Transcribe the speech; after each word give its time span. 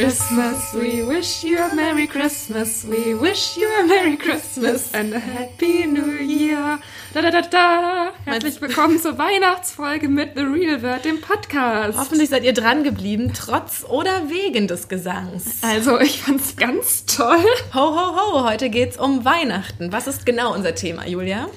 Christmas, 0.00 0.72
we 0.72 1.02
wish 1.02 1.44
you 1.44 1.58
a 1.58 1.74
Merry 1.74 2.06
Christmas, 2.06 2.86
we 2.86 3.14
wish 3.14 3.58
you 3.58 3.68
a 3.68 3.86
Merry 3.86 4.16
Christmas 4.16 4.94
and 4.94 5.12
a 5.12 5.18
Happy 5.18 5.84
New 5.84 6.12
Year. 6.12 6.78
Da, 7.12 7.20
da, 7.20 7.30
da, 7.30 7.42
da. 7.42 8.12
Herzlich 8.24 8.62
willkommen 8.62 8.98
zur 8.98 9.18
Weihnachtsfolge 9.18 10.08
mit 10.08 10.36
The 10.36 10.44
Real 10.44 10.80
Word, 10.80 11.04
dem 11.04 11.20
Podcast. 11.20 11.98
Hoffentlich 11.98 12.30
seid 12.30 12.44
ihr 12.44 12.54
dran 12.54 12.82
geblieben, 12.82 13.32
trotz 13.36 13.84
oder 13.84 14.30
wegen 14.30 14.68
des 14.68 14.88
Gesangs. 14.88 15.58
Also, 15.60 16.00
ich 16.00 16.22
fand's 16.22 16.56
ganz 16.56 17.04
toll. 17.04 17.44
Ho, 17.74 17.94
ho, 17.94 18.16
ho, 18.16 18.44
heute 18.48 18.70
geht's 18.70 18.96
um 18.96 19.26
Weihnachten. 19.26 19.92
Was 19.92 20.06
ist 20.06 20.24
genau 20.24 20.54
unser 20.54 20.74
Thema, 20.74 21.06
Julia? 21.06 21.50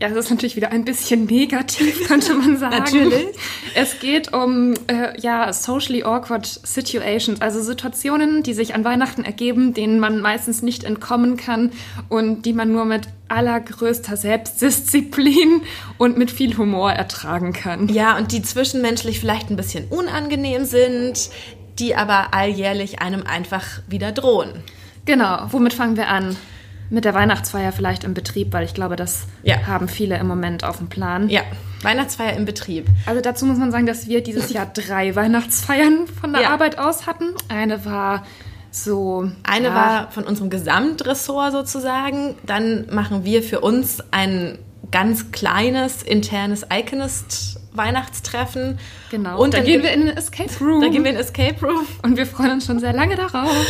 Ja, 0.00 0.08
das 0.08 0.24
ist 0.24 0.30
natürlich 0.30 0.56
wieder 0.56 0.72
ein 0.72 0.84
bisschen 0.84 1.26
negativ, 1.26 2.04
könnte 2.08 2.34
man 2.34 2.56
sagen. 2.58 2.76
Natürlich. 2.78 3.26
Es 3.76 4.00
geht 4.00 4.32
um 4.32 4.74
äh, 4.88 5.18
ja, 5.20 5.52
socially 5.52 6.02
awkward 6.02 6.46
situations, 6.46 7.40
also 7.40 7.62
Situationen, 7.62 8.42
die 8.42 8.54
sich 8.54 8.74
an 8.74 8.84
Weihnachten 8.84 9.24
ergeben, 9.24 9.72
denen 9.72 10.00
man 10.00 10.20
meistens 10.20 10.62
nicht 10.62 10.82
entkommen 10.82 11.36
kann 11.36 11.70
und 12.08 12.44
die 12.44 12.52
man 12.52 12.72
nur 12.72 12.84
mit 12.84 13.08
allergrößter 13.28 14.16
Selbstdisziplin 14.16 15.62
und 15.98 16.18
mit 16.18 16.32
viel 16.32 16.56
Humor 16.58 16.92
ertragen 16.92 17.52
kann. 17.52 17.88
Ja, 17.88 18.16
und 18.16 18.32
die 18.32 18.42
zwischenmenschlich 18.42 19.20
vielleicht 19.20 19.50
ein 19.50 19.56
bisschen 19.56 19.86
unangenehm 19.88 20.64
sind, 20.64 21.30
die 21.78 21.94
aber 21.94 22.34
alljährlich 22.34 23.00
einem 23.00 23.22
einfach 23.22 23.64
wieder 23.88 24.10
drohen. 24.10 24.50
Genau, 25.04 25.46
womit 25.50 25.72
fangen 25.72 25.96
wir 25.96 26.08
an? 26.08 26.36
Mit 26.90 27.04
der 27.04 27.14
Weihnachtsfeier 27.14 27.72
vielleicht 27.72 28.04
im 28.04 28.14
Betrieb, 28.14 28.52
weil 28.52 28.64
ich 28.64 28.74
glaube, 28.74 28.96
das 28.96 29.26
Ja. 29.42 29.66
haben 29.66 29.88
viele 29.88 30.16
im 30.18 30.26
Moment 30.26 30.64
auf 30.64 30.78
dem 30.78 30.88
Plan. 30.88 31.28
Ja, 31.28 31.42
Weihnachtsfeier 31.82 32.34
im 32.34 32.44
Betrieb. 32.44 32.86
Also 33.06 33.20
dazu 33.20 33.46
muss 33.46 33.58
man 33.58 33.70
sagen, 33.72 33.86
dass 33.86 34.06
wir 34.08 34.22
dieses 34.22 34.52
Jahr 34.52 34.66
drei 34.66 35.14
Weihnachtsfeiern 35.16 36.06
von 36.20 36.32
der 36.32 36.42
Ja. 36.42 36.50
Arbeit 36.50 36.78
aus 36.78 37.06
hatten. 37.06 37.30
Eine 37.48 37.84
war 37.84 38.24
so. 38.70 39.30
Eine 39.44 39.68
ja, 39.68 39.74
war 39.74 40.10
von 40.10 40.24
unserem 40.24 40.50
Gesamtressort 40.50 41.52
sozusagen. 41.52 42.34
Dann 42.44 42.86
machen 42.90 43.24
wir 43.24 43.42
für 43.42 43.60
uns 43.60 43.98
ein 44.10 44.58
ganz 44.90 45.30
kleines 45.32 46.02
internes 46.02 46.66
Iconist-Weihnachtstreffen. 46.70 48.78
Genau. 49.10 49.40
Und 49.42 49.54
da 49.54 49.58
dann 49.58 49.66
gehen 49.66 49.82
wir 49.82 49.92
in 49.92 50.06
den 50.06 50.16
Escape 50.16 50.50
Room. 50.60 50.80
Da 50.82 50.88
gehen 50.88 51.04
wir 51.04 51.10
in 51.10 51.16
Escape 51.16 51.54
Room. 51.64 51.86
und 52.02 52.16
wir 52.16 52.26
freuen 52.26 52.52
uns 52.52 52.66
schon 52.66 52.78
sehr 52.80 52.92
lange 52.92 53.16
darauf. 53.16 53.50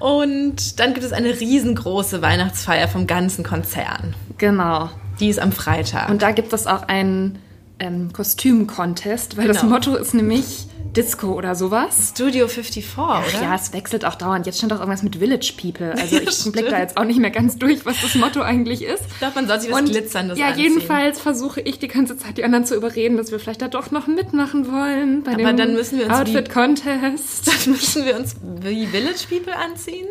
Und 0.00 0.78
dann 0.80 0.94
gibt 0.94 1.04
es 1.04 1.12
eine 1.12 1.38
riesengroße 1.40 2.22
Weihnachtsfeier 2.22 2.88
vom 2.88 3.06
ganzen 3.06 3.44
Konzern. 3.44 4.14
Genau. 4.38 4.90
Die 5.20 5.28
ist 5.28 5.40
am 5.40 5.52
Freitag. 5.52 6.08
Und 6.10 6.22
da 6.22 6.30
gibt 6.30 6.52
es 6.52 6.66
auch 6.66 6.82
einen 6.88 7.38
ähm, 7.80 8.12
Kostüm-Contest, 8.12 9.36
weil 9.36 9.48
das 9.48 9.60
Genau. 9.60 9.72
Motto 9.74 9.96
ist 9.96 10.14
nämlich 10.14 10.66
Disco 10.98 11.32
oder 11.32 11.54
sowas. 11.54 12.10
Studio 12.14 12.48
54, 12.48 12.98
oder? 12.98 13.22
Ja, 13.42 13.54
es 13.54 13.72
wechselt 13.72 14.04
auch 14.04 14.16
dauernd. 14.16 14.46
Jetzt 14.46 14.58
stand 14.58 14.72
auch 14.72 14.80
irgendwas 14.80 15.02
mit 15.02 15.16
Village 15.16 15.52
People. 15.60 15.92
Also 15.92 16.16
Ja, 16.16 16.22
ich 16.22 16.42
blick 16.52 16.64
da 16.64 16.70
stimmt. 16.70 16.78
jetzt 16.80 16.96
auch 16.96 17.04
nicht 17.04 17.20
mehr 17.20 17.30
ganz 17.30 17.56
durch, 17.56 17.86
was 17.86 18.00
das 18.02 18.14
Motto 18.16 18.40
eigentlich 18.40 18.82
ist. 18.82 19.02
Ich 19.08 19.18
glaube, 19.18 19.34
man 19.36 19.46
soll 19.46 19.60
sich 19.60 19.70
was 19.70 19.84
Glitzerndes 19.84 20.38
Ja, 20.38 20.48
anziehen. 20.48 20.64
jedenfalls 20.64 21.20
versuche 21.20 21.60
ich 21.60 21.78
die 21.78 21.88
ganze 21.88 22.16
Zeit, 22.16 22.36
die 22.36 22.44
anderen 22.44 22.64
zu 22.64 22.74
überreden, 22.74 23.16
dass 23.16 23.30
wir 23.30 23.38
vielleicht 23.38 23.62
da 23.62 23.68
doch 23.68 23.90
noch 23.92 24.06
mitmachen 24.08 24.70
wollen 24.72 25.22
bei 25.22 25.32
Aber 25.34 25.44
dem 25.44 25.56
dann 25.56 25.72
müssen 25.74 25.98
wir 25.98 26.06
uns 26.06 26.14
Outfit 26.14 26.50
Contest. 26.50 27.46
Dann 27.64 27.72
müssen 27.72 28.04
wir 28.04 28.16
uns 28.16 28.34
wie 28.62 28.86
Village 28.86 29.24
People 29.28 29.54
anziehen. 29.56 30.06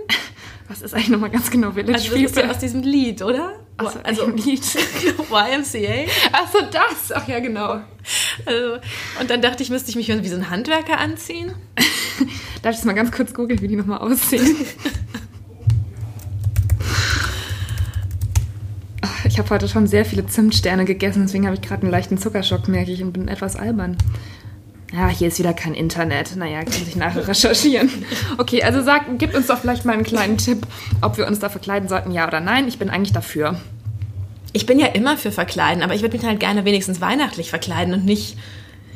Was 0.67 0.81
ist 0.81 0.93
eigentlich 0.93 1.09
nochmal 1.09 1.29
ganz 1.29 1.49
genau 1.49 1.71
Village 1.71 1.93
Also 1.93 2.09
das 2.09 2.21
ist 2.21 2.35
ja 2.35 2.41
People? 2.41 2.51
aus 2.51 2.59
diesem 2.59 2.81
Lied, 2.81 3.21
oder? 3.21 3.53
So, 3.79 3.99
also 4.03 4.25
ein 4.25 4.37
Lied. 4.37 4.63
YMCA. 5.29 6.11
Ach 6.33 6.51
so, 6.51 6.59
das. 6.61 7.11
Ach 7.13 7.27
ja, 7.27 7.39
genau. 7.39 7.81
Also, 8.45 8.73
und 9.19 9.29
dann 9.29 9.41
dachte 9.41 9.63
ich, 9.63 9.69
müsste 9.69 9.89
ich 9.89 9.95
mich 9.95 10.09
wie 10.09 10.27
so 10.27 10.35
ein 10.35 10.49
Handwerker 10.49 10.97
anziehen. 10.99 11.53
Darf 12.61 12.71
ich 12.71 12.77
das 12.77 12.85
mal 12.85 12.93
ganz 12.93 13.11
kurz 13.11 13.33
googeln, 13.33 13.61
wie 13.61 13.67
die 13.67 13.75
nochmal 13.75 13.99
aussehen? 13.99 14.57
Ich 19.25 19.37
habe 19.39 19.49
heute 19.51 19.67
schon 19.67 19.87
sehr 19.87 20.03
viele 20.03 20.25
Zimtsterne 20.25 20.85
gegessen, 20.85 21.23
deswegen 21.23 21.45
habe 21.45 21.55
ich 21.55 21.61
gerade 21.61 21.83
einen 21.83 21.91
leichten 21.91 22.17
Zuckerschock, 22.17 22.67
merke 22.67 22.91
ich, 22.91 23.03
und 23.03 23.13
bin 23.13 23.27
etwas 23.27 23.55
albern. 23.55 23.97
Ja, 24.93 25.09
hier 25.09 25.27
ist 25.27 25.37
wieder 25.37 25.53
kein 25.53 25.73
Internet. 25.73 26.35
Naja, 26.35 26.63
kann 26.63 26.81
ich 26.87 26.95
nachher 26.95 27.27
recherchieren. 27.27 27.89
Okay, 28.37 28.63
also 28.63 28.81
sag, 28.81 29.05
gib 29.17 29.35
uns 29.35 29.47
doch 29.47 29.59
vielleicht 29.59 29.83
mal 29.83 29.93
einen 29.93 30.03
kleinen 30.03 30.37
Tipp, 30.37 30.65
ob 31.01 31.17
wir 31.17 31.27
uns 31.27 31.39
da 31.39 31.49
verkleiden 31.49 31.89
sollten, 31.89 32.11
ja 32.11 32.27
oder 32.27 32.39
nein. 32.39 32.67
Ich 32.67 32.79
bin 32.79 32.89
eigentlich 32.89 33.11
dafür. 33.11 33.59
Ich 34.53 34.65
bin 34.65 34.79
ja 34.79 34.87
immer 34.87 35.17
für 35.17 35.31
verkleiden, 35.31 35.83
aber 35.83 35.93
ich 35.93 36.01
würde 36.01 36.17
mich 36.17 36.25
halt 36.25 36.39
gerne 36.39 36.63
wenigstens 36.63 37.01
weihnachtlich 37.01 37.49
verkleiden 37.49 37.93
und 37.93 38.05
nicht. 38.05 38.37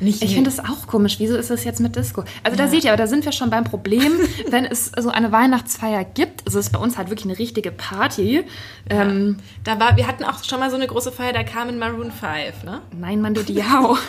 Nicht 0.01 0.23
Ich 0.23 0.33
finde 0.33 0.49
das 0.49 0.59
auch 0.59 0.87
komisch. 0.87 1.15
Wieso 1.19 1.35
ist 1.35 1.49
das 1.49 1.63
jetzt 1.63 1.79
mit 1.79 1.95
Disco? 1.95 2.23
Also 2.43 2.57
da 2.57 2.67
seht 2.67 2.83
ihr, 2.83 2.91
aber 2.91 2.97
da 2.97 3.07
sind 3.07 3.23
wir 3.25 3.31
schon 3.31 3.49
beim 3.49 3.63
Problem. 3.63 4.11
Wenn 4.49 4.65
es 4.65 4.91
so 4.97 5.09
eine 5.09 5.31
Weihnachtsfeier 5.31 6.03
gibt, 6.03 6.41
ist 6.41 6.55
es 6.55 6.69
bei 6.69 6.79
uns 6.79 6.97
halt 6.97 7.09
wirklich 7.09 7.25
eine 7.25 7.37
richtige 7.39 7.71
Party. 7.71 8.43
Ähm, 8.89 9.37
Da 9.63 9.79
war, 9.79 9.95
wir 9.97 10.07
hatten 10.07 10.23
auch 10.23 10.43
schon 10.43 10.59
mal 10.59 10.69
so 10.69 10.75
eine 10.75 10.87
große 10.87 11.11
Feier, 11.11 11.33
da 11.33 11.43
kamen 11.43 11.77
Maroon 11.79 12.11
5, 12.11 12.63
ne? 12.63 12.81
nein, 12.99 13.21
Mando 13.21 13.41
Diao. 13.43 13.97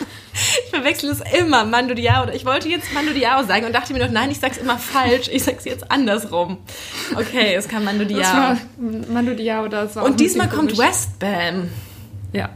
Ich 0.65 0.69
verwechsel 0.79 1.11
es 1.11 1.21
immer, 1.39 1.63
Mando 1.65 1.93
Diao. 1.93 2.27
Ich 2.33 2.45
wollte 2.45 2.67
jetzt 2.67 2.91
Mando 2.93 3.13
Diao 3.13 3.43
sagen 3.43 3.65
und 3.67 3.73
dachte 3.75 3.93
mir 3.93 3.99
noch, 3.99 4.11
nein, 4.11 4.31
ich 4.31 4.39
sag's 4.39 4.57
immer 4.57 4.79
falsch. 4.79 5.29
Ich 5.31 5.43
sag's 5.43 5.65
jetzt 5.65 5.91
andersrum. 5.91 6.57
Okay, 7.15 7.53
es 7.53 7.67
kam 7.67 7.83
Mando 7.83 8.03
Das 8.03 8.13
Diao. 8.13 8.33
war 8.33 8.57
Mando 9.13 9.33
Diao, 9.35 9.67
das 9.67 9.95
war 9.95 10.03
Und 10.03 10.19
diesmal 10.19 10.49
kommt 10.49 10.71
komisch. 10.73 10.79
Westbam. 10.79 11.69
Ja. 12.31 12.49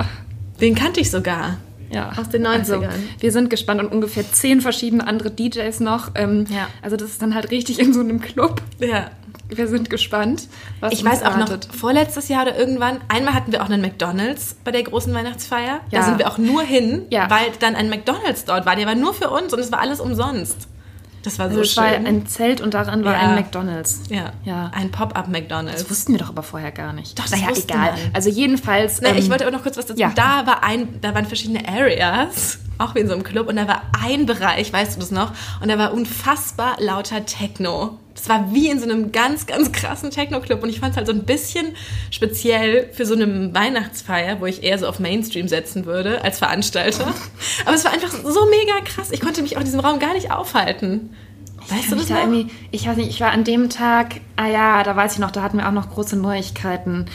Den 0.60 0.74
kannte 0.74 1.00
ich 1.00 1.12
sogar. 1.12 1.58
Ja. 1.90 2.12
Aus 2.18 2.30
den 2.30 2.46
90ern. 2.46 2.60
Also, 2.60 2.84
wir 3.20 3.32
sind 3.32 3.50
gespannt 3.50 3.82
und 3.82 3.92
ungefähr 3.92 4.24
zehn 4.32 4.62
verschiedene 4.62 5.06
andere 5.08 5.32
DJs 5.32 5.80
noch. 5.80 6.12
Ähm, 6.16 6.46
Ja. 6.50 6.68
Also 6.82 6.98
das 6.98 7.10
ist 7.10 7.22
dann 7.22 7.34
halt 7.36 7.52
richtig 7.52 7.80
in 7.80 7.94
so 7.94 8.00
einem 8.02 8.20
Club. 8.22 8.62
Ja. 8.80 9.12
Wir 9.50 9.70
sind 9.70 9.90
gespannt, 9.90 10.50
was 10.82 10.92
Ich 10.92 11.06
weiß 11.06 11.22
auch 11.24 11.38
noch, 11.38 11.46
erwartet. 11.48 11.70
vorletztes 11.74 12.28
Jahr 12.28 12.42
oder 12.44 12.58
irgendwann, 12.60 12.98
einmal 13.08 13.34
hatten 13.34 13.54
wir 13.54 13.62
auch 13.64 13.70
einen 13.70 13.82
McDonalds 13.82 14.58
bei 14.66 14.72
der 14.72 14.84
großen 14.84 15.14
Weihnachtsfeier. 15.14 15.80
Ja. 15.90 16.00
Da 16.00 16.04
sind 16.04 16.20
wir 16.20 16.28
auch 16.30 16.38
nur 16.38 16.64
hin, 16.64 17.04
Ja. 17.10 17.30
weil 17.30 17.46
dann 17.60 17.76
ein 17.76 17.90
McDonalds 17.90 18.44
dort 18.44 18.66
war. 18.66 18.76
Der 18.76 18.86
war 18.88 18.96
nur 18.96 19.14
für 19.14 19.30
uns 19.30 19.54
und 19.54 19.60
es 19.60 19.72
war 19.72 19.80
alles 19.80 20.02
umsonst. 20.02 20.68
Das 21.24 21.40
war 21.40 21.48
so 21.50 21.58
Also 21.60 21.62
es 21.62 21.78
war 21.78 21.94
schön. 21.94 22.06
ein 22.06 22.26
Zelt 22.28 22.62
und 22.62 22.74
daran 22.74 23.04
war 23.04 23.14
Ja. 23.14 23.20
ein 23.30 23.36
McDonalds. 23.36 24.04
ja. 24.10 24.32
Ja. 24.44 24.72
ein 24.74 24.92
Pop-up 24.92 25.28
McDonalds. 25.28 25.82
Das 25.82 25.90
wussten 25.90 26.14
wir 26.14 26.20
doch 26.20 26.30
aber 26.30 26.44
vorher 26.44 26.72
gar 26.72 26.94
nicht. 26.94 27.18
Doch, 27.20 27.26
das 27.28 27.32
naja, 27.40 27.54
egal. 27.56 27.92
man. 27.92 28.00
Also 28.14 28.30
jedenfalls. 28.30 29.02
Na, 29.02 29.10
ich 29.16 29.26
ähm, 29.26 29.32
wollte 29.32 29.46
aber 29.46 29.56
noch 29.56 29.64
kurz 29.64 29.78
was 29.78 29.86
dazu. 29.88 30.00
ja. 30.00 30.12
Da 30.16 30.46
war 30.46 30.64
ein, 30.64 31.00
da 31.02 31.14
waren 31.14 31.26
verschiedene 31.26 31.68
Areas, 31.68 32.60
auch 32.78 32.96
wie 32.96 33.00
in 33.00 33.08
so 33.08 33.14
einem 33.14 33.24
Club, 33.24 33.48
und 33.48 33.56
da 33.56 33.68
war 33.68 33.82
ein 34.04 34.26
Bereich, 34.26 34.72
weißt 34.72 34.96
du 34.96 35.00
das 35.00 35.12
noch? 35.12 35.32
Und 35.62 35.70
da 35.70 35.78
war 35.78 35.94
unfassbar 35.94 36.78
lauter 36.80 37.26
Techno. 37.26 38.00
Das 38.14 38.30
war 38.30 38.52
wie 38.52 38.70
in 38.70 38.80
so 38.80 38.86
einem 38.86 39.12
ganz, 39.12 39.46
ganz 39.46 39.72
krassen 39.72 40.10
Techno-Club 40.10 40.64
und 40.64 40.70
ich 40.70 40.80
fand 40.80 40.92
es 40.92 40.98
halt 40.98 41.08
so 41.08 41.14
ein 41.14 41.24
bisschen 41.24 41.76
speziell 42.10 42.90
für 42.92 43.06
so 43.06 43.14
eine 43.14 43.54
Weihnachtsfeier, 43.54 44.42
wo 44.42 44.48
ich 44.48 44.64
eher 44.64 44.80
so 44.80 44.88
auf 44.88 45.00
Mainstream 45.00 45.48
setzen 45.48 45.86
würde 45.86 46.24
als 46.24 46.40
Veranstalter. 46.40 47.14
Aber 47.66 47.76
es 47.76 47.86
war 47.86 47.94
einfach 47.94 48.12
so 48.12 48.46
mega 48.48 48.82
krass. 48.86 49.12
Ich 49.12 49.22
konnte 49.22 49.44
mich 49.44 49.56
auch 49.56 49.62
in 49.62 49.66
diesem 49.66 49.82
Raum 49.82 50.00
gar 50.00 50.14
nicht 50.14 50.32
aufhalten. 50.32 51.12
Weißt 51.70 51.92
du 51.92 51.96
das 51.96 52.08
da 52.08 52.16
noch? 52.16 52.22
irgendwie, 52.22 52.54
ich 52.72 52.88
weiß 52.88 52.98
nicht, 52.98 53.10
ich 53.10 53.20
war 53.20 53.32
an 53.32 53.44
dem 53.44 53.70
Tag, 53.70 54.22
ah 54.36 54.48
ja, 54.48 54.84
da 54.84 54.96
weiß 54.96 55.14
ich 55.14 55.20
noch, 55.20 55.32
da 55.32 55.42
hatten 55.42 55.58
wir 55.58 55.68
auch 55.68 55.74
noch 55.74 55.92
große 55.92 56.16
Neuigkeiten. 56.16 57.06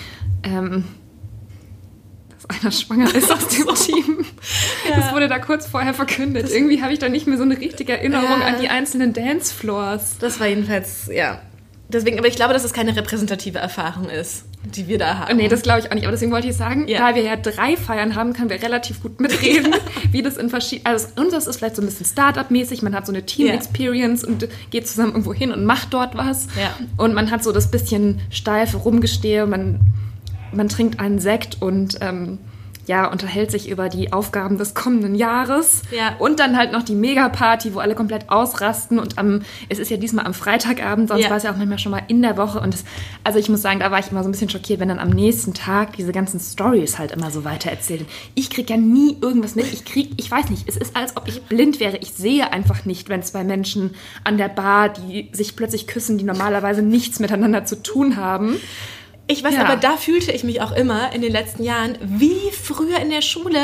Ähm, 0.45 0.84
dass 2.48 2.60
einer 2.60 2.72
schwanger 2.72 3.14
ist 3.14 3.30
aus 3.30 3.48
dem 3.48 3.66
Team. 3.75 4.25
Das 4.97 5.12
wurde 5.12 5.28
da 5.28 5.38
kurz 5.38 5.66
vorher 5.66 5.94
verkündet. 5.94 6.50
Irgendwie 6.50 6.82
habe 6.82 6.92
ich 6.92 6.98
da 6.98 7.08
nicht 7.08 7.26
mehr 7.26 7.36
so 7.38 7.44
eine 7.44 7.58
richtige 7.58 7.92
Erinnerung 7.92 8.41
Ja. 8.41 8.47
an 8.47 8.54
die 8.60 8.69
einzelnen 8.69 9.12
Dancefloors. 9.12 10.19
Das 10.19 10.41
war 10.41 10.47
jedenfalls, 10.47 11.08
ja. 11.12 11.41
Deswegen, 11.88 12.19
aber 12.19 12.27
ich 12.27 12.36
glaube, 12.36 12.54
dass 12.54 12.65
es 12.65 12.72
keine 12.72 12.97
repräsentative 12.97 13.59
Erfahrung 13.59 14.09
ist, 14.09 14.44
die 14.65 14.89
wir 14.89 14.97
da 14.97 15.18
haben. 15.18 15.36
Nee, 15.36 15.48
das 15.48 15.60
glaube 15.60 15.80
ich 15.80 15.91
auch 15.91 15.94
nicht. 15.94 16.04
Aber 16.04 16.12
deswegen 16.12 16.33
wollte 16.33 16.48
ich 16.48 16.56
sagen, 16.56 16.89
Ja. 16.89 17.10
da 17.10 17.15
wir 17.15 17.22
ja 17.22 17.36
drei 17.36 17.77
Feiern 17.77 18.15
haben, 18.15 18.33
können 18.33 18.48
wir 18.48 18.62
relativ 18.62 19.03
gut 19.03 19.21
mitreden, 19.21 19.74
wie 20.10 20.22
das 20.22 20.38
in 20.38 20.48
verschiedenen. 20.48 20.86
Also 20.86 21.09
unseres 21.16 21.47
ist 21.47 21.59
vielleicht 21.59 21.77
so 21.77 21.83
ein 21.83 21.84
bisschen 21.84 22.06
Startup-mäßig. 22.06 22.80
Man 22.80 22.95
hat 22.95 23.04
so 23.04 23.12
eine 23.12 23.27
Team-Experience 23.27 24.24
und 24.24 24.48
geht 24.71 24.88
zusammen 24.88 25.10
irgendwo 25.12 25.34
hin 25.34 25.53
und 25.53 25.66
macht 25.66 25.92
dort 25.92 26.16
was. 26.16 26.47
Ja. 26.59 26.74
Und 26.97 27.12
man 27.12 27.30
hat 27.30 27.45
so 27.45 27.53
das 27.53 27.71
bisschen 27.71 28.22
steife 28.30 28.78
Rumgestehe. 28.78 29.45
Man, 29.47 29.80
man 30.53 30.69
trinkt 30.69 31.01
einen 31.01 31.19
Sekt 31.19 31.60
und 31.60 31.99
ähm, 32.01 32.39
ja, 32.84 33.07
unterhält 33.07 33.53
sich 33.53 33.71
über 33.71 33.89
die 33.89 34.13
Aufgaben 34.13 34.59
des 34.59 34.75
kommenden 34.75 35.15
Jahres. 35.15 35.83
Ja. 35.93 36.16
Und 36.19 36.41
dann 36.41 36.57
halt 36.57 36.72
noch 36.72 36.83
die 36.83 36.97
Mega-Party, 36.97 37.75
wo 37.75 37.78
alle 37.78 37.95
komplett 37.95 38.28
ausrasten. 38.28 38.99
Und 38.99 39.19
am, 39.19 39.43
es 39.69 39.78
ist 39.78 39.89
ja 39.89 39.97
diesmal 39.97 40.27
am 40.27 40.34
Freitagabend, 40.34 41.09
sonst 41.09 41.22
Ja. 41.22 41.31
war 41.31 41.37
es 41.37 41.45
ja 41.45 41.53
auch 41.53 41.57
manchmal 41.57 41.78
schon 41.78 41.93
mal 41.93 42.03
in 42.09 42.22
der 42.22 42.37
Woche. 42.37 42.59
Und 42.59 42.75
das, 42.75 42.83
also 43.22 43.39
ich 43.39 43.49
muss 43.49 43.63
sagen, 43.63 43.78
da 43.78 43.93
war 43.93 44.01
ich 44.01 44.10
immer 44.10 44.25
so 44.25 44.28
ein 44.28 44.33
bisschen 44.33 44.49
schockiert, 44.51 44.81
wenn 44.81 44.89
dann 44.89 44.99
am 44.99 45.10
nächsten 45.10 45.54
Tag 45.54 45.97
diese 45.97 46.10
ganzen 46.10 46.41
Stories 46.41 46.98
halt 46.98 47.13
immer 47.13 47.31
so 47.31 47.45
weitererzählen. 47.45 48.05
Ich 48.34 48.51
krieg 48.51 48.69
ja 48.69 48.77
nie 48.77 49.16
irgendwas 49.21 49.55
mit. 49.55 49.72
Ich 49.72 49.84
krieg, 49.84 50.10
ich 50.16 50.28
weiß 50.28 50.51
nicht, 50.51 50.69
es 50.69 50.77
ist, 50.77 50.97
als 50.97 51.16
ob 51.16 51.28
ich 51.28 51.43
blind 51.43 51.78
wäre. 51.78 51.98
Ich 51.98 52.13
sehe 52.15 52.53
einfach 52.53 52.84
nicht, 52.84 53.09
wenn 53.09 53.22
bei 53.33 53.45
Menschen 53.45 53.95
an 54.25 54.39
der 54.39 54.48
Bar, 54.48 54.89
die 54.89 55.31
sich 55.33 55.55
plötzlich 55.55 55.87
küssen, 55.87 56.19
die 56.19 56.25
normalerweise 56.25 56.83
nichts 56.83 57.21
miteinander 57.21 57.65
zu 57.65 57.81
tun 57.81 58.16
haben. 58.16 58.57
Ich 59.27 59.42
weiß, 59.45 59.54
Ja. 59.54 59.65
aber 59.65 59.77
da 59.77 59.97
fühlte 59.97 60.33
ich 60.33 60.45
mich 60.45 60.60
auch 60.60 60.72
immer 60.72 61.13
in 61.13 61.22
den 61.22 61.33
letzten 61.33 61.63
Jahren 61.63 61.97
wie 62.03 62.51
früher 62.53 62.98
in 63.01 63.10
der 63.10 63.22
Schule, 63.22 63.59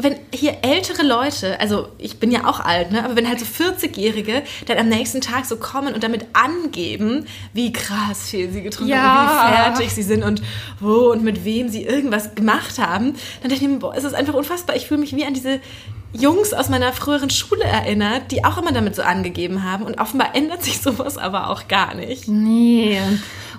wenn 0.00 0.14
hier 0.32 0.58
ältere 0.62 1.02
Leute, 1.02 1.58
also 1.58 1.88
ich 1.98 2.20
bin 2.20 2.30
ja 2.30 2.46
auch 2.46 2.60
alt, 2.60 2.92
ne, 2.92 3.04
aber 3.04 3.16
wenn 3.16 3.26
halt 3.28 3.40
so 3.40 3.46
40-Jährige 3.46 4.42
dann 4.66 4.78
am 4.78 4.88
nächsten 4.88 5.20
Tag 5.20 5.44
so 5.44 5.56
kommen 5.56 5.92
und 5.92 6.04
damit 6.04 6.24
angeben, 6.34 7.26
wie 7.52 7.72
krass 7.72 8.28
viel 8.30 8.48
sie 8.52 8.62
getrunken 8.62 8.92
Ja. 8.92 9.02
haben, 9.02 9.52
wie 9.52 9.56
fertig 9.56 9.92
sie 9.94 10.04
sind 10.04 10.22
und 10.22 10.40
wo 10.78 11.10
und 11.10 11.24
mit 11.24 11.44
wem 11.44 11.68
sie 11.68 11.82
irgendwas 11.82 12.36
gemacht 12.36 12.78
haben, 12.78 13.14
dann 13.42 13.50
denke 13.50 13.64
ich 13.64 13.68
mir, 13.70 13.78
boah, 13.80 13.92
es 13.96 14.04
ist 14.04 14.14
einfach 14.14 14.34
unfassbar. 14.34 14.76
Ich 14.76 14.86
fühle 14.86 15.00
mich 15.00 15.16
wie 15.16 15.24
an 15.24 15.34
diese 15.34 15.58
Jungs 16.12 16.54
aus 16.54 16.68
meiner 16.68 16.92
früheren 16.92 17.28
Schule 17.30 17.64
erinnert, 17.64 18.30
die 18.30 18.44
auch 18.44 18.56
immer 18.56 18.70
damit 18.72 18.94
so 18.94 19.02
angegeben 19.02 19.64
haben 19.64 19.84
und 19.84 20.00
offenbar 20.00 20.34
ändert 20.36 20.62
sich 20.62 20.80
sowas 20.80 21.18
aber 21.18 21.50
auch 21.50 21.66
gar 21.66 21.94
nicht. 21.94 22.28
Nee. 22.28 23.00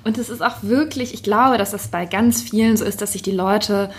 Und 0.03 0.17
es 0.17 0.29
ist 0.29 0.41
auch 0.41 0.63
wirklich, 0.63 1.13
ich 1.13 1.23
glaube, 1.23 1.57
dass 1.57 1.71
das 1.71 1.87
bei 1.87 2.05
ganz 2.05 2.41
vielen 2.41 2.77
so 2.77 2.85
ist, 2.85 3.01
dass 3.01 3.13
sich 3.13 3.21
die 3.21 3.31
Leute 3.31 3.89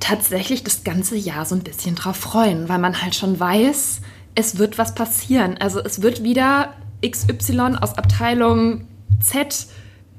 tatsächlich 0.00 0.64
das 0.64 0.84
ganze 0.84 1.16
Jahr 1.16 1.44
so 1.44 1.54
ein 1.54 1.62
bisschen 1.62 1.94
drauf 1.94 2.16
freuen, 2.16 2.68
weil 2.68 2.78
man 2.78 3.02
halt 3.02 3.14
schon 3.14 3.38
weiß, 3.38 4.00
es 4.34 4.58
wird 4.58 4.78
was 4.78 4.94
passieren. 4.94 5.56
Also 5.58 5.80
es 5.80 6.02
wird 6.02 6.22
wieder 6.22 6.74
XY 7.04 7.76
aus 7.80 7.98
Abteilung 7.98 8.86
Z 9.20 9.66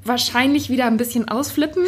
wahrscheinlich 0.03 0.69
wieder 0.69 0.85
ein 0.85 0.97
bisschen 0.97 1.27
ausflippen. 1.29 1.85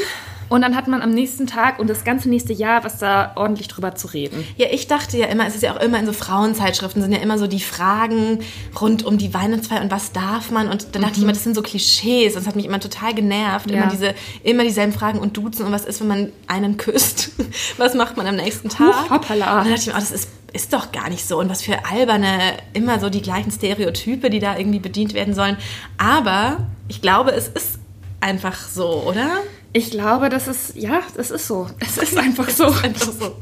Und 0.52 0.64
dann 0.64 0.76
hat 0.76 0.90
man 0.90 1.02
am 1.02 1.12
nächsten 1.12 1.48
Tag 1.48 1.80
und 1.80 1.90
das 1.90 2.04
ganze 2.04 2.28
nächste 2.28 2.52
Jahr 2.52 2.84
was 2.84 2.98
da 2.98 3.32
ordentlich 3.36 3.70
drüber 3.70 3.96
zu 3.96 4.08
reden. 4.08 4.46
Ja, 4.58 4.68
ich 4.70 4.86
dachte 4.86 5.18
ja 5.18 5.28
immer, 5.28 5.48
es 5.48 5.56
ist 5.56 5.64
ja 5.64 5.74
auch 5.74 5.80
immer 5.80 5.98
in 5.98 6.06
so 6.06 6.12
Frauenzeitschriften, 6.12 7.02
sind 7.02 7.14
ja 7.14 7.20
immer 7.20 7.38
so 7.38 7.48
die 7.48 7.62
Fragen 7.62 8.40
rund 8.80 9.06
um 9.06 9.18
die 9.18 9.34
Weihnachtsfeier 9.34 9.82
und 9.82 9.92
was 9.92 10.12
darf 10.12 10.52
man. 10.52 10.68
Und 10.68 10.94
dann 10.94 11.04
dachte 11.04 11.16
ich 11.16 11.24
immer, 11.24 11.32
das 11.32 11.46
sind 11.46 11.56
so 11.56 11.62
Klischees. 11.62 12.34
Das 12.34 12.48
hat 12.48 12.58
mich 12.58 12.66
immer 12.66 12.82
total 12.82 13.14
genervt. 13.14 13.68
Mhm. 13.68 13.76
Ja. 13.76 13.84
Immer, 13.84 13.92
diese, 13.92 14.16
immer 14.44 14.64
dieselben 14.64 14.92
Fragen 14.92 15.20
und 15.20 15.38
duzen 15.38 15.66
und 15.66 15.72
was 15.72 15.86
ist, 15.86 16.02
wenn 16.02 16.10
man 16.10 16.32
einen 16.48 16.76
küsst? 16.76 17.32
Was 17.78 17.94
macht 17.94 18.18
man 18.18 18.28
am 18.28 18.36
nächsten 18.36 18.68
Tag? 18.68 19.06
Huch, 19.06 19.10
hoppala. 19.10 19.60
Und 19.60 19.66
dann 19.66 19.74
dachte 19.74 19.82
ich 19.82 19.88
mir, 19.88 19.94
oh, 19.94 20.00
das 20.00 20.12
ist, 20.12 20.30
ist 20.52 20.74
doch 20.74 20.92
gar 20.92 21.10
nicht 21.10 21.26
so. 21.26 21.40
Und 21.40 21.50
was 21.50 21.62
für 21.62 21.86
alberne, 21.86 22.58
immer 22.74 23.00
so 23.00 23.10
die 23.10 23.22
gleichen 23.22 23.52
Stereotype, 23.52 24.30
die 24.30 24.40
da 24.40 24.58
irgendwie 24.58 24.80
bedient 24.80 25.14
werden 25.14 25.34
sollen. 25.34 25.56
Aber 25.98 26.68
ich 26.90 27.02
glaube, 27.02 27.32
es 27.32 27.48
ist 27.48 27.80
einfach 28.20 28.60
so, 28.68 29.04
oder? 29.08 29.42
Ich 29.74 29.90
glaube, 29.90 30.28
das 30.28 30.50
ist, 30.50 30.76
ja, 30.76 31.00
das 31.16 31.32
ist 31.32 31.48
so. 31.48 31.66
Es 31.80 31.98
ist 31.98 32.18
einfach 32.18 32.50
so. 32.50 32.66
Einfach 32.66 33.12
so. 33.14 33.38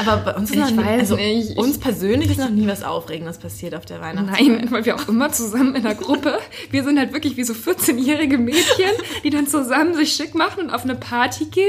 Aber 0.00 0.16
bei 0.24 0.34
uns 0.34 0.50
ist 0.50 0.56
noch 0.56 0.70
nie, 0.70 0.82
also 0.82 1.16
nicht. 1.16 1.50
Ich- 1.50 1.56
uns 1.58 1.76
persönlich 1.78 2.30
ist 2.30 2.38
noch 2.38 2.48
nie 2.48 2.66
was 2.66 2.82
Aufregendes 2.82 3.36
passiert 3.36 3.74
auf 3.74 3.84
der 3.84 4.00
Weihnachtszeit. 4.00 4.46
Nein, 4.48 4.66
weil 4.70 4.86
wir 4.86 4.96
auch 4.96 5.06
immer 5.08 5.30
zusammen 5.30 5.74
in 5.74 5.82
der 5.82 5.94
Gruppe, 5.94 6.38
wir 6.70 6.84
sind 6.84 6.98
halt 6.98 7.12
wirklich 7.12 7.36
wie 7.36 7.44
so 7.44 7.52
14-jährige 7.52 8.38
Mädchen, 8.38 8.90
die 9.24 9.28
dann 9.28 9.46
zusammen 9.46 9.94
sich 9.94 10.14
schick 10.14 10.34
machen 10.34 10.64
und 10.64 10.70
auf 10.70 10.84
eine 10.84 10.94
Party 10.94 11.44
gehen 11.46 11.66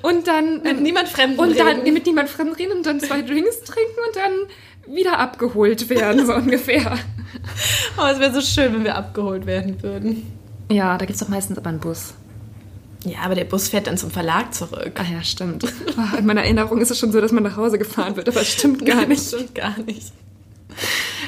und 0.00 0.26
dann 0.26 0.62
Mit 0.62 0.80
niemand 0.80 1.08
Fremden 1.08 1.38
und 1.38 1.58
dann 1.58 1.80
reden. 1.80 1.92
mit 1.92 2.06
niemand 2.06 2.30
fremd 2.30 2.58
reden 2.58 2.72
und 2.72 2.86
dann 2.86 3.00
zwei 3.00 3.20
Drinks 3.20 3.60
trinken 3.64 3.98
und 4.06 4.16
dann 4.16 4.94
wieder 4.96 5.18
abgeholt 5.18 5.90
werden, 5.90 6.24
so 6.24 6.34
ungefähr. 6.34 6.96
Oh, 7.98 8.06
es 8.10 8.18
wäre 8.18 8.32
so 8.32 8.40
schön, 8.40 8.72
wenn 8.72 8.84
wir 8.84 8.94
abgeholt 8.94 9.44
werden 9.44 9.82
würden. 9.82 10.32
Ja, 10.70 10.96
da 10.96 11.04
gibt's 11.04 11.20
doch 11.20 11.28
meistens 11.28 11.58
aber 11.58 11.68
einen 11.68 11.80
Bus. 11.80 12.14
Ja, 13.06 13.18
aber 13.24 13.34
der 13.34 13.44
Bus 13.44 13.68
fährt 13.68 13.86
dann 13.86 13.96
zum 13.96 14.10
Verlag 14.10 14.52
zurück. 14.52 14.92
Ah 14.98 15.04
ja, 15.10 15.22
stimmt. 15.22 15.64
Ah, 15.96 16.16
In 16.18 16.26
meiner 16.26 16.42
Erinnerung 16.42 16.80
ist 16.80 16.90
es 16.90 16.98
schon 16.98 17.12
so, 17.12 17.20
dass 17.20 17.32
man 17.32 17.42
nach 17.44 17.56
Hause 17.56 17.78
gefahren 17.78 18.16
wird, 18.16 18.28
aber 18.28 18.40
es 18.40 18.52
stimmt 18.52 18.84
gar 18.84 19.06
nicht. 19.06 19.26
Stimmt 19.26 19.54
gar 19.54 19.78
nicht. 19.78 20.12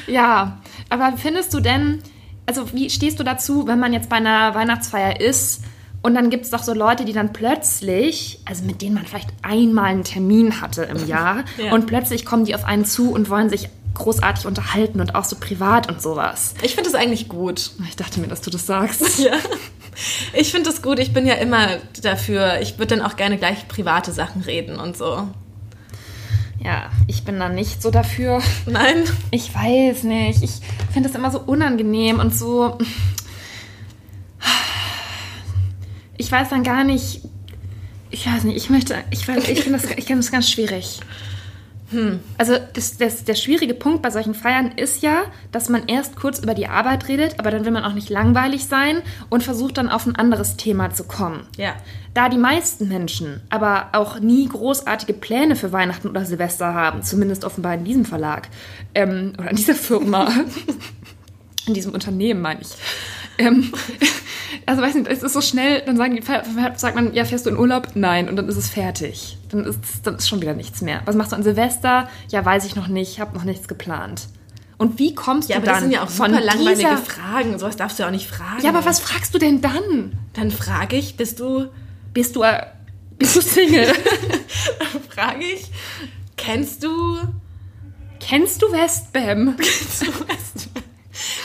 Ja, 0.07 0.59
aber 0.89 1.13
findest 1.17 1.53
du 1.53 1.59
denn, 1.59 2.01
also 2.45 2.73
wie 2.73 2.89
stehst 2.89 3.19
du 3.19 3.23
dazu, 3.23 3.67
wenn 3.67 3.79
man 3.79 3.93
jetzt 3.93 4.09
bei 4.09 4.17
einer 4.17 4.53
Weihnachtsfeier 4.55 5.19
ist 5.21 5.61
und 6.01 6.15
dann 6.15 6.29
gibt 6.29 6.45
es 6.45 6.51
doch 6.51 6.63
so 6.63 6.73
Leute, 6.73 7.05
die 7.05 7.13
dann 7.13 7.33
plötzlich, 7.33 8.39
also 8.45 8.63
mit 8.65 8.81
denen 8.81 8.95
man 8.95 9.05
vielleicht 9.05 9.29
einmal 9.41 9.85
einen 9.85 10.03
Termin 10.03 10.61
hatte 10.61 10.83
im 10.83 11.05
Jahr 11.07 11.43
Ja. 11.57 11.71
und 11.73 11.87
plötzlich 11.87 12.25
kommen 12.25 12.45
die 12.45 12.55
auf 12.55 12.65
einen 12.65 12.85
zu 12.85 13.11
und 13.11 13.29
wollen 13.29 13.49
sich 13.49 13.69
großartig 13.95 14.45
unterhalten 14.45 15.01
und 15.01 15.15
auch 15.15 15.25
so 15.25 15.35
privat 15.35 15.89
und 15.89 16.01
sowas. 16.01 16.53
Ich 16.61 16.75
finde 16.75 16.89
das 16.89 16.99
eigentlich 16.99 17.27
gut. 17.27 17.71
Ich 17.87 17.95
dachte 17.97 18.19
mir, 18.21 18.27
dass 18.27 18.41
du 18.41 18.49
das 18.49 18.65
sagst. 18.65 19.19
Ja. 19.19 19.33
Ich 20.33 20.51
finde 20.51 20.69
das 20.69 20.81
gut. 20.81 20.99
Ich 20.99 21.13
bin 21.13 21.25
ja 21.25 21.35
immer 21.35 21.67
dafür. 22.01 22.59
Ich 22.61 22.77
würde 22.77 22.95
dann 22.97 23.05
auch 23.05 23.15
gerne 23.15 23.37
gleich 23.37 23.67
private 23.67 24.11
Sachen 24.11 24.41
reden 24.43 24.77
und 24.79 24.95
so. 24.97 25.27
Ja, 26.63 26.89
ich 27.07 27.23
bin 27.23 27.39
da 27.39 27.49
nicht 27.49 27.81
so 27.81 27.89
dafür. 27.91 28.41
Nein? 28.65 29.03
Ich 29.31 29.53
weiß 29.55 30.03
nicht. 30.03 30.43
Ich 30.43 30.51
finde 30.93 31.09
das 31.09 31.17
immer 31.17 31.31
so 31.31 31.39
unangenehm 31.39 32.19
und 32.19 32.35
so. 32.35 32.77
Ich 36.17 36.31
weiß 36.31 36.49
dann 36.49 36.63
gar 36.63 36.83
nicht. 36.83 37.21
Ich 38.11 38.25
weiß 38.27 38.43
nicht, 38.43 38.57
ich 38.57 38.69
möchte. 38.69 38.95
Ich, 39.11 39.23
weiß- 39.23 39.47
ich 39.49 39.61
finde 39.63 39.79
das, 39.79 39.89
ich 39.91 40.05
finde 40.05 40.21
das 40.23 40.31
ganz 40.31 40.49
schwierig. 40.49 40.99
Also 42.37 42.55
das, 42.73 42.97
das, 42.97 43.23
der 43.23 43.35
schwierige 43.35 43.73
Punkt 43.73 44.01
bei 44.01 44.11
solchen 44.11 44.33
Feiern 44.33 44.71
ist 44.75 45.01
ja, 45.01 45.23
dass 45.51 45.69
man 45.69 45.87
erst 45.87 46.15
kurz 46.15 46.39
über 46.39 46.53
die 46.53 46.67
Arbeit 46.67 47.07
redet, 47.07 47.39
aber 47.39 47.51
dann 47.51 47.65
will 47.65 47.71
man 47.71 47.83
auch 47.83 47.93
nicht 47.93 48.09
langweilig 48.09 48.65
sein 48.65 49.01
und 49.29 49.43
versucht 49.43 49.77
dann 49.77 49.89
auf 49.89 50.05
ein 50.05 50.15
anderes 50.15 50.55
Thema 50.57 50.91
zu 50.91 51.03
kommen. 51.05 51.47
Ja. 51.57 51.73
Da 52.13 52.29
die 52.29 52.37
meisten 52.37 52.87
Menschen 52.87 53.41
aber 53.49 53.89
auch 53.93 54.19
nie 54.19 54.47
großartige 54.47 55.13
Pläne 55.13 55.55
für 55.55 55.71
Weihnachten 55.71 56.07
oder 56.07 56.25
Silvester 56.25 56.73
haben, 56.73 57.03
zumindest 57.03 57.43
offenbar 57.43 57.75
in 57.75 57.85
diesem 57.85 58.05
Verlag 58.05 58.49
ähm, 58.95 59.33
oder 59.37 59.51
in 59.51 59.55
dieser 59.55 59.75
Firma, 59.75 60.29
in 61.67 61.73
diesem 61.73 61.93
Unternehmen 61.93 62.41
meine 62.41 62.61
ich. 62.61 62.69
Ähm, 63.39 63.71
also 64.65 64.81
weiß 64.81 64.93
nicht, 64.95 65.07
es 65.07 65.23
ist 65.23 65.33
so 65.33 65.41
schnell, 65.41 65.81
dann 65.85 65.97
sagen 65.97 66.15
die, 66.15 66.21
sagt 66.21 66.95
man, 66.95 67.13
ja, 67.13 67.25
fährst 67.25 67.45
du 67.45 67.49
in 67.49 67.57
Urlaub? 67.57 67.87
Nein, 67.95 68.29
und 68.29 68.35
dann 68.35 68.47
ist 68.47 68.57
es 68.57 68.69
fertig. 68.69 69.37
Dann 69.49 69.65
ist, 69.65 69.79
dann 70.03 70.15
ist 70.15 70.27
schon 70.29 70.41
wieder 70.41 70.53
nichts 70.53 70.81
mehr. 70.81 71.01
Was 71.05 71.15
machst 71.15 71.31
du 71.31 71.35
an 71.37 71.43
Silvester? 71.43 72.07
Ja, 72.29 72.43
weiß 72.45 72.65
ich 72.65 72.75
noch 72.75 72.87
nicht, 72.87 73.19
habe 73.19 73.35
noch 73.35 73.45
nichts 73.45 73.67
geplant. 73.67 74.27
Und 74.77 74.99
wie 74.99 75.13
kommst 75.15 75.49
Ja, 75.49 75.55
du 75.55 75.63
aber 75.63 75.65
dann 75.65 75.73
das 75.75 75.83
sind 75.83 75.91
ja 75.91 76.03
auch 76.03 76.09
von 76.09 76.31
super 76.31 76.43
langweilige. 76.45 76.97
Fragen. 76.97 77.57
Sowas 77.59 77.75
darfst 77.75 77.97
du 77.99 78.03
ja 78.03 78.07
auch 78.07 78.13
nicht 78.13 78.29
fragen. 78.29 78.61
Ja, 78.63 78.69
aber 78.69 78.85
was 78.85 78.99
fragst 78.99 79.33
du 79.33 79.37
denn 79.39 79.59
dann? 79.61 80.13
Dann 80.33 80.51
frage 80.51 80.95
ich, 80.95 81.17
bist 81.17 81.39
du, 81.39 81.65
Bist 82.13 82.35
du, 82.35 82.43
äh, 82.43 82.65
bist 83.17 83.35
du 83.35 83.41
Single? 83.41 83.87
dann 84.79 85.01
frage 85.09 85.43
ich, 85.43 85.69
kennst 86.37 86.83
du, 86.83 87.17
Kennst 88.21 88.61
du 88.61 88.71
Westbam? 88.71 89.55
kennst 89.57 90.01
du? 90.05 90.69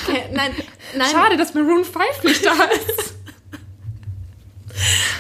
Ke- 0.07 0.33
Nein, 0.33 0.51
nein. 0.97 1.09
Schade, 1.11 1.37
dass 1.37 1.55
Maroon 1.55 1.85
5 1.85 2.23
nicht 2.25 2.45
da 2.45 2.53
ist. 2.89 3.15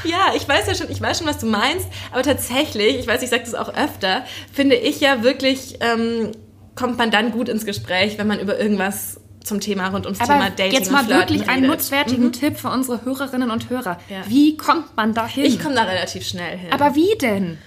Ja, 0.04 0.32
ich 0.36 0.46
weiß 0.48 0.66
ja 0.66 0.74
schon, 0.74 0.90
ich 0.90 1.00
weiß 1.00 1.18
schon, 1.18 1.26
was 1.26 1.38
du 1.38 1.46
meinst, 1.46 1.86
aber 2.12 2.22
tatsächlich, 2.22 2.98
ich 2.98 3.06
weiß, 3.06 3.22
ich 3.22 3.30
sage 3.30 3.44
das 3.44 3.54
auch 3.54 3.72
öfter, 3.74 4.24
finde 4.52 4.74
ich 4.76 5.00
ja 5.00 5.22
wirklich, 5.22 5.78
ähm, 5.80 6.32
kommt 6.74 6.98
man 6.98 7.10
dann 7.10 7.30
gut 7.30 7.48
ins 7.48 7.64
Gespräch, 7.64 8.18
wenn 8.18 8.26
man 8.26 8.40
über 8.40 8.58
irgendwas 8.58 9.20
zum 9.44 9.60
Thema 9.60 9.88
rund 9.88 10.06
ums 10.06 10.18
Thema 10.18 10.34
Aber 10.46 10.50
Dating 10.50 10.72
jetzt 10.72 10.90
mal 10.90 11.06
wirklich 11.08 11.42
einen 11.42 11.50
redet. 11.50 11.62
Mhm. 11.62 11.66
nutzwertigen 11.68 12.32
Tipp 12.32 12.58
für 12.58 12.68
unsere 12.68 13.04
Hörerinnen 13.04 13.50
und 13.50 13.70
Hörer. 13.70 13.98
Ja. 14.08 14.22
Wie 14.26 14.56
kommt 14.56 14.96
man 14.96 15.14
da 15.14 15.26
hin? 15.26 15.44
Ich 15.44 15.60
komme 15.60 15.74
da 15.74 15.82
relativ 15.84 16.26
schnell 16.26 16.58
hin. 16.58 16.72
Aber 16.72 16.94
wie 16.94 17.16
denn? 17.20 17.58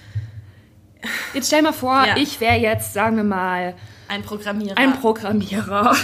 Jetzt 1.34 1.46
stell 1.46 1.62
mal 1.62 1.72
vor, 1.72 2.04
Ja. 2.06 2.16
ich 2.16 2.40
wäre 2.40 2.56
jetzt, 2.56 2.92
sagen 2.92 3.16
wir 3.16 3.24
mal, 3.24 3.74
ein 4.08 4.22
Programmierer. 4.22 4.76
ein 4.76 4.98
Programmierer. 5.00 5.94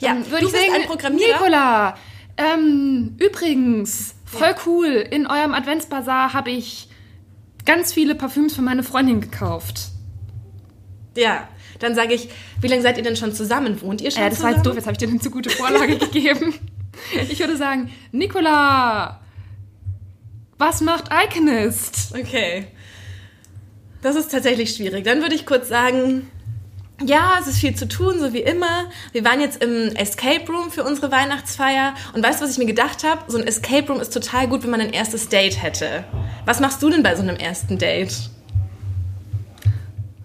Ja, 0.00 0.08
Dann 0.14 0.30
würde 0.30 0.46
du 0.46 0.48
ich 0.48 0.52
sagen, 0.52 0.72
ein 0.74 0.86
Programmierer. 0.86 1.32
Nicola, 1.32 1.96
ähm, 2.36 3.16
übrigens, 3.18 4.14
voll 4.24 4.54
cool, 4.66 4.86
in 5.10 5.26
eurem 5.26 5.54
Adventsbazar 5.54 6.32
habe 6.32 6.50
ich 6.50 6.88
ganz 7.64 7.92
viele 7.92 8.14
Parfüms 8.14 8.54
für 8.54 8.62
meine 8.62 8.82
Freundin 8.82 9.20
gekauft. 9.20 9.80
Ja, 11.16 11.48
dann 11.78 11.94
sage 11.94 12.14
ich, 12.14 12.28
wie 12.60 12.68
lange 12.68 12.82
seid 12.82 12.96
ihr 12.98 13.02
denn 13.02 13.16
schon 13.16 13.32
zusammen? 13.32 13.80
Wohnt 13.82 14.00
ihr 14.00 14.10
schon 14.10 14.22
Ja, 14.22 14.28
das 14.28 14.38
war 14.42 14.50
zusammen? 14.50 14.56
jetzt 14.56 14.66
doof, 14.66 14.74
jetzt 14.76 14.84
habe 14.86 14.92
ich 14.92 14.98
dir 14.98 15.08
eine 15.08 15.18
zu 15.18 15.30
gute 15.30 15.50
Vorlage 15.50 15.96
gegeben. 15.98 16.54
Ich 17.30 17.38
würde 17.40 17.56
sagen, 17.56 17.90
Nicola, 18.12 19.20
was 20.58 20.80
macht 20.80 21.10
Iconist? 21.12 22.14
Okay. 22.18 22.68
Das 24.02 24.16
ist 24.16 24.30
tatsächlich 24.30 24.74
schwierig. 24.74 25.04
Dann 25.04 25.20
würde 25.20 25.34
ich 25.34 25.46
kurz 25.46 25.68
sagen, 25.68 26.30
ja, 27.04 27.36
es 27.40 27.46
ist 27.46 27.58
viel 27.58 27.74
zu 27.74 27.88
tun, 27.88 28.18
so 28.18 28.32
wie 28.32 28.40
immer. 28.40 28.86
Wir 29.12 29.24
waren 29.24 29.40
jetzt 29.40 29.62
im 29.62 29.94
Escape 29.96 30.50
Room 30.50 30.70
für 30.70 30.82
unsere 30.82 31.10
Weihnachtsfeier. 31.12 31.94
Und 32.14 32.24
weißt 32.24 32.40
du, 32.40 32.44
was 32.44 32.52
ich 32.52 32.58
mir 32.58 32.66
gedacht 32.66 33.04
habe? 33.04 33.30
So 33.30 33.36
ein 33.36 33.46
Escape 33.46 33.86
Room 33.88 34.00
ist 34.00 34.14
total 34.14 34.48
gut, 34.48 34.62
wenn 34.62 34.70
man 34.70 34.80
ein 34.80 34.92
erstes 34.92 35.28
Date 35.28 35.62
hätte. 35.62 36.04
Was 36.46 36.60
machst 36.60 36.82
du 36.82 36.88
denn 36.88 37.02
bei 37.02 37.14
so 37.14 37.22
einem 37.22 37.36
ersten 37.36 37.78
Date? 37.78 38.30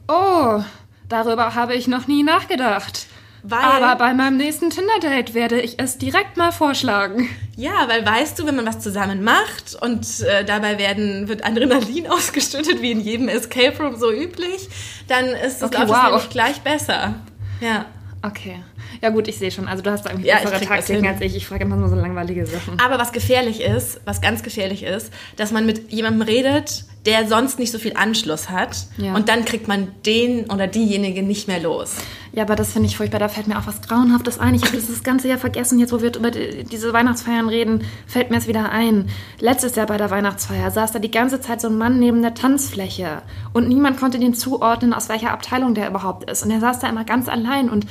Oh, 0.07 0.63
darüber 1.09 1.55
habe 1.55 1.75
ich 1.75 1.87
noch 1.87 2.07
nie 2.07 2.23
nachgedacht. 2.23 3.07
Weil- 3.43 3.59
Aber 3.63 3.95
bei 3.95 4.13
meinem 4.13 4.37
nächsten 4.37 4.69
Tinder-Date 4.69 5.33
werde 5.33 5.59
ich 5.61 5.79
es 5.79 5.97
direkt 5.97 6.37
mal 6.37 6.51
vorschlagen. 6.51 7.27
Ja, 7.55 7.87
weil 7.87 8.05
weißt 8.05 8.37
du, 8.39 8.45
wenn 8.45 8.55
man 8.55 8.65
was 8.65 8.79
zusammen 8.79 9.23
macht 9.23 9.75
und 9.81 10.21
äh, 10.21 10.45
dabei 10.45 10.77
werden, 10.77 11.27
wird 11.27 11.43
Adrenalin 11.45 12.07
ausgeschüttet, 12.09 12.81
wie 12.81 12.91
in 12.91 12.99
jedem 13.01 13.27
Escape 13.29 13.75
Room 13.81 13.95
so 13.97 14.11
üblich, 14.11 14.69
dann 15.07 15.25
ist 15.25 15.61
das, 15.61 15.71
Okay, 15.73 15.83
wow. 15.87 16.03
nämlich 16.05 16.29
gleich 16.29 16.61
besser. 16.61 17.15
Ja. 17.59 17.85
Okay. 18.23 18.61
Ja 19.01 19.09
gut, 19.09 19.27
ich 19.27 19.39
sehe 19.39 19.49
schon. 19.49 19.67
Also 19.67 19.81
du 19.81 19.91
hast 19.91 20.05
da 20.05 20.11
irgendwie 20.11 20.29
Ja, 20.29 20.39
bessere 20.39 20.61
Taktiken 20.61 21.07
als 21.07 21.21
ich. 21.21 21.35
Ich 21.35 21.47
frage 21.47 21.63
immer 21.63 21.75
nur 21.75 21.89
so 21.89 21.95
langweilige 21.95 22.45
Sachen. 22.45 22.79
Aber 22.79 22.99
was 22.99 23.11
gefährlich 23.11 23.61
ist, 23.61 23.99
was 24.05 24.21
ganz 24.21 24.43
gefährlich 24.43 24.83
ist, 24.83 25.11
dass 25.37 25.51
man 25.51 25.65
mit 25.65 25.91
jemandem 25.91 26.21
redet, 26.21 26.85
der 27.07 27.27
sonst 27.27 27.57
nicht 27.57 27.71
so 27.71 27.79
viel 27.79 27.93
Anschluss 27.95 28.49
hat. 28.51 28.85
Ja. 28.97 29.15
Und 29.15 29.27
dann 29.27 29.43
kriegt 29.43 29.67
man 29.67 29.87
den 30.05 30.51
oder 30.51 30.67
diejenige 30.67 31.23
nicht 31.23 31.47
mehr 31.47 31.59
los. 31.59 31.95
Ja, 32.31 32.43
aber 32.43 32.55
das 32.55 32.73
finde 32.73 32.87
ich 32.87 32.95
furchtbar. 32.95 33.19
Da 33.19 33.27
fällt 33.27 33.47
mir 33.47 33.57
auch 33.57 33.65
was 33.65 33.81
Grauenhaftes 33.81 34.39
ein. 34.39 34.53
Ich 34.53 34.63
habe 34.63 34.77
das 34.77 34.87
das 34.87 35.03
ganze 35.03 35.27
Jahr 35.27 35.39
vergessen. 35.39 35.79
Jetzt, 35.79 35.91
wo 35.91 36.01
wir 36.03 36.15
über 36.15 36.29
die, 36.29 36.63
diese 36.63 36.93
Weihnachtsfeiern 36.93 37.49
reden, 37.49 37.83
fällt 38.05 38.29
mir 38.29 38.37
es 38.37 38.47
wieder 38.47 38.71
ein. 38.71 39.09
Letztes 39.39 39.75
Jahr 39.75 39.87
bei 39.87 39.97
der 39.97 40.11
Weihnachtsfeier 40.11 40.69
saß 40.69 40.91
da 40.91 40.99
die 40.99 41.09
ganze 41.09 41.41
Zeit 41.41 41.59
so 41.59 41.69
ein 41.69 41.77
Mann 41.77 41.97
neben 41.97 42.21
der 42.21 42.35
Tanzfläche. 42.35 43.23
Und 43.51 43.67
niemand 43.67 43.99
konnte 43.99 44.19
den 44.19 44.35
zuordnen, 44.35 44.93
aus 44.93 45.09
welcher 45.09 45.31
Abteilung 45.31 45.73
der 45.73 45.89
überhaupt 45.89 46.29
ist. 46.29 46.43
Und 46.43 46.51
er 46.51 46.59
saß 46.59 46.79
da 46.79 46.87
immer 46.87 47.03
ganz 47.03 47.27
allein. 47.27 47.69
Und 47.71 47.87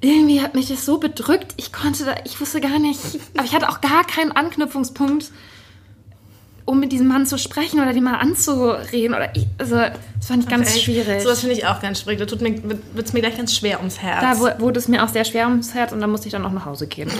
irgendwie 0.00 0.40
hat 0.40 0.54
mich 0.54 0.68
das 0.68 0.84
so 0.86 0.98
bedrückt. 0.98 1.54
Ich 1.56 1.72
konnte 1.72 2.04
da, 2.04 2.14
ich 2.24 2.40
wusste 2.40 2.60
gar 2.60 2.78
nicht. 2.78 3.00
Aber 3.36 3.44
ich 3.44 3.54
hatte 3.54 3.68
auch 3.68 3.80
gar 3.80 4.04
keinen 4.06 4.32
Anknüpfungspunkt 4.32 5.30
um 6.64 6.80
mit 6.80 6.92
diesem 6.92 7.08
Mann 7.08 7.24
zu 7.24 7.38
sprechen 7.38 7.80
oder 7.80 7.94
den 7.94 8.04
mal 8.04 8.16
anzureden. 8.16 9.14
Oder 9.16 9.34
ich, 9.34 9.46
also, 9.56 9.76
das 9.76 10.26
fand 10.26 10.42
ich 10.42 10.50
ganz 10.50 10.68
Echt, 10.74 10.84
schwierig. 10.84 11.22
Sowas 11.22 11.40
finde 11.40 11.54
ich 11.54 11.66
auch 11.66 11.80
ganz 11.80 12.02
schwierig. 12.02 12.18
Da 12.18 12.26
tut 12.26 12.42
mir, 12.42 12.62
wird 12.62 13.06
es 13.06 13.14
mir 13.14 13.20
gleich 13.20 13.38
ganz 13.38 13.56
schwer 13.56 13.78
ums 13.78 14.02
Herz. 14.02 14.20
Da 14.20 14.38
wu- 14.38 14.60
wurde 14.60 14.78
es 14.78 14.86
mir 14.86 15.02
auch 15.02 15.08
sehr 15.08 15.24
schwer 15.24 15.48
ums 15.48 15.72
Herz 15.72 15.92
und 15.92 16.02
dann 16.02 16.10
musste 16.10 16.28
ich 16.28 16.32
dann 16.32 16.44
auch 16.44 16.52
nach 16.52 16.66
Hause 16.66 16.86
gehen. 16.86 17.10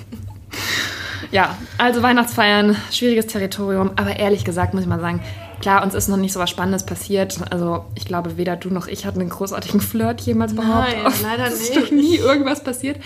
ja, 1.30 1.56
also 1.78 2.02
Weihnachtsfeiern, 2.02 2.76
schwieriges 2.92 3.28
Territorium, 3.28 3.92
aber 3.96 4.16
ehrlich 4.16 4.44
gesagt 4.44 4.74
muss 4.74 4.82
ich 4.82 4.88
mal 4.90 5.00
sagen, 5.00 5.22
klar, 5.60 5.82
uns 5.82 5.94
ist 5.94 6.08
noch 6.08 6.16
nicht 6.16 6.32
so 6.32 6.40
was 6.40 6.50
Spannendes 6.50 6.84
passiert. 6.84 7.38
Also 7.50 7.84
ich 7.94 8.04
glaube, 8.04 8.36
weder 8.36 8.56
du 8.56 8.70
noch 8.70 8.86
ich 8.86 9.06
hatten 9.06 9.20
einen 9.20 9.30
großartigen 9.30 9.80
Flirt 9.80 10.20
jemals 10.22 10.54
behauptet. 10.54 10.98
Nein, 11.02 11.12
leider 11.22 11.46
es 11.46 11.60
ist 11.60 11.74
nicht. 11.74 11.82
doch 11.82 11.90
nie 11.90 12.16
irgendwas 12.16 12.64
passiert. 12.64 12.98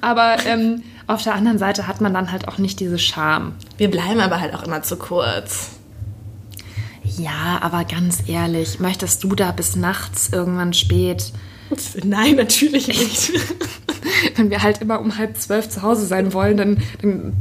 Aber 0.00 0.36
ähm, 0.46 0.82
auf 1.06 1.22
der 1.22 1.34
anderen 1.34 1.58
Seite 1.58 1.86
hat 1.86 2.00
man 2.00 2.12
dann 2.12 2.32
halt 2.32 2.48
auch 2.48 2.58
nicht 2.58 2.80
diese 2.80 2.98
Scham. 2.98 3.54
Wir 3.76 3.90
bleiben 3.90 4.20
aber 4.20 4.40
halt 4.40 4.54
auch 4.54 4.62
immer 4.62 4.82
zu 4.82 4.96
kurz. 4.96 5.70
Ja, 7.18 7.58
aber 7.60 7.84
ganz 7.84 8.28
ehrlich, 8.28 8.80
möchtest 8.80 9.24
du 9.24 9.34
da 9.34 9.52
bis 9.52 9.76
nachts 9.76 10.30
irgendwann 10.32 10.72
spät 10.72 11.32
Nein, 12.04 12.36
natürlich 12.36 12.88
nicht. 12.88 13.32
wenn 14.36 14.50
wir 14.50 14.62
halt 14.62 14.80
immer 14.80 15.00
um 15.00 15.16
halb 15.16 15.36
zwölf 15.36 15.68
zu 15.68 15.82
Hause 15.82 16.06
sein 16.06 16.32
wollen, 16.32 16.56
dann, 16.56 16.82
dann 17.00 17.32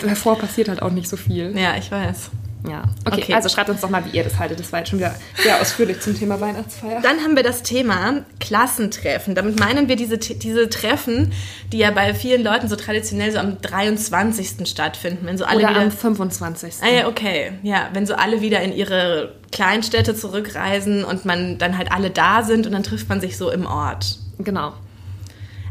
davor 0.00 0.38
passiert 0.38 0.68
halt 0.68 0.82
auch 0.82 0.90
nicht 0.90 1.08
so 1.08 1.16
viel. 1.16 1.56
ja, 1.56 1.76
ich 1.76 1.90
weiß. 1.90 2.30
Ja. 2.68 2.84
Okay, 3.04 3.22
Okay. 3.22 3.34
also 3.34 3.48
schreibt 3.48 3.70
uns 3.70 3.80
doch 3.80 3.90
mal, 3.90 4.04
wie 4.06 4.16
ihr 4.16 4.24
das 4.24 4.38
haltet. 4.38 4.58
Das 4.58 4.72
war 4.72 4.80
jetzt 4.80 4.88
schon 4.90 4.98
wieder 4.98 5.14
sehr 5.36 5.60
ausführlich 5.60 6.00
zum 6.00 6.18
Thema 6.18 6.40
Weihnachtsfeier. 6.40 7.00
Dann 7.00 7.20
haben 7.20 7.36
wir 7.36 7.42
das 7.42 7.62
Thema 7.62 8.24
Klassentreffen. 8.40 9.34
Damit 9.34 9.60
meinen 9.60 9.88
wir 9.88 9.96
diese, 9.96 10.18
diese 10.18 10.68
Treffen, 10.68 11.32
die 11.72 11.78
ja 11.78 11.90
bei 11.92 12.12
vielen 12.14 12.42
Leuten 12.42 12.68
so 12.68 12.74
traditionell 12.76 13.30
so 13.30 13.38
am 13.38 13.60
23. 13.60 14.66
stattfinden. 14.68 15.26
Wenn 15.26 15.38
so 15.38 15.44
alle 15.44 15.60
Oder 15.60 15.70
wieder 15.70 15.80
am 15.82 15.90
25. 15.90 16.74
Ah 16.82 16.88
ja, 16.88 17.08
okay. 17.08 17.52
Ja, 17.62 17.88
wenn 17.92 18.06
so 18.06 18.14
alle 18.14 18.40
wieder 18.40 18.60
in 18.62 18.72
ihre 18.72 19.34
Kleinstädte 19.52 20.14
zurückreisen 20.14 21.04
und 21.04 21.24
man 21.24 21.58
dann 21.58 21.78
halt 21.78 21.92
alle 21.92 22.10
da 22.10 22.42
sind 22.42 22.66
und 22.66 22.72
dann 22.72 22.82
trifft 22.82 23.08
man 23.08 23.20
sich 23.20 23.36
so 23.36 23.50
im 23.50 23.66
Ort. 23.66 24.18
Genau. 24.38 24.72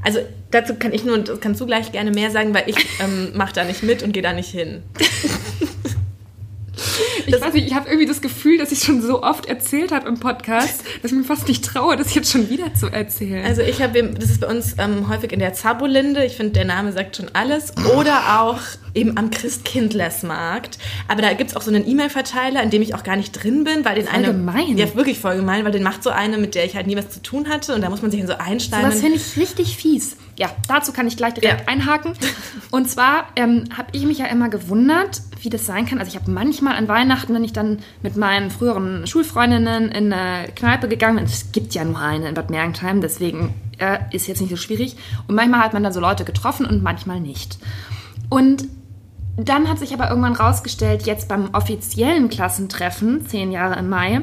Also 0.02 0.20
dazu 0.52 0.76
kann 0.76 0.94
ich 0.94 1.04
nur, 1.04 1.18
das 1.18 1.40
kannst 1.40 1.60
du 1.60 1.66
gleich 1.66 1.92
gerne 1.92 2.12
mehr 2.12 2.32
sagen, 2.32 2.54
weil 2.54 2.64
ich 2.68 2.78
ähm, 3.02 3.32
mache 3.36 3.54
da 3.54 3.64
nicht 3.64 3.84
mit 3.84 4.02
und 4.04 4.12
gehe 4.14 4.24
da 4.24 4.32
nicht 4.34 4.50
hin. 4.52 4.84
Ich 7.26 7.42
weiß 7.42 7.54
nicht, 7.54 7.68
ich 7.68 7.74
habe 7.74 7.88
irgendwie 7.88 8.06
das 8.06 8.22
Gefühl, 8.22 8.58
dass 8.58 8.72
ich 8.72 8.80
schon 8.80 9.02
so 9.02 9.24
oft 9.24 9.46
erzählt 9.46 9.92
habe 9.92 10.08
im 10.08 10.20
Podcast, 10.20 10.84
dass 11.02 11.12
ich 11.12 11.18
mir 11.18 11.24
fast 11.24 11.48
nicht 11.48 11.64
traue, 11.66 11.96
das 11.98 12.14
jetzt 12.14 12.32
schon 12.32 12.50
wieder 12.50 12.74
zu 12.74 12.88
erzählen. 12.88 13.46
Also 13.46 13.62
ich 13.62 13.82
habe, 13.82 14.04
das 14.04 14.30
ist 14.30 14.42
bei 14.42 14.48
uns 14.48 14.76
ähm, 14.78 15.10
häufig 15.10 15.32
in 15.32 15.40
der 15.40 15.54
Zabolinde, 15.54 16.26
ich 16.26 16.36
finde, 16.36 16.54
der 16.54 16.66
Name 16.66 16.92
sagt 16.92 17.18
schon 17.18 17.30
alles. 17.34 17.74
Oder 17.98 18.42
auch 18.42 18.60
eben 18.94 19.18
am 19.18 19.30
Christkindlesmarkt. 19.30 20.78
Aber 21.08 21.22
da 21.22 21.34
gibt 21.34 21.52
es 21.52 21.56
auch 21.56 21.62
so 21.62 21.70
einen 21.70 21.88
E-Mail-Verteiler, 21.88 22.64
in 22.64 22.70
dem 22.70 22.82
ich 22.82 22.96
auch 22.96 23.04
gar 23.04 23.16
nicht 23.18 23.32
drin 23.32 23.64
bin, 23.64 23.86
weil 23.86 23.96
den 23.96 24.06
Voll 24.06 24.16
eine... 24.16 24.28
gemein. 24.28 24.78
Ja, 24.78 24.94
wirklich 24.96 25.20
voll 25.20 25.36
gemein, 25.36 25.66
weil 25.66 25.72
den 25.72 25.84
macht 25.84 26.04
so 26.04 26.10
eine, 26.10 26.38
mit 26.38 26.56
der 26.56 26.66
ich 26.66 26.76
halt 26.76 26.88
nie 26.88 26.96
was 26.96 27.10
zu 27.10 27.22
tun 27.22 27.50
hatte. 27.50 27.76
Und 27.76 27.82
da 27.82 27.90
muss 27.90 28.02
man 28.02 28.12
sich 28.12 28.20
in 28.20 28.28
so 28.28 28.34
einsteigen. 28.34 28.90
Das 28.90 29.02
finde 29.02 29.18
ich 29.18 29.38
richtig 29.38 29.78
fies. 29.78 30.16
Ja, 30.38 30.50
dazu 30.68 30.92
kann 30.92 31.08
ich 31.08 31.16
gleich 31.16 31.34
direkt 31.34 31.62
Ja. 31.62 31.68
einhaken. 31.68 32.14
Und 32.72 32.90
zwar 32.90 33.28
ähm, 33.38 33.66
habe 33.78 33.88
ich 33.94 34.06
mich 34.06 34.18
ja 34.18 34.26
immer 34.26 34.50
gewundert, 34.50 35.22
wie 35.42 35.50
das 35.50 35.66
sein 35.66 35.86
kann. 35.86 36.00
Also 36.00 36.10
ich 36.10 36.16
habe 36.20 36.30
manchmal 36.30 36.76
an 36.76 36.88
Weihnachten, 36.90 37.34
wenn 37.34 37.44
ich 37.44 37.54
dann 37.54 37.80
mit 38.02 38.18
meinen 38.18 38.52
früheren 38.52 39.08
Schulfreundinnen 39.08 39.90
in 39.92 40.12
eine 40.12 40.50
Kneipe 40.54 40.90
gegangen 40.90 41.18
bin, 41.18 41.26
es 41.26 41.52
gibt 41.54 41.74
ja 41.74 41.86
nur 41.86 42.00
eine 42.00 42.28
in 42.28 42.34
Bad 42.36 42.50
Mergentheim, 42.50 43.00
deswegen 43.00 43.54
äh, 43.78 44.00
ist 44.12 44.28
jetzt 44.28 44.42
nicht 44.42 44.50
so 44.50 44.58
schwierig. 44.58 44.98
Und 45.28 45.36
manchmal 45.36 45.62
hat 45.62 45.74
man 45.74 45.84
dann 45.84 45.94
so 45.94 46.02
Leute 46.02 46.26
getroffen 46.26 46.66
und 46.66 46.84
manchmal 46.84 47.22
nicht. 47.22 47.58
Und 48.30 48.66
dann 49.38 49.70
hat 49.70 49.80
sich 49.80 49.94
aber 49.94 50.10
irgendwann 50.10 50.34
rausgestellt, 50.36 51.04
jetzt 51.06 51.28
beim 51.28 51.50
offiziellen 51.54 52.30
Klassentreffen, 52.30 53.26
zehn 53.28 53.52
Jahre 53.52 53.78
im 53.80 53.90
Mai, 53.90 54.22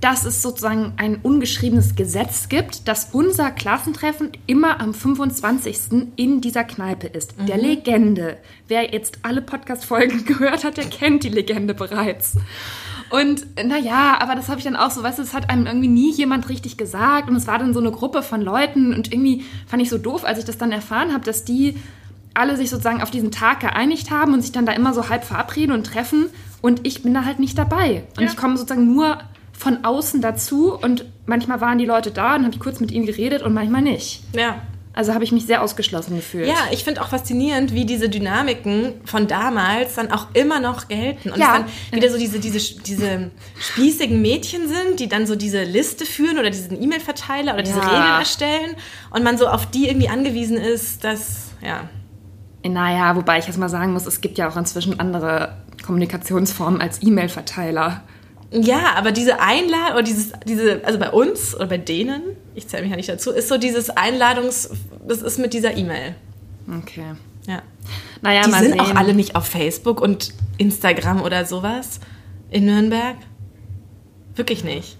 dass 0.00 0.24
es 0.24 0.40
sozusagen 0.42 0.94
ein 0.96 1.16
ungeschriebenes 1.22 1.94
Gesetz 1.94 2.48
gibt, 2.48 2.88
dass 2.88 3.10
unser 3.12 3.50
Klassentreffen 3.50 4.30
immer 4.46 4.80
am 4.80 4.94
25. 4.94 6.08
in 6.16 6.40
dieser 6.40 6.64
Kneipe 6.64 7.06
ist. 7.06 7.34
Der 7.46 7.58
Legende. 7.58 8.38
Wer 8.66 8.92
jetzt 8.92 9.18
alle 9.22 9.42
Podcast-Folgen 9.42 10.24
gehört 10.26 10.64
hat, 10.64 10.78
der 10.78 10.86
kennt 10.86 11.24
die 11.24 11.28
Legende 11.28 11.74
bereits. 11.74 12.36
Und 13.10 13.44
naja, 13.62 14.16
aber 14.20 14.36
das 14.36 14.48
habe 14.48 14.58
ich 14.58 14.64
dann 14.64 14.76
auch 14.76 14.90
so, 14.90 15.02
weißt 15.02 15.18
du, 15.18 15.22
es 15.22 15.34
hat 15.34 15.50
einem 15.50 15.66
irgendwie 15.66 15.88
nie 15.88 16.12
jemand 16.12 16.48
richtig 16.48 16.76
gesagt 16.76 17.28
und 17.28 17.34
es 17.36 17.46
war 17.46 17.58
dann 17.58 17.74
so 17.74 17.80
eine 17.80 17.90
Gruppe 17.90 18.22
von 18.22 18.40
Leuten 18.40 18.94
und 18.94 19.12
irgendwie 19.12 19.44
fand 19.66 19.82
ich 19.82 19.90
so 19.90 19.98
doof, 19.98 20.24
als 20.24 20.38
ich 20.38 20.44
das 20.44 20.58
dann 20.58 20.70
erfahren 20.72 21.12
habe, 21.12 21.24
dass 21.24 21.44
die 21.44 21.76
alle 22.34 22.56
sich 22.56 22.70
sozusagen 22.70 23.02
auf 23.02 23.10
diesen 23.10 23.32
Tag 23.32 23.60
geeinigt 23.60 24.12
haben 24.12 24.32
und 24.32 24.42
sich 24.42 24.52
dann 24.52 24.64
da 24.64 24.72
immer 24.72 24.94
so 24.94 25.08
halb 25.08 25.24
verabreden 25.24 25.74
und 25.74 25.84
treffen 25.88 26.26
und 26.62 26.86
ich 26.86 27.02
bin 27.02 27.12
da 27.12 27.24
halt 27.24 27.40
nicht 27.40 27.58
dabei. 27.58 28.04
Und 28.16 28.22
Ja. 28.22 28.28
ich 28.30 28.36
komme 28.36 28.56
sozusagen 28.56 28.86
nur 28.94 29.18
von 29.60 29.84
außen 29.84 30.22
dazu 30.22 30.72
und 30.74 31.04
manchmal 31.26 31.60
waren 31.60 31.76
die 31.76 31.84
Leute 31.84 32.10
da 32.10 32.34
und 32.34 32.44
habe 32.44 32.54
ich 32.54 32.60
kurz 32.60 32.80
mit 32.80 32.90
ihnen 32.90 33.04
geredet 33.04 33.42
und 33.42 33.52
manchmal 33.52 33.82
nicht. 33.82 34.22
Ja. 34.34 34.62
Also 34.94 35.12
habe 35.12 35.22
ich 35.22 35.32
mich 35.32 35.44
sehr 35.44 35.62
ausgeschlossen 35.62 36.16
gefühlt. 36.16 36.48
Ja, 36.48 36.56
ich 36.72 36.82
finde 36.82 37.02
auch 37.02 37.08
faszinierend, 37.08 37.74
wie 37.74 37.84
diese 37.84 38.08
Dynamiken 38.08 38.94
von 39.04 39.28
damals 39.28 39.94
dann 39.96 40.10
auch 40.10 40.28
immer 40.32 40.60
noch 40.60 40.88
gelten. 40.88 41.30
Und 41.30 41.38
Ja. 41.38 41.58
dann 41.58 41.66
wieder 41.92 42.10
so 42.10 42.16
diese, 42.18 42.40
diese, 42.40 42.58
diese 42.80 43.30
spießigen 43.60 44.20
Mädchen 44.20 44.66
sind, 44.66 44.98
die 44.98 45.08
dann 45.08 45.26
so 45.26 45.36
diese 45.36 45.62
Liste 45.62 46.06
führen 46.06 46.38
oder 46.38 46.48
diesen 46.50 46.82
E-Mail-Verteiler 46.82 47.52
oder 47.52 47.62
diese 47.62 47.78
Ja. 47.80 47.86
Regeln 47.86 48.18
erstellen 48.18 48.70
und 49.10 49.22
man 49.22 49.36
so 49.36 49.46
auf 49.46 49.66
die 49.66 49.88
irgendwie 49.88 50.08
angewiesen 50.08 50.56
ist, 50.56 51.04
dass, 51.04 51.50
ja. 51.62 51.88
Naja, 52.66 53.14
wobei 53.14 53.38
ich 53.38 53.46
jetzt 53.46 53.58
mal 53.58 53.68
sagen 53.68 53.92
muss, 53.92 54.06
es 54.06 54.22
gibt 54.22 54.38
ja 54.38 54.48
auch 54.48 54.56
inzwischen 54.56 54.98
andere 54.98 55.58
Kommunikationsformen 55.86 56.80
als 56.80 57.02
E-Mail-Verteiler. 57.02 58.02
Ja, 58.52 58.94
aber 58.96 59.12
diese 59.12 59.40
Einladung, 59.40 59.92
oder 59.94 60.02
dieses, 60.02 60.32
diese, 60.44 60.84
also 60.84 60.98
bei 60.98 61.10
uns 61.10 61.54
oder 61.54 61.66
bei 61.66 61.78
denen, 61.78 62.22
ich 62.54 62.66
zähle 62.66 62.82
mich 62.82 62.90
ja 62.90 62.96
nicht 62.96 63.08
dazu, 63.08 63.30
ist 63.30 63.48
so 63.48 63.58
dieses 63.58 63.90
Einladungs, 63.90 64.70
das 65.06 65.22
ist 65.22 65.38
mit 65.38 65.54
dieser 65.54 65.76
E-Mail. 65.76 66.16
Okay. 66.78 67.14
Ja. 67.46 67.62
Naja, 68.22 68.42
Die 68.44 68.50
mal 68.50 68.62
sind 68.62 68.72
sehen. 68.72 68.80
auch 68.80 68.94
alle 68.96 69.14
nicht 69.14 69.36
auf 69.36 69.46
Facebook 69.46 70.00
und 70.00 70.34
Instagram 70.58 71.22
oder 71.22 71.44
sowas 71.46 72.00
in 72.50 72.64
Nürnberg. 72.66 73.16
Wirklich 74.34 74.64
nicht. 74.64 74.96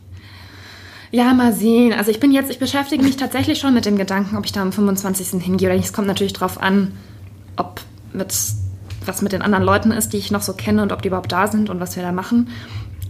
Ja, 1.11 1.35
mal 1.35 1.53
sehen. 1.53 1.93
Also 1.93 2.13
ich 2.13 2.21
bin 2.21 2.31
jetzt, 2.31 2.51
ich 2.51 2.61
beschäftige 2.61 3.03
mich 3.03 3.17
tatsächlich 3.17 3.59
schon 3.59 3.75
mit 3.75 3.85
dem 3.85 3.97
Gedanken, 3.97 4.37
ob 4.37 4.45
ich 4.45 4.53
da 4.53 4.63
am 4.63 4.73
25. 4.73 5.43
hingehe. 5.43 5.69
Oder 5.69 5.77
nicht. 5.77 5.87
Es 5.87 5.93
kommt 5.93 6.07
natürlich 6.07 6.33
drauf 6.33 6.61
an, 6.63 6.93
ob 7.57 7.81
mit 8.13 8.33
was 9.07 9.23
mit 9.23 9.33
den 9.33 9.43
anderen 9.43 9.65
Leuten 9.65 9.93
ist, 9.93 10.13
die 10.13 10.19
ich 10.19 10.31
noch 10.31 10.43
so 10.43 10.53
kenne 10.53 10.83
und 10.83 10.93
ob 10.93 11.03
die 11.03 11.09
überhaupt 11.09 11.33
da 11.33 11.47
sind 11.49 11.71
und 11.71 11.81
was 11.81 11.97
wir 11.97 12.03
da 12.03 12.13
machen. 12.13 12.49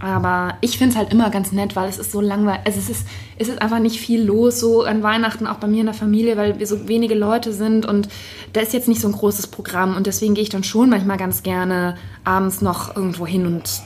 Aber 0.00 0.54
ich 0.62 0.78
finde 0.78 0.92
es 0.92 0.98
halt 0.98 1.12
immer 1.12 1.28
ganz 1.28 1.52
nett, 1.52 1.76
weil 1.76 1.88
es 1.88 1.98
ist 1.98 2.10
so 2.10 2.22
langweilig. 2.22 2.62
Also 2.64 2.78
es 2.78 2.88
ist, 2.88 3.06
es 3.36 3.48
ist 3.48 3.60
einfach 3.60 3.80
nicht 3.80 4.00
viel 4.00 4.22
los, 4.22 4.58
so 4.58 4.82
an 4.82 5.02
Weihnachten, 5.02 5.46
auch 5.46 5.58
bei 5.58 5.66
mir 5.66 5.80
in 5.80 5.86
der 5.86 5.94
Familie, 5.94 6.38
weil 6.38 6.58
wir 6.58 6.66
so 6.66 6.88
wenige 6.88 7.14
Leute 7.14 7.52
sind 7.52 7.84
und 7.84 8.08
da 8.54 8.60
ist 8.62 8.72
jetzt 8.72 8.88
nicht 8.88 9.02
so 9.02 9.08
ein 9.08 9.12
großes 9.12 9.48
Programm. 9.48 9.96
Und 9.96 10.06
deswegen 10.06 10.34
gehe 10.34 10.42
ich 10.42 10.48
dann 10.48 10.64
schon 10.64 10.88
manchmal 10.88 11.18
ganz 11.18 11.42
gerne 11.42 11.96
abends 12.24 12.62
noch 12.62 12.96
irgendwo 12.96 13.26
hin 13.26 13.46
und 13.46 13.82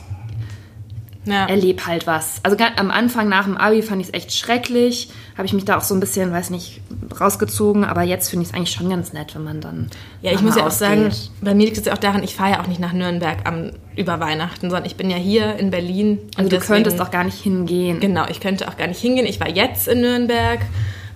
Ja. 1.26 1.47
erlebe 1.47 1.87
halt 1.87 2.07
was. 2.07 2.40
Also 2.43 2.57
am 2.76 2.90
Anfang 2.90 3.28
nach 3.28 3.45
dem 3.45 3.57
Abi 3.57 3.81
fand 3.83 4.00
ich 4.02 4.09
es 4.09 4.14
echt 4.14 4.35
schrecklich. 4.35 5.09
Habe 5.37 5.47
ich 5.47 5.52
mich 5.52 5.64
da 5.64 5.78
auch 5.78 5.83
so 5.83 5.95
ein 5.95 6.00
bisschen, 6.00 6.31
weiß 6.33 6.50
nicht, 6.50 6.81
rausgezogen. 7.19 7.85
Aber 7.85 8.02
jetzt 8.02 8.28
finde 8.31 8.43
ich 8.45 8.50
es 8.50 8.54
eigentlich 8.54 8.71
schon 8.73 8.90
ganz 8.90 9.12
nett, 9.12 9.35
wenn 9.35 9.45
man 9.45 9.61
dann. 9.61 9.90
Ja, 10.23 10.33
ich 10.33 10.43
muss 10.43 10.57
ja 10.57 10.66
auch 10.66 10.71
sagen, 10.71 11.11
bei 11.40 11.54
mir 11.54 11.64
liegt 11.64 11.78
es 11.78 11.85
ja 11.87 11.93
auch 11.95 11.99
daran, 11.99 12.23
ich 12.23 12.35
fahre 12.37 12.52
ja 12.52 12.61
auch 12.61 12.66
nicht 12.66 12.81
nach 12.81 12.93
Nürnberg 12.93 13.38
am, 13.45 13.71
über 13.97 14.21
Weihnachten, 14.21 14.69
sondern 14.71 14.85
ich 14.85 14.97
bin 14.97 15.11
ja 15.11 15.16
hier 15.16 15.57
in 15.57 15.71
Berlin. 15.71 16.19
und 16.19 16.38
Also 16.38 16.50
du 16.50 16.57
deswegen- 16.57 16.75
könntest 16.85 17.00
auch 17.00 17.11
gar 17.11 17.25
nicht 17.25 17.40
hingehen. 17.40 18.00
Genau, 18.00 18.26
ich 18.28 18.40
könnte 18.40 18.69
auch 18.69 18.76
gar 18.76 18.87
nicht 18.87 19.00
hingehen. 19.00 19.26
Ich 19.26 19.40
war 19.40 19.49
jetzt 19.49 19.88
in 19.88 20.00
Nürnberg 20.02 20.61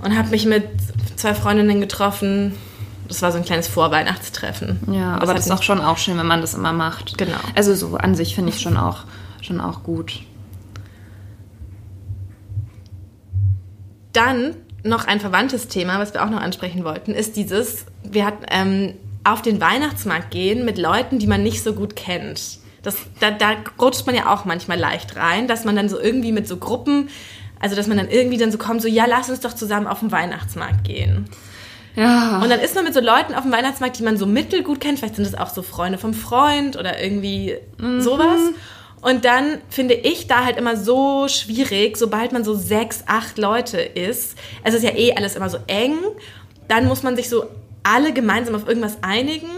und 0.02 0.16
habe 0.16 0.28
mich 0.30 0.46
mit 0.46 0.64
zwei 1.16 1.34
Freundinnen 1.34 1.80
getroffen. 1.80 2.54
Das 3.08 3.22
war 3.22 3.32
so 3.32 3.38
ein 3.38 3.44
kleines 3.44 3.68
Vorweihnachtstreffen. 3.68 4.80
Ja, 4.92 5.14
Und 5.14 5.22
aber 5.22 5.34
das 5.34 5.46
ist 5.46 5.52
auch 5.52 5.62
schon 5.62 5.80
auch 5.80 5.96
schön, 5.98 6.18
wenn 6.18 6.26
man 6.26 6.40
das 6.40 6.54
immer 6.54 6.72
macht. 6.72 7.16
Genau. 7.18 7.36
Also 7.54 7.74
so 7.74 7.96
an 7.96 8.14
sich 8.14 8.34
finde 8.34 8.50
ich 8.52 8.60
schon 8.60 8.76
auch, 8.76 9.04
schon 9.42 9.60
auch 9.60 9.82
gut. 9.82 10.20
Dann 14.12 14.56
noch 14.84 15.06
ein 15.06 15.20
verwandtes 15.20 15.68
Thema, 15.68 15.98
was 15.98 16.14
wir 16.14 16.24
auch 16.24 16.30
noch 16.30 16.40
ansprechen 16.40 16.84
wollten, 16.84 17.12
ist 17.12 17.36
dieses, 17.36 17.86
wir 18.02 18.24
hatten 18.24 18.44
ähm, 18.50 18.94
auf 19.24 19.42
den 19.42 19.60
Weihnachtsmarkt 19.60 20.30
gehen 20.30 20.64
mit 20.64 20.78
Leuten, 20.78 21.18
die 21.18 21.26
man 21.26 21.42
nicht 21.42 21.62
so 21.62 21.72
gut 21.72 21.96
kennt. 21.96 22.58
Das 22.82 22.96
da, 23.20 23.30
da 23.30 23.56
rutscht 23.80 24.06
man 24.06 24.14
ja 24.14 24.32
auch 24.32 24.44
manchmal 24.44 24.78
leicht 24.78 25.16
rein, 25.16 25.48
dass 25.48 25.64
man 25.64 25.76
dann 25.76 25.88
so 25.88 25.98
irgendwie 25.98 26.32
mit 26.32 26.46
so 26.46 26.56
Gruppen, 26.56 27.10
also 27.60 27.76
dass 27.76 27.86
man 27.88 27.96
dann 27.96 28.08
irgendwie 28.08 28.38
dann 28.38 28.52
so 28.52 28.58
kommt, 28.58 28.82
so 28.82 28.88
ja, 28.88 29.04
lass 29.06 29.28
uns 29.28 29.40
doch 29.40 29.52
zusammen 29.52 29.86
auf 29.86 30.00
den 30.00 30.12
Weihnachtsmarkt 30.12 30.84
gehen. 30.84 31.28
Ja. 31.96 32.40
Und 32.40 32.48
dann 32.48 32.60
ist 32.60 32.76
man 32.76 32.84
mit 32.84 32.94
so 32.94 33.00
Leuten 33.00 33.34
auf 33.34 33.42
dem 33.42 33.50
Weihnachtsmarkt, 33.50 33.98
die 33.98 34.04
man 34.04 34.16
so 34.16 34.26
mittelgut 34.26 34.80
kennt. 34.80 35.00
Vielleicht 35.00 35.16
sind 35.16 35.26
das 35.26 35.34
auch 35.34 35.52
so 35.52 35.62
Freunde 35.62 35.98
vom 35.98 36.14
Freund 36.14 36.76
oder 36.76 37.02
irgendwie 37.02 37.56
sowas. 37.98 38.40
Und 39.00 39.24
dann 39.24 39.58
finde 39.68 39.94
ich 39.94 40.26
da 40.26 40.44
halt 40.44 40.56
immer 40.56 40.76
so 40.76 41.28
schwierig, 41.28 41.96
sobald 41.96 42.32
man 42.32 42.44
so 42.44 42.54
sechs, 42.54 43.04
acht 43.06 43.38
Leute 43.38 43.78
ist. 43.78 44.36
Es 44.64 44.74
ist 44.74 44.82
ja 44.82 44.94
eh 44.94 45.14
alles 45.14 45.36
immer 45.36 45.48
so 45.48 45.58
eng. 45.66 45.98
Dann 46.66 46.86
muss 46.86 47.02
man 47.02 47.16
sich 47.16 47.28
so 47.28 47.46
alle 47.82 48.12
gemeinsam 48.12 48.54
auf 48.54 48.66
irgendwas 48.66 48.98
einigen. 49.02 49.50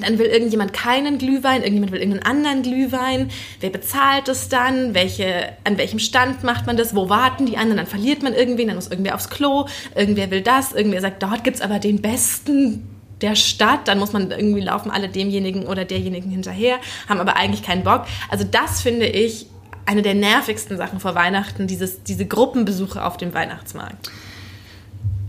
Dann 0.00 0.18
will 0.18 0.26
irgendjemand 0.26 0.72
keinen 0.72 1.18
Glühwein, 1.18 1.62
irgendjemand 1.62 1.92
will 1.92 2.00
irgendeinen 2.00 2.24
anderen 2.24 2.62
Glühwein. 2.62 3.30
Wer 3.60 3.68
bezahlt 3.68 4.28
es 4.28 4.48
dann? 4.48 4.94
Welche, 4.94 5.52
an 5.64 5.76
welchem 5.76 5.98
Stand 5.98 6.44
macht 6.44 6.66
man 6.66 6.78
das? 6.78 6.96
Wo 6.96 7.10
warten 7.10 7.44
die 7.44 7.58
anderen? 7.58 7.76
Dann 7.76 7.86
verliert 7.86 8.22
man 8.22 8.32
irgendwen, 8.32 8.68
dann 8.68 8.76
muss 8.76 8.88
irgendwer 8.88 9.14
aufs 9.14 9.28
Klo. 9.28 9.66
Irgendwer 9.94 10.30
will 10.30 10.40
das, 10.40 10.72
irgendwer 10.72 11.02
sagt, 11.02 11.22
dort 11.22 11.44
gibt's 11.44 11.60
aber 11.60 11.78
den 11.78 12.00
besten 12.00 12.88
der 13.22 13.34
Stadt. 13.36 13.88
Dann 13.88 13.98
muss 13.98 14.12
man 14.12 14.30
irgendwie 14.30 14.60
laufen 14.60 14.90
alle 14.90 15.08
demjenigen 15.08 15.66
oder 15.66 15.84
derjenigen 15.84 16.30
hinterher, 16.30 16.76
haben 17.08 17.20
aber 17.20 17.36
eigentlich 17.36 17.62
keinen 17.62 17.84
Bock. 17.84 18.04
Also 18.28 18.44
das 18.44 18.80
finde 18.82 19.06
ich 19.06 19.46
eine 19.86 20.02
der 20.02 20.14
nervigsten 20.14 20.76
Sachen 20.76 21.00
vor 21.00 21.14
Weihnachten, 21.14 21.66
dieses, 21.66 22.02
diese 22.02 22.26
Gruppenbesuche 22.26 23.04
auf 23.04 23.16
dem 23.16 23.34
Weihnachtsmarkt. 23.34 24.10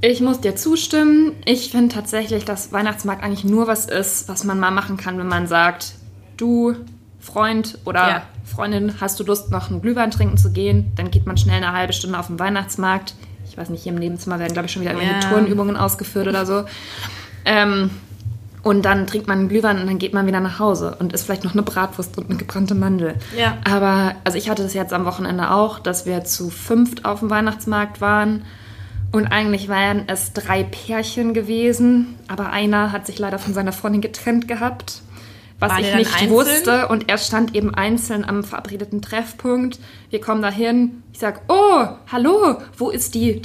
Ich 0.01 0.19
muss 0.19 0.41
dir 0.41 0.55
zustimmen. 0.55 1.31
Ich 1.45 1.71
finde 1.71 1.95
tatsächlich, 1.95 2.43
dass 2.43 2.73
Weihnachtsmarkt 2.73 3.23
eigentlich 3.23 3.45
nur 3.45 3.67
was 3.67 3.85
ist, 3.85 4.27
was 4.27 4.43
man 4.43 4.59
mal 4.59 4.69
machen 4.71 4.97
kann, 4.97 5.17
wenn 5.17 5.27
man 5.29 5.47
sagt, 5.47 5.93
du 6.35 6.75
Freund 7.21 7.77
oder 7.85 8.07
Ja. 8.09 8.23
Freundin, 8.43 8.95
hast 8.99 9.17
du 9.19 9.23
Lust, 9.23 9.49
noch 9.49 9.69
einen 9.71 9.81
Glühwein 9.81 10.11
trinken 10.11 10.37
zu 10.37 10.51
gehen? 10.51 10.91
Dann 10.97 11.09
geht 11.09 11.25
man 11.25 11.37
schnell 11.37 11.55
eine 11.63 11.71
halbe 11.71 11.93
Stunde 11.93 12.19
auf 12.19 12.27
den 12.27 12.37
Weihnachtsmarkt. 12.37 13.15
Ich 13.49 13.57
weiß 13.57 13.69
nicht, 13.69 13.83
hier 13.83 13.93
im 13.93 13.99
Nebenzimmer 13.99 14.39
werden, 14.39 14.51
glaube 14.51 14.65
ich, 14.65 14.73
schon 14.73 14.81
wieder 14.81 14.91
irgendwelche 14.91 15.25
Ja. 15.25 15.29
Turnübungen 15.29 15.77
ausgeführt 15.77 16.27
oder 16.27 16.45
so. 16.45 16.65
Ähm, 17.45 17.89
und 18.63 18.83
dann 18.85 19.07
trinkt 19.07 19.27
man 19.27 19.39
einen 19.39 19.49
Glühwein 19.49 19.79
und 19.81 19.87
dann 19.87 19.99
geht 19.99 20.13
man 20.13 20.25
wieder 20.25 20.39
nach 20.39 20.57
Hause 20.57 20.95
und 20.97 21.11
isst 21.11 21.25
vielleicht 21.25 21.43
noch 21.43 21.51
eine 21.51 21.63
Bratwurst 21.63 22.17
und 22.17 22.29
eine 22.29 22.39
gebrannte 22.39 22.75
Mandel. 22.75 23.15
Ja. 23.37 23.57
Aber, 23.65 24.15
also 24.23 24.37
ich 24.37 24.49
hatte 24.49 24.63
das 24.63 24.73
jetzt 24.73 24.93
am 24.93 25.03
Wochenende 25.03 25.51
auch, 25.51 25.79
dass 25.79 26.05
wir 26.05 26.23
zu 26.23 26.49
fünft 26.49 27.03
auf 27.03 27.19
dem 27.19 27.29
Weihnachtsmarkt 27.29 27.99
waren. 27.99 28.43
Und 29.11 29.27
eigentlich 29.27 29.67
wären 29.67 30.03
es 30.07 30.31
drei 30.33 30.63
Pärchen 30.63 31.33
gewesen, 31.33 32.15
aber 32.27 32.51
einer 32.51 32.91
hat 32.91 33.05
sich 33.05 33.19
leider 33.19 33.37
von 33.37 33.53
seiner 33.53 33.73
Freundin 33.73 34.01
getrennt 34.01 34.47
gehabt, 34.47 35.01
was 35.59 35.71
War 35.71 35.79
ich 35.79 35.95
nicht 35.95 36.13
einzeln? 36.13 36.31
wusste. 36.31 36.87
Und 36.87 37.09
er 37.09 37.17
stand 37.17 37.55
eben 37.55 37.73
einzeln 37.73 38.25
am 38.25 38.43
verabredeten 38.43 39.01
Treffpunkt. 39.01 39.79
Wir 40.09 40.19
kommen 40.19 40.41
dahin. 40.41 41.03
Ich 41.13 41.19
sag, 41.19 41.41
oh, 41.47 41.87
hallo, 42.11 42.57
wo 42.77 42.89
ist 42.89 43.13
die? 43.13 43.41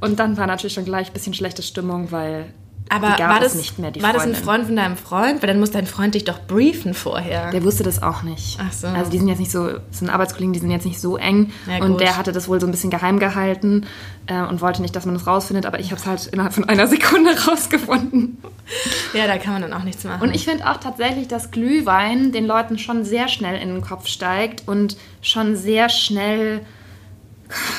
Und 0.00 0.18
dann 0.18 0.36
war 0.36 0.46
natürlich 0.46 0.72
schon 0.74 0.84
gleich 0.86 1.08
ein 1.08 1.12
bisschen 1.12 1.34
schlechte 1.34 1.62
Stimmung, 1.62 2.12
weil 2.12 2.46
Aber 2.88 3.18
war, 3.18 3.40
das, 3.40 3.54
nicht 3.54 3.78
mehr, 3.78 3.90
die 3.90 4.02
war 4.02 4.12
das 4.12 4.22
ein 4.22 4.34
Freundin. 4.34 4.44
Freund 4.44 4.66
von 4.66 4.76
deinem 4.76 4.96
Freund? 4.96 5.42
Weil 5.42 5.48
dann 5.48 5.60
muss 5.60 5.70
dein 5.70 5.86
Freund 5.86 6.14
dich 6.14 6.24
doch 6.24 6.40
briefen 6.40 6.94
vorher. 6.94 7.50
Der 7.50 7.62
wusste 7.64 7.82
das 7.82 8.02
auch 8.02 8.22
nicht. 8.22 8.58
Ach 8.60 8.72
so. 8.72 8.86
Also 8.86 9.10
die 9.10 9.18
sind 9.18 9.28
jetzt 9.28 9.38
nicht 9.38 9.50
so, 9.50 9.68
das 9.68 9.98
sind 9.98 10.10
Arbeitskollegen, 10.10 10.52
die 10.52 10.58
sind 10.60 10.70
jetzt 10.70 10.86
nicht 10.86 11.00
so 11.00 11.16
eng. 11.16 11.52
Ja, 11.66 11.84
und 11.84 12.00
der 12.00 12.16
hatte 12.16 12.32
das 12.32 12.48
wohl 12.48 12.60
so 12.60 12.66
ein 12.66 12.70
bisschen 12.70 12.90
geheim 12.90 13.18
gehalten 13.18 13.86
äh, 14.26 14.40
und 14.42 14.60
wollte 14.60 14.82
nicht, 14.82 14.96
dass 14.96 15.06
man 15.06 15.14
das 15.14 15.26
rausfindet. 15.26 15.66
Aber 15.66 15.80
ich 15.80 15.90
habe 15.90 16.00
es 16.00 16.06
halt 16.06 16.26
innerhalb 16.26 16.54
von 16.54 16.68
einer 16.68 16.86
Sekunde 16.88 17.30
rausgefunden. 17.46 18.38
ja, 19.12 19.26
da 19.26 19.38
kann 19.38 19.52
man 19.52 19.62
dann 19.62 19.72
auch 19.72 19.84
nichts 19.84 20.04
machen. 20.04 20.22
Und 20.22 20.34
ich 20.34 20.44
finde 20.44 20.70
auch 20.70 20.78
tatsächlich, 20.78 21.28
dass 21.28 21.50
Glühwein 21.50 22.32
den 22.32 22.46
Leuten 22.46 22.78
schon 22.78 23.04
sehr 23.04 23.28
schnell 23.28 23.60
in 23.60 23.68
den 23.68 23.82
Kopf 23.82 24.06
steigt 24.06 24.66
und 24.66 24.96
schon 25.20 25.56
sehr 25.56 25.88
schnell 25.88 26.62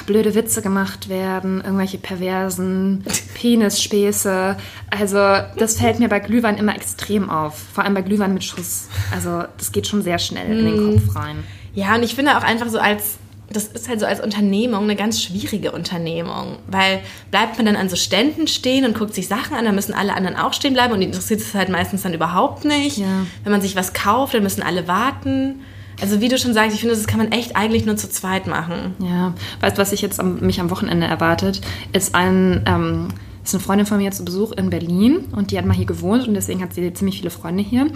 blöde 0.06 0.36
Witze 0.36 0.62
gemacht 0.62 1.10
werden, 1.10 1.62
irgendwelche 1.62 1.98
perversen 1.98 3.04
Penisspäße. 3.36 4.58
Also 4.90 5.18
das 5.58 5.78
fällt 5.78 6.00
mir 6.00 6.10
bei 6.10 6.20
Glühwein 6.20 6.58
immer 6.58 6.76
extrem 6.76 7.30
auf. 7.30 7.58
Vor 7.74 7.84
allem 7.84 7.94
bei 7.94 8.02
Glühwein 8.02 8.34
mit 8.34 8.44
Schuss. 8.44 8.88
Also 9.14 9.44
das 9.58 9.72
geht 9.72 9.88
schon 9.88 10.02
sehr 10.02 10.20
schnell 10.20 10.60
in 10.60 10.66
den 10.66 10.96
Kopf 10.96 11.16
rein. 11.16 11.44
Ja, 11.74 11.96
und 11.96 12.04
ich 12.04 12.16
finde 12.16 12.38
auch 12.38 12.44
einfach 12.44 12.68
so 12.70 12.80
als, 12.80 13.18
das 13.52 13.66
ist 13.68 13.88
halt 13.88 14.00
so 14.00 14.06
als 14.06 14.22
Unternehmung 14.22 14.84
eine 14.84 14.96
ganz 14.96 15.22
schwierige 15.22 15.72
Unternehmung, 15.72 16.58
weil 16.68 17.02
bleibt 17.32 17.58
man 17.58 17.66
dann 17.66 17.76
an 17.76 17.90
so 17.90 17.96
Ständen 17.96 18.48
stehen 18.48 18.86
und 18.86 18.98
guckt 18.98 19.14
sich 19.14 19.28
Sachen 19.28 19.56
an, 19.56 19.66
dann 19.66 19.76
müssen 19.76 19.94
alle 19.94 20.16
anderen 20.16 20.36
auch 20.36 20.54
stehen 20.54 20.74
bleiben 20.74 20.94
und 20.94 21.00
die 21.00 21.06
interessiert 21.06 21.42
es 21.42 21.54
halt 21.54 21.70
meistens 21.70 22.02
dann 22.02 22.14
überhaupt 22.14 22.66
nicht. 22.66 22.98
Ja. 22.98 23.26
Wenn 23.44 23.52
man 23.52 23.62
sich 23.62 23.76
was 23.76 23.94
kauft, 23.94 24.34
dann 24.34 24.44
müssen 24.44 24.64
alle 24.64 24.88
warten. 24.88 25.62
Also 26.02 26.22
wie 26.22 26.28
du 26.28 26.38
schon 26.38 26.54
sagst, 26.54 26.74
ich 26.74 26.82
finde, 26.82 26.96
das 26.96 27.08
kann 27.08 27.18
man 27.20 27.32
echt 27.32 27.56
eigentlich 27.56 27.86
nur 27.86 27.98
zu 27.98 28.10
zweit 28.10 28.48
machen. 28.48 28.96
Ja, 29.00 29.34
weißt 29.62 29.78
du, 29.78 29.82
was 29.82 29.92
ich 29.92 30.02
jetzt 30.02 30.20
am, 30.20 30.40
mich 30.40 30.60
am 30.60 30.70
Wochenende 30.70 31.08
erwartet, 31.08 31.62
ist 31.94 32.16
ein 32.16 32.64
ähm, 32.66 33.08
ist 33.44 33.56
eine 33.56 33.64
Freundin 33.64 33.86
von 33.86 33.98
mir 33.98 34.12
zu 34.12 34.24
Besuch 34.24 34.52
in 34.52 34.70
Berlin 34.70 35.26
und 35.36 35.52
die 35.52 35.58
hat 35.58 35.66
mal 35.66 35.76
hier 35.76 35.86
gewohnt 35.86 36.28
und 36.28 36.34
deswegen 36.34 36.62
hat 36.62 36.74
sie 36.74 36.94
ziemlich 36.94 37.18
viele 37.18 37.30
Freunde 37.30 37.64
hier. 37.64 37.88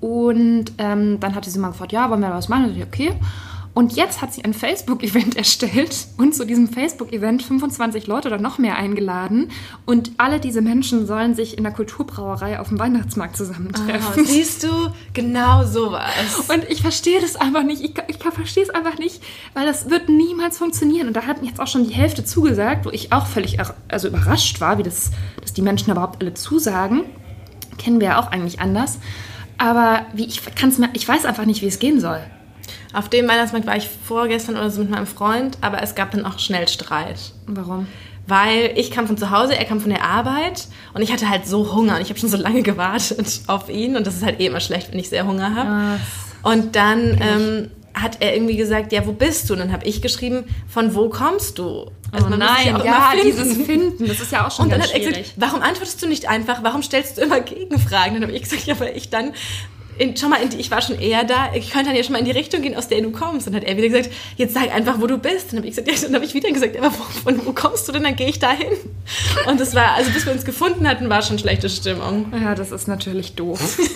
Und 0.00 0.66
ähm, 0.78 1.18
dann 1.20 1.34
hatte 1.34 1.50
sie 1.50 1.58
mal 1.58 1.68
gefragt, 1.68 1.92
ja, 1.92 2.10
wollen 2.10 2.20
wir 2.20 2.30
was 2.30 2.48
machen? 2.48 2.66
Und 2.66 2.76
ich, 2.76 2.82
okay. 2.82 3.12
Und 3.74 3.96
jetzt 3.96 4.22
hat 4.22 4.32
sie 4.32 4.44
ein 4.44 4.54
Facebook-Event 4.54 5.36
erstellt 5.36 6.06
und 6.16 6.34
zu 6.34 6.46
diesem 6.46 6.68
Facebook-Event 6.68 7.42
25 7.42 8.06
Leute 8.06 8.28
oder 8.28 8.38
noch 8.38 8.58
mehr 8.58 8.76
eingeladen. 8.76 9.50
Und 9.84 10.12
alle 10.16 10.38
diese 10.38 10.62
Menschen 10.62 11.06
sollen 11.06 11.34
sich 11.34 11.58
in 11.58 11.64
der 11.64 11.72
Kulturbrauerei 11.72 12.60
auf 12.60 12.68
dem 12.68 12.78
Weihnachtsmarkt 12.78 13.36
zusammentreffen. 13.36 14.22
Oh, 14.22 14.24
siehst 14.24 14.62
du, 14.62 14.68
genau 15.12 15.64
sowas. 15.64 16.48
Und 16.48 16.64
ich 16.70 16.82
verstehe 16.82 17.20
das 17.20 17.34
einfach 17.34 17.64
nicht. 17.64 17.82
Ich, 17.82 17.94
ich 18.06 18.18
verstehe 18.18 18.62
es 18.62 18.70
einfach 18.70 18.98
nicht, 18.98 19.20
weil 19.54 19.66
das 19.66 19.90
wird 19.90 20.08
niemals 20.08 20.56
funktionieren. 20.56 21.08
Und 21.08 21.16
da 21.16 21.26
hat 21.26 21.42
mir 21.42 21.48
jetzt 21.48 21.60
auch 21.60 21.66
schon 21.66 21.86
die 21.88 21.94
Hälfte 21.94 22.24
zugesagt, 22.24 22.86
wo 22.86 22.90
ich 22.90 23.12
auch 23.12 23.26
völlig 23.26 23.58
also 23.88 24.08
überrascht 24.08 24.60
war, 24.60 24.78
wie 24.78 24.84
das, 24.84 25.10
dass 25.40 25.52
die 25.52 25.62
Menschen 25.62 25.90
überhaupt 25.90 26.22
alle 26.22 26.34
zusagen. 26.34 27.02
Kennen 27.76 28.00
wir 28.00 28.08
ja 28.08 28.20
auch 28.20 28.28
eigentlich 28.28 28.60
anders. 28.60 29.00
Aber 29.58 30.06
wie 30.12 30.26
ich 30.26 30.42
kann's 30.54 30.78
mir, 30.78 30.90
ich 30.92 31.06
weiß 31.06 31.24
einfach 31.24 31.44
nicht, 31.44 31.60
wie 31.60 31.66
es 31.66 31.80
gehen 31.80 32.00
soll. 32.00 32.20
Auf 32.94 33.08
dem 33.08 33.28
Weihnachtsmarkt 33.28 33.66
war 33.66 33.76
ich 33.76 33.88
vorgestern 34.06 34.56
oder 34.56 34.70
so 34.70 34.80
mit 34.80 34.90
meinem 34.90 35.06
Freund, 35.06 35.58
aber 35.60 35.82
es 35.82 35.94
gab 35.94 36.12
dann 36.12 36.24
auch 36.24 36.38
schnell 36.38 36.68
Streit. 36.68 37.32
Warum? 37.46 37.88
Weil 38.26 38.72
ich 38.76 38.90
kam 38.90 39.06
von 39.06 39.18
zu 39.18 39.30
Hause, 39.30 39.56
er 39.56 39.64
kam 39.64 39.80
von 39.80 39.90
der 39.90 40.02
Arbeit 40.02 40.68
und 40.94 41.02
ich 41.02 41.12
hatte 41.12 41.28
halt 41.28 41.46
so 41.46 41.74
Hunger 41.74 41.96
und 41.96 42.02
ich 42.02 42.08
habe 42.08 42.18
schon 42.18 42.30
so 42.30 42.38
lange 42.38 42.62
gewartet 42.62 43.42
auf 43.48 43.68
ihn 43.68 43.96
und 43.96 44.06
das 44.06 44.14
ist 44.14 44.24
halt 44.24 44.40
eh 44.40 44.46
immer 44.46 44.60
schlecht, 44.60 44.92
wenn 44.92 44.98
ich 44.98 45.08
sehr 45.08 45.26
Hunger 45.26 45.54
habe. 45.54 46.00
Und 46.42 46.76
dann 46.76 47.18
ähm, 47.20 47.70
hat 47.94 48.18
er 48.20 48.34
irgendwie 48.34 48.56
gesagt, 48.56 48.92
ja, 48.92 49.06
wo 49.06 49.12
bist 49.12 49.48
du? 49.48 49.54
Und 49.54 49.60
dann 49.60 49.72
habe 49.72 49.86
ich 49.86 50.02
geschrieben, 50.02 50.44
von 50.68 50.94
wo 50.94 51.08
kommst 51.08 51.58
du? 51.58 51.90
Also 52.12 52.28
man 52.28 52.38
muss 52.38 52.58
sich 52.58 52.74
auch 52.74 52.84
immer 52.84 53.10
finden. 53.10 53.18
Oh 53.18 53.22
dieses 53.24 53.66
Finden, 53.66 54.06
das 54.06 54.20
ist 54.20 54.32
ja 54.32 54.46
auch 54.46 54.50
schon 54.50 54.66
Und 54.66 54.72
dann 54.72 54.82
hat 54.82 54.92
er 54.92 55.00
gesagt, 55.00 55.34
warum 55.36 55.62
antwortest 55.62 56.02
du 56.02 56.06
nicht 56.06 56.28
einfach? 56.28 56.62
Warum 56.62 56.82
stellst 56.82 57.18
du 57.18 57.22
immer 57.22 57.40
Gegenfragen? 57.40 58.14
Dann 58.14 58.22
habe 58.24 58.32
ich 58.32 58.42
gesagt, 58.42 58.66
ja, 58.66 58.78
weil 58.78 58.96
ich 58.96 59.10
dann, 59.10 59.32
in, 59.98 60.16
schau 60.16 60.28
mal, 60.28 60.42
in 60.42 60.48
die, 60.48 60.56
ich 60.58 60.70
war 60.70 60.80
schon 60.82 60.98
eher 60.98 61.24
da, 61.24 61.54
ich 61.54 61.70
könnte 61.70 61.88
dann 61.88 61.96
ja 61.96 62.02
schon 62.02 62.12
mal 62.12 62.18
in 62.18 62.24
die 62.24 62.30
Richtung 62.30 62.62
gehen, 62.62 62.74
aus 62.74 62.88
der 62.88 63.00
du 63.00 63.10
kommst. 63.10 63.46
Und 63.46 63.52
dann 63.52 63.62
hat 63.62 63.68
er 63.68 63.76
wieder 63.76 63.88
gesagt, 63.88 64.10
jetzt 64.36 64.54
sag 64.54 64.74
einfach, 64.74 65.00
wo 65.00 65.06
du 65.06 65.18
bist. 65.18 65.52
Dann 65.52 65.58
habe 65.58 65.68
ich 65.68 65.76
gesagt, 65.76 65.88
ja, 65.88 65.94
dann 66.06 66.14
habe 66.14 66.24
ich 66.24 66.34
wieder 66.34 66.50
gesagt, 66.50 66.76
aber 66.76 66.90
wo, 66.92 67.02
von 67.02 67.46
wo 67.46 67.52
kommst 67.52 67.88
du 67.88 67.92
denn? 67.92 68.02
Dann 68.02 68.16
gehe 68.16 68.28
ich 68.28 68.38
dahin. 68.38 68.72
Und 69.46 69.60
das 69.60 69.74
war, 69.74 69.94
also 69.94 70.10
bis 70.10 70.26
wir 70.26 70.32
uns 70.32 70.44
gefunden 70.44 70.88
hatten, 70.88 71.08
war 71.08 71.22
schon 71.22 71.38
schlechte 71.38 71.68
Stimmung. 71.68 72.32
ja, 72.40 72.54
das 72.54 72.72
ist 72.72 72.88
natürlich 72.88 73.34
doof. 73.34 73.78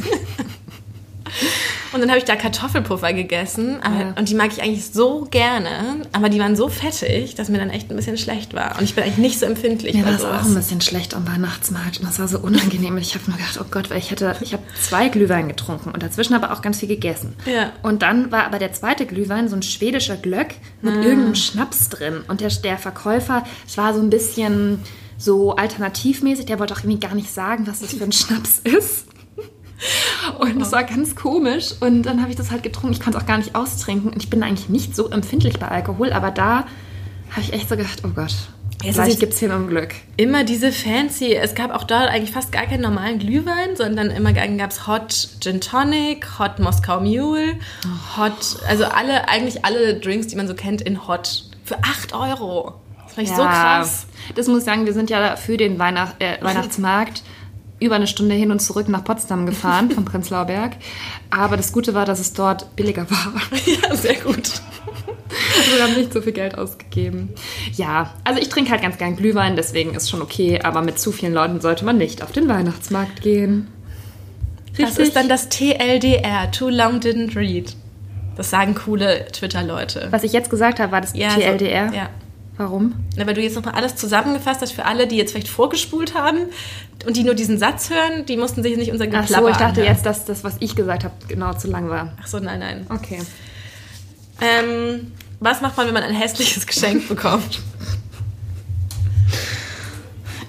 Und 1.92 2.00
dann 2.00 2.08
habe 2.10 2.18
ich 2.18 2.24
da 2.24 2.36
Kartoffelpuffer 2.36 3.12
gegessen. 3.12 3.78
Aber, 3.82 3.98
Ja. 3.98 4.14
Und 4.18 4.28
die 4.28 4.34
mag 4.34 4.50
ich 4.52 4.62
eigentlich 4.62 4.86
so 4.92 5.26
gerne. 5.30 5.70
Aber 6.12 6.28
die 6.28 6.38
waren 6.38 6.54
so 6.56 6.68
fettig, 6.68 7.34
dass 7.34 7.48
mir 7.48 7.58
dann 7.58 7.70
echt 7.70 7.90
ein 7.90 7.96
bisschen 7.96 8.18
schlecht 8.18 8.52
war. 8.54 8.76
Und 8.78 8.84
ich 8.84 8.94
bin 8.94 9.04
eigentlich 9.04 9.18
nicht 9.18 9.38
so 9.40 9.46
empfindlich 9.46 9.94
Mir 9.94 10.04
war 10.04 10.12
es 10.14 10.24
auch 10.24 10.44
ein 10.44 10.54
bisschen 10.54 10.80
schlecht 10.80 11.14
am 11.14 11.26
Weihnachtsmarkt 11.26 12.00
und 12.00 12.06
das 12.08 12.18
war 12.18 12.28
so 12.28 12.38
unangenehm. 12.40 12.96
Ich 12.98 13.14
habe 13.14 13.24
nur 13.28 13.36
gedacht, 13.38 13.58
oh 13.60 13.66
Gott, 13.70 13.90
weil 13.90 13.98
ich 13.98 14.10
hatte, 14.10 14.36
ich 14.40 14.52
habe 14.52 14.62
zwei 14.80 15.08
Glühwein 15.08 15.48
getrunken 15.48 15.90
und 15.90 16.02
dazwischen 16.02 16.34
aber 16.34 16.52
auch 16.52 16.62
ganz 16.62 16.78
viel 16.78 16.88
gegessen. 16.88 17.34
Ja. 17.46 17.72
Und 17.82 18.02
dann 18.02 18.30
war 18.30 18.44
aber 18.44 18.58
der 18.58 18.72
zweite 18.72 19.06
Glühwein 19.06 19.48
so 19.48 19.56
ein 19.56 19.62
schwedischer 19.62 20.16
Glöck 20.16 20.54
mit 20.82 20.94
Ah. 20.94 21.00
irgendeinem 21.02 21.34
Schnaps 21.34 21.88
drin 21.88 22.20
und 22.28 22.40
der, 22.40 22.50
der 22.50 22.78
Verkäufer, 22.78 23.44
es 23.66 23.76
war 23.78 23.94
so 23.94 24.00
ein 24.00 24.10
bisschen 24.10 24.80
so 25.20 25.56
alternativmäßig, 25.56 26.46
der 26.46 26.58
wollte 26.60 26.74
auch 26.74 26.78
irgendwie 26.78 27.00
gar 27.00 27.14
nicht 27.16 27.32
sagen, 27.32 27.66
was 27.66 27.80
das 27.80 27.92
für 27.94 28.04
ein 28.04 28.12
Schnaps 28.12 28.58
ist. 28.64 29.06
Und 30.38 30.60
es 30.60 30.72
war 30.72 30.84
ganz 30.84 31.14
komisch. 31.14 31.74
Und 31.80 32.04
dann 32.04 32.20
habe 32.20 32.30
ich 32.30 32.36
das 32.36 32.50
halt 32.50 32.62
getrunken. 32.62 32.92
Ich 32.92 33.00
konnte 33.00 33.18
es 33.18 33.24
auch 33.24 33.28
gar 33.28 33.38
nicht 33.38 33.54
austrinken. 33.54 34.10
Und 34.10 34.22
ich 34.22 34.30
bin 34.30 34.42
eigentlich 34.42 34.68
nicht 34.68 34.94
so 34.96 35.08
empfindlich 35.10 35.58
bei 35.58 35.68
Alkohol, 35.68 36.12
aber 36.12 36.30
da 36.30 36.66
habe 37.30 37.40
ich 37.40 37.52
echt 37.52 37.68
so 37.68 37.76
gedacht, 37.76 38.02
oh 38.04 38.08
Gott, 38.08 38.34
Jetzt 38.82 38.94
vielleicht 38.94 39.18
gibt 39.18 39.32
es 39.32 39.40
hier 39.40 39.48
noch 39.48 39.56
ein 39.56 39.66
Glück. 39.66 39.94
immer 40.16 40.44
diese 40.44 40.70
fancy, 40.70 41.34
es 41.34 41.56
gab 41.56 41.74
auch 41.74 41.82
dort 41.82 42.08
eigentlich 42.08 42.30
fast 42.30 42.52
gar 42.52 42.64
keinen 42.64 42.82
normalen 42.82 43.18
Glühwein, 43.18 43.74
sondern 43.74 44.10
immer 44.10 44.32
gab 44.32 44.70
es 44.70 44.86
Hot 44.86 45.28
Gin 45.40 45.60
Tonic, 45.60 46.38
Hot 46.38 46.60
Moskau 46.60 47.00
Mule, 47.00 47.56
Hot, 48.16 48.56
also 48.68 48.84
alle, 48.84 49.28
eigentlich 49.28 49.64
alle 49.64 49.98
Drinks, 49.98 50.28
die 50.28 50.36
man 50.36 50.46
so 50.46 50.54
kennt, 50.54 50.80
in 50.80 51.08
Hot. 51.08 51.44
Für 51.64 51.78
8 51.82 52.14
Euro. 52.14 52.74
Das 53.04 53.14
fand 53.14 53.28
ich 53.28 53.34
so 53.34 53.42
krass. 53.42 54.06
Das 54.36 54.46
muss 54.46 54.60
ich 54.60 54.64
sagen, 54.64 54.86
wir 54.86 54.94
sind 54.94 55.10
ja 55.10 55.36
für 55.36 55.56
den 55.56 55.78
Weihnacht, 55.78 56.22
äh, 56.22 56.38
Weihnachtsmarkt 56.40 57.22
über 57.80 57.94
eine 57.96 58.06
Stunde 58.06 58.34
hin 58.34 58.50
und 58.50 58.60
zurück 58.60 58.88
nach 58.88 59.04
Potsdam 59.04 59.46
gefahren, 59.46 59.90
vom 59.94 60.04
Prenzlauer 60.04 60.46
Berg. 60.46 60.76
Aber 61.30 61.56
das 61.56 61.72
Gute 61.72 61.94
war, 61.94 62.04
dass 62.04 62.18
es 62.18 62.32
dort 62.32 62.74
billiger 62.76 63.10
war. 63.10 63.32
Ja, 63.66 63.94
sehr 63.94 64.14
gut. 64.16 64.50
Also 65.58 65.76
wir 65.76 65.82
haben 65.84 65.94
nicht 65.94 66.12
so 66.12 66.22
viel 66.22 66.32
Geld 66.32 66.56
ausgegeben. 66.56 67.30
Ja, 67.74 68.14
also 68.24 68.40
ich 68.40 68.48
trinke 68.48 68.70
halt 68.70 68.80
ganz 68.82 68.96
gern 68.96 69.14
Glühwein, 69.16 69.56
deswegen 69.56 69.94
ist 69.94 70.08
schon 70.08 70.22
okay. 70.22 70.60
Aber 70.62 70.80
mit 70.82 70.98
zu 70.98 71.12
vielen 71.12 71.34
Leuten 71.34 71.60
sollte 71.60 71.84
man 71.84 71.98
nicht 71.98 72.22
auf 72.22 72.32
den 72.32 72.48
Weihnachtsmarkt 72.48 73.20
gehen. 73.22 73.68
Das 74.78 74.96
ist 74.96 75.16
dann 75.16 75.28
das 75.28 75.48
TLDR, 75.48 76.50
Too 76.50 76.68
Long 76.70 77.00
Didn't 77.00 77.36
Read. 77.36 77.74
Das 78.36 78.50
sagen 78.50 78.74
coole 78.74 79.26
Twitter-Leute. 79.32 80.08
Was 80.10 80.22
ich 80.22 80.32
jetzt 80.32 80.48
gesagt 80.50 80.78
habe, 80.80 80.92
war 80.92 81.00
das 81.00 81.14
Ja, 81.14 81.30
so- 81.30 81.40
TLDR. 81.40 81.92
ja. 81.92 82.08
Warum? 82.56 82.94
Na, 83.16 83.24
weil 83.26 83.34
du 83.34 83.40
jetzt 83.40 83.54
nochmal 83.54 83.74
alles 83.74 83.94
zusammengefasst 83.96 84.62
hast 84.62 84.72
für 84.72 84.84
alle, 84.84 85.06
die 85.06 85.16
jetzt 85.16 85.30
vielleicht 85.32 85.48
vorgespult 85.48 86.14
haben 86.14 86.38
und 87.08 87.16
die 87.16 87.24
nur 87.24 87.34
diesen 87.34 87.58
Satz 87.58 87.88
hören, 87.88 88.26
die 88.26 88.36
mussten 88.36 88.62
sich 88.62 88.76
nicht 88.76 88.92
unser 88.92 89.06
Ach 89.06 89.22
Geplapper 89.22 89.42
so, 89.42 89.48
ich 89.48 89.56
dachte 89.56 89.80
anhören. 89.80 89.86
jetzt, 89.94 90.04
dass 90.04 90.26
das, 90.26 90.44
was 90.44 90.56
ich 90.60 90.76
gesagt 90.76 91.04
habe, 91.04 91.14
genau 91.26 91.54
zu 91.54 91.66
lang 91.66 91.88
war. 91.88 92.12
Ach 92.22 92.26
so, 92.26 92.38
nein, 92.38 92.60
nein. 92.60 92.86
Okay. 92.90 93.20
Ähm, 94.42 95.10
was 95.40 95.62
macht 95.62 95.76
man, 95.78 95.86
wenn 95.86 95.94
man 95.94 96.02
ein 96.02 96.14
hässliches 96.14 96.66
Geschenk 96.66 97.08
bekommt? 97.08 97.60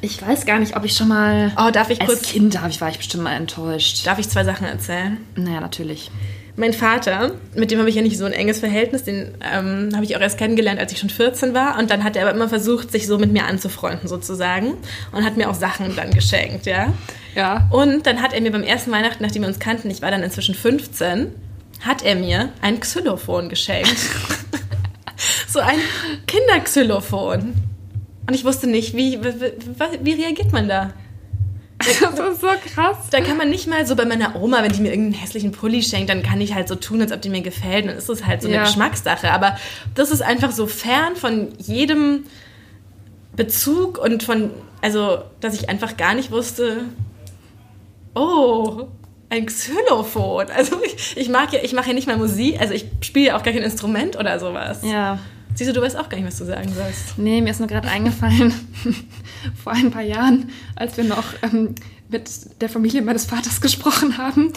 Ich 0.01 0.21
weiß 0.21 0.45
gar 0.45 0.59
nicht, 0.59 0.75
ob 0.75 0.85
ich 0.85 0.95
schon 0.95 1.07
mal. 1.09 1.51
Oh, 1.57 1.71
darf 1.71 1.89
ich 1.89 1.99
Als 2.01 2.09
kurz- 2.09 2.21
Kind 2.23 2.61
hab 2.61 2.69
ich, 2.69 2.79
war 2.81 2.89
ich 2.89 2.97
bestimmt 2.97 3.23
mal 3.23 3.35
enttäuscht. 3.35 4.05
Darf 4.05 4.19
ich 4.19 4.29
zwei 4.29 4.43
Sachen 4.43 4.65
erzählen? 4.65 5.17
Naja, 5.35 5.59
natürlich. 5.59 6.11
Mein 6.59 6.73
Vater, 6.73 7.35
mit 7.55 7.71
dem 7.71 7.79
habe 7.79 7.87
ich 7.87 7.95
ja 7.95 8.01
nicht 8.01 8.17
so 8.17 8.25
ein 8.25 8.33
enges 8.33 8.59
Verhältnis, 8.59 9.05
den 9.05 9.33
ähm, 9.41 9.91
habe 9.95 10.03
ich 10.03 10.17
auch 10.17 10.19
erst 10.19 10.37
kennengelernt, 10.37 10.77
als 10.77 10.91
ich 10.91 10.99
schon 10.99 11.09
14 11.09 11.53
war. 11.53 11.79
Und 11.79 11.89
dann 11.89 12.03
hat 12.03 12.17
er 12.17 12.23
aber 12.23 12.35
immer 12.35 12.49
versucht, 12.49 12.91
sich 12.91 13.07
so 13.07 13.17
mit 13.17 13.31
mir 13.31 13.45
anzufreunden, 13.45 14.09
sozusagen. 14.09 14.73
Und 15.13 15.23
hat 15.23 15.37
mir 15.37 15.49
auch 15.49 15.55
Sachen 15.55 15.95
dann 15.95 16.11
geschenkt, 16.11 16.65
ja. 16.65 16.91
Ja. 17.33 17.69
Und 17.71 18.05
dann 18.05 18.21
hat 18.21 18.33
er 18.33 18.41
mir 18.41 18.51
beim 18.51 18.63
ersten 18.63 18.91
Weihnachten, 18.91 19.23
nachdem 19.23 19.43
wir 19.43 19.47
uns 19.47 19.59
kannten, 19.59 19.89
ich 19.89 20.01
war 20.01 20.11
dann 20.11 20.21
inzwischen 20.21 20.53
15, 20.53 21.27
hat 21.79 22.03
er 22.03 22.15
mir 22.15 22.49
ein 22.61 22.81
Xylophon 22.81 23.47
geschenkt. 23.47 23.95
so 25.47 25.59
ein 25.59 25.79
Kinderxylophon. 26.27 27.53
Und 28.27 28.33
ich 28.33 28.43
wusste 28.43 28.67
nicht, 28.67 28.97
wie, 28.97 29.17
wie, 29.23 29.33
wie, 29.33 30.05
wie 30.05 30.21
reagiert 30.21 30.51
man 30.51 30.67
da? 30.67 30.91
Das 32.01 32.19
ist 32.33 32.41
so 32.41 32.47
krass. 32.73 32.97
Da 33.09 33.21
kann 33.21 33.37
man 33.37 33.49
nicht 33.49 33.67
mal 33.67 33.85
so 33.85 33.95
bei 33.95 34.05
meiner 34.05 34.35
Oma, 34.35 34.61
wenn 34.63 34.71
die 34.71 34.81
mir 34.81 34.89
irgendeinen 34.89 35.21
hässlichen 35.21 35.51
Pulli 35.51 35.81
schenkt, 35.81 36.09
dann 36.09 36.23
kann 36.23 36.41
ich 36.41 36.53
halt 36.53 36.67
so 36.67 36.75
tun, 36.75 37.01
als 37.01 37.11
ob 37.11 37.21
die 37.21 37.29
mir 37.29 37.41
gefällt. 37.41 37.87
Dann 37.87 37.95
ist 37.95 38.09
es 38.09 38.25
halt 38.25 38.41
so 38.41 38.47
eine 38.47 38.57
Ja. 38.57 38.63
Geschmackssache. 38.63 39.31
Aber 39.31 39.57
das 39.95 40.11
ist 40.11 40.21
einfach 40.21 40.51
so 40.51 40.67
fern 40.67 41.15
von 41.15 41.49
jedem 41.57 42.25
Bezug 43.35 43.97
und 43.97 44.23
von, 44.23 44.49
also, 44.81 45.19
dass 45.39 45.53
ich 45.53 45.69
einfach 45.69 45.95
gar 45.95 46.13
nicht 46.13 46.31
wusste, 46.31 46.83
oh, 48.15 48.87
ein 49.29 49.45
Xylophon. 49.45 50.47
Also 50.55 50.77
ich, 50.83 51.15
ich 51.15 51.29
mag 51.29 51.53
ja, 51.53 51.59
ich 51.63 51.73
mache 51.73 51.89
ja 51.89 51.93
nicht 51.93 52.07
mal 52.07 52.17
Musik, 52.17 52.59
also 52.59 52.73
ich 52.73 52.85
spiele 53.01 53.27
ja 53.27 53.37
auch 53.37 53.43
gar 53.43 53.53
kein 53.53 53.63
Instrument 53.63 54.17
oder 54.17 54.39
sowas. 54.39 54.79
Ja. 54.83 55.19
Siehst 55.55 55.69
du, 55.69 55.73
du 55.73 55.81
weißt 55.81 55.97
auch 55.97 56.09
gar 56.09 56.17
nicht, 56.17 56.27
was 56.27 56.37
du 56.37 56.45
sagen 56.45 56.71
sollst. 56.73 57.17
Nee, 57.17 57.41
mir 57.41 57.51
ist 57.51 57.59
nur 57.59 57.67
gerade 57.67 57.87
eingefallen, 57.87 58.53
vor 59.63 59.73
ein 59.73 59.91
paar 59.91 60.01
Jahren, 60.03 60.49
als 60.75 60.97
wir 60.97 61.03
noch 61.03 61.23
ähm, 61.41 61.75
mit 62.09 62.29
der 62.61 62.69
Familie 62.69 63.01
meines 63.01 63.25
Vaters 63.25 63.61
gesprochen 63.61 64.17
haben, 64.17 64.51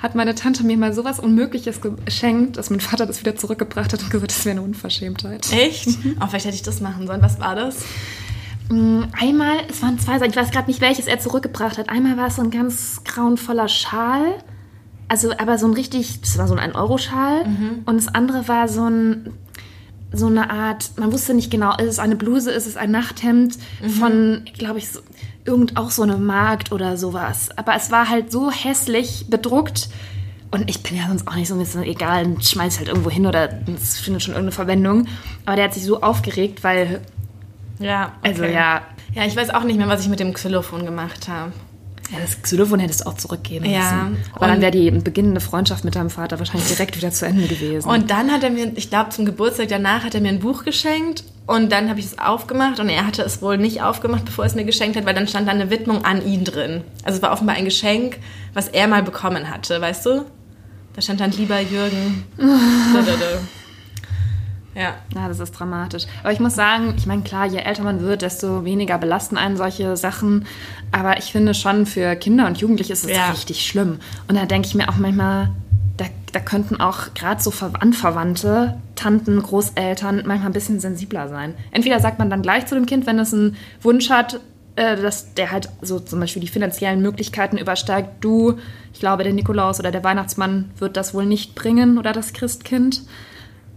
hat 0.00 0.14
meine 0.14 0.34
Tante 0.34 0.64
mir 0.64 0.76
mal 0.76 0.92
sowas 0.92 1.20
Unmögliches 1.20 1.80
geschenkt, 1.80 2.56
dass 2.56 2.70
mein 2.70 2.80
Vater 2.80 3.06
das 3.06 3.20
wieder 3.20 3.36
zurückgebracht 3.36 3.92
hat 3.92 4.02
und 4.02 4.10
gesagt, 4.10 4.30
das 4.30 4.44
wäre 4.44 4.56
eine 4.56 4.62
Unverschämtheit. 4.62 5.50
Echt? 5.52 5.88
Oh, 6.20 6.26
vielleicht 6.28 6.46
hätte 6.46 6.56
ich 6.56 6.62
das 6.62 6.80
machen 6.80 7.06
sollen. 7.06 7.22
Was 7.22 7.40
war 7.40 7.54
das? 7.54 7.84
Mm, 8.68 9.04
Einmal, 9.18 9.56
es 9.70 9.82
waren 9.82 9.98
zwei 9.98 10.18
Sachen, 10.18 10.30
ich 10.30 10.36
weiß 10.36 10.50
gerade 10.50 10.68
nicht, 10.68 10.80
welches 10.80 11.06
er 11.06 11.18
zurückgebracht 11.18 11.78
hat. 11.78 11.88
Einmal 11.88 12.16
war 12.16 12.26
es 12.26 12.36
so 12.36 12.42
ein 12.42 12.50
ganz 12.50 13.02
grauenvoller 13.04 13.68
Schal, 13.68 14.34
also 15.08 15.32
aber 15.38 15.56
so 15.56 15.66
ein 15.66 15.72
richtig, 15.72 16.20
das 16.20 16.36
war 16.36 16.46
so 16.46 16.54
ein 16.54 16.72
1-Euro-Schal. 16.72 17.46
Und 17.86 17.96
das 17.96 18.08
andere 18.08 18.46
war 18.46 18.68
so 18.68 18.84
ein 18.84 19.32
so 20.12 20.26
eine 20.26 20.50
Art, 20.50 20.92
man 20.96 21.12
wusste 21.12 21.34
nicht 21.34 21.50
genau, 21.50 21.76
ist 21.76 21.86
es 21.86 21.98
eine 21.98 22.16
Bluse, 22.16 22.50
ist 22.50 22.66
es 22.66 22.76
ein 22.76 22.90
Nachthemd 22.90 23.58
von, 23.98 24.44
glaube 24.56 24.78
ich, 24.78 24.88
so, 24.90 25.00
irgend 25.44 25.76
auch 25.76 25.90
so 25.90 26.02
eine 26.02 26.16
Markt 26.16 26.72
oder 26.72 26.96
sowas. 26.96 27.50
Aber 27.56 27.74
es 27.74 27.90
war 27.90 28.08
halt 28.08 28.32
so 28.32 28.50
hässlich 28.50 29.26
bedruckt. 29.28 29.88
Und 30.50 30.70
ich 30.70 30.82
bin 30.82 30.96
ja 30.96 31.06
sonst 31.08 31.28
auch 31.28 31.34
nicht 31.34 31.48
so 31.48 31.54
ein 31.54 31.60
bisschen 31.60 31.82
egal, 31.82 32.36
schmeiß 32.40 32.78
halt 32.78 32.88
irgendwo 32.88 33.10
hin 33.10 33.26
oder 33.26 33.50
es 33.74 33.98
findet 33.98 34.22
schon 34.22 34.32
irgendeine 34.32 34.52
Verwendung. 34.52 35.06
Aber 35.44 35.56
der 35.56 35.66
hat 35.66 35.74
sich 35.74 35.84
so 35.84 36.00
aufgeregt, 36.00 36.64
weil, 36.64 37.02
Ja, 37.78 38.12
also 38.22 38.44
ja, 38.44 38.82
Ja, 39.14 39.24
ich 39.26 39.36
weiß 39.36 39.50
auch 39.50 39.64
nicht 39.64 39.76
mehr, 39.76 39.88
was 39.88 40.00
ich 40.00 40.08
mit 40.08 40.20
dem 40.20 40.32
Xylophon 40.32 40.84
gemacht 40.86 41.28
habe. 41.28 41.52
Ja, 42.10 42.18
das 42.20 42.40
Xylophon 42.40 42.78
hättest 42.80 43.02
du 43.02 43.06
auch 43.08 43.14
zurückgeben 43.14 43.66
Ja, 43.66 44.08
müssen. 44.08 44.24
Aber 44.32 44.46
dann 44.46 44.56
und- 44.56 44.62
wäre 44.62 44.72
die 44.72 44.90
beginnende 44.90 45.40
Freundschaft 45.40 45.84
mit 45.84 45.94
deinem 45.94 46.10
Vater 46.10 46.38
wahrscheinlich 46.38 46.68
direkt 46.68 46.96
wieder 46.96 47.10
zu 47.10 47.26
Ende 47.26 47.46
gewesen. 47.46 47.88
Und 47.88 48.10
dann 48.10 48.30
hat 48.32 48.42
er 48.42 48.50
mir, 48.50 48.72
ich 48.76 48.88
glaube 48.88 49.10
zum 49.10 49.26
Geburtstag 49.26 49.68
danach 49.68 50.04
hat 50.04 50.14
er 50.14 50.20
mir 50.22 50.30
ein 50.30 50.38
Buch 50.40 50.64
geschenkt 50.64 51.24
und 51.46 51.70
dann 51.70 51.88
habe 51.90 52.00
ich 52.00 52.06
es 52.06 52.18
aufgemacht 52.18 52.80
und 52.80 52.88
er 52.88 53.06
hatte 53.06 53.22
es 53.22 53.42
wohl 53.42 53.58
nicht 53.58 53.82
aufgemacht, 53.82 54.24
bevor 54.24 54.44
er 54.44 54.48
es 54.48 54.54
mir 54.54 54.64
geschenkt 54.64 54.96
hat, 54.96 55.04
weil 55.04 55.14
dann 55.14 55.28
stand 55.28 55.48
da 55.48 55.52
eine 55.52 55.70
Widmung 55.70 56.04
an 56.04 56.26
ihn 56.26 56.44
drin. 56.44 56.82
Also 57.04 57.16
es 57.18 57.22
war 57.22 57.32
offenbar 57.32 57.56
ein 57.56 57.64
Geschenk, 57.66 58.16
was 58.54 58.68
er 58.68 58.88
mal 58.88 59.02
bekommen 59.02 59.50
hatte, 59.50 59.78
weißt 59.80 60.06
du? 60.06 60.24
Da 60.94 61.02
stand 61.02 61.20
dann 61.20 61.30
lieber 61.32 61.60
Jürgen. 61.60 62.24
Da, 62.38 63.02
da, 63.02 63.12
da. 63.12 63.38
Ja. 64.78 64.94
ja, 65.14 65.26
das 65.28 65.40
ist 65.40 65.50
dramatisch. 65.52 66.04
Aber 66.22 66.32
ich 66.32 66.38
muss 66.40 66.54
sagen, 66.54 66.94
ich 66.96 67.06
meine, 67.06 67.22
klar, 67.22 67.46
je 67.46 67.58
älter 67.58 67.82
man 67.82 68.00
wird, 68.00 68.22
desto 68.22 68.64
weniger 68.64 68.96
belasten 68.98 69.36
einen 69.36 69.56
solche 69.56 69.96
Sachen. 69.96 70.46
Aber 70.92 71.18
ich 71.18 71.32
finde 71.32 71.52
schon, 71.54 71.84
für 71.84 72.14
Kinder 72.16 72.46
und 72.46 72.58
Jugendliche 72.58 72.92
ist 72.92 73.04
es 73.04 73.10
Ja. 73.16 73.30
richtig 73.30 73.66
schlimm. 73.66 73.98
Und 74.28 74.36
da 74.36 74.46
denke 74.46 74.68
ich 74.68 74.74
mir 74.76 74.88
auch 74.88 74.96
manchmal, 74.96 75.50
da, 75.96 76.04
da 76.32 76.38
könnten 76.38 76.80
auch 76.80 77.12
gerade 77.14 77.42
so 77.42 77.50
Ver- 77.50 77.72
Anverwandte, 77.80 78.78
Tanten, 78.94 79.42
Großeltern 79.42 80.22
manchmal 80.26 80.50
ein 80.50 80.52
bisschen 80.52 80.78
sensibler 80.78 81.28
sein. 81.28 81.54
Entweder 81.72 81.98
sagt 81.98 82.18
man 82.20 82.30
dann 82.30 82.42
gleich 82.42 82.66
zu 82.66 82.74
dem 82.76 82.86
Kind, 82.86 83.04
wenn 83.06 83.18
es 83.18 83.34
einen 83.34 83.56
Wunsch 83.82 84.10
hat, 84.10 84.38
äh, 84.76 84.94
dass 84.96 85.34
der 85.34 85.50
halt 85.50 85.68
so 85.82 85.98
zum 85.98 86.20
Beispiel 86.20 86.40
die 86.40 86.46
finanziellen 86.48 87.02
Möglichkeiten 87.02 87.58
übersteigt. 87.58 88.10
Du, 88.20 88.54
ich 88.92 89.00
glaube, 89.00 89.24
der 89.24 89.32
Nikolaus 89.32 89.80
oder 89.80 89.90
der 89.90 90.04
Weihnachtsmann 90.04 90.70
wird 90.78 90.96
das 90.96 91.14
wohl 91.14 91.26
nicht 91.26 91.56
bringen 91.56 91.98
oder 91.98 92.12
das 92.12 92.32
Christkind. 92.32 93.02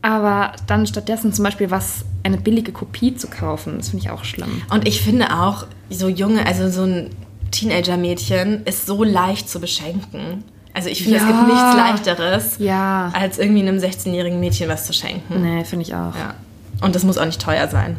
Aber 0.02 0.54
dann 0.68 0.88
stattdessen 0.88 1.32
zum 1.34 1.44
Beispiel 1.46 1.70
was, 1.70 2.06
eine 2.24 2.38
billige 2.38 2.72
Kopie 2.72 3.16
zu 3.16 3.28
kaufen, 3.28 3.76
das 3.78 3.90
finde 3.90 4.06
ich 4.06 4.10
auch 4.12 4.24
schlimm. 4.24 4.62
Und 4.72 4.88
ich 4.88 5.02
finde 5.02 5.40
auch, 5.40 5.66
so 5.90 6.08
junge, 6.08 6.46
also 6.48 6.70
so 6.70 6.84
ein 6.84 7.10
Teenager-Mädchen 7.52 8.64
ist 8.66 8.86
so 8.88 9.04
leicht 9.04 9.50
zu 9.50 9.60
beschenken. 9.60 10.44
Also 10.74 10.90
ich 10.90 11.04
finde, 11.04 11.18
es 11.18 11.24
Ja. 11.24 11.28
gibt 11.28 11.48
nichts 11.48 11.76
Leichteres, 11.76 12.56
Ja. 12.60 13.12
als 13.14 13.38
irgendwie 13.38 13.62
einem 13.62 13.78
16-jährigen 13.80 14.40
Mädchen 14.40 14.70
was 14.70 14.86
zu 14.88 14.94
schenken. 14.94 15.42
Nee, 15.42 15.66
finde 15.66 15.84
ich 15.86 15.94
auch. 15.94 16.16
Ja. 16.16 16.34
Und 16.82 16.96
das 16.96 17.04
muss 17.04 17.18
auch 17.18 17.26
nicht 17.26 17.42
teuer 17.42 17.68
sein. 17.68 17.98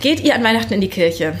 Geht 0.00 0.20
ihr 0.20 0.34
an 0.34 0.44
Weihnachten 0.44 0.72
in 0.74 0.80
die 0.80 0.88
Kirche? 0.88 1.34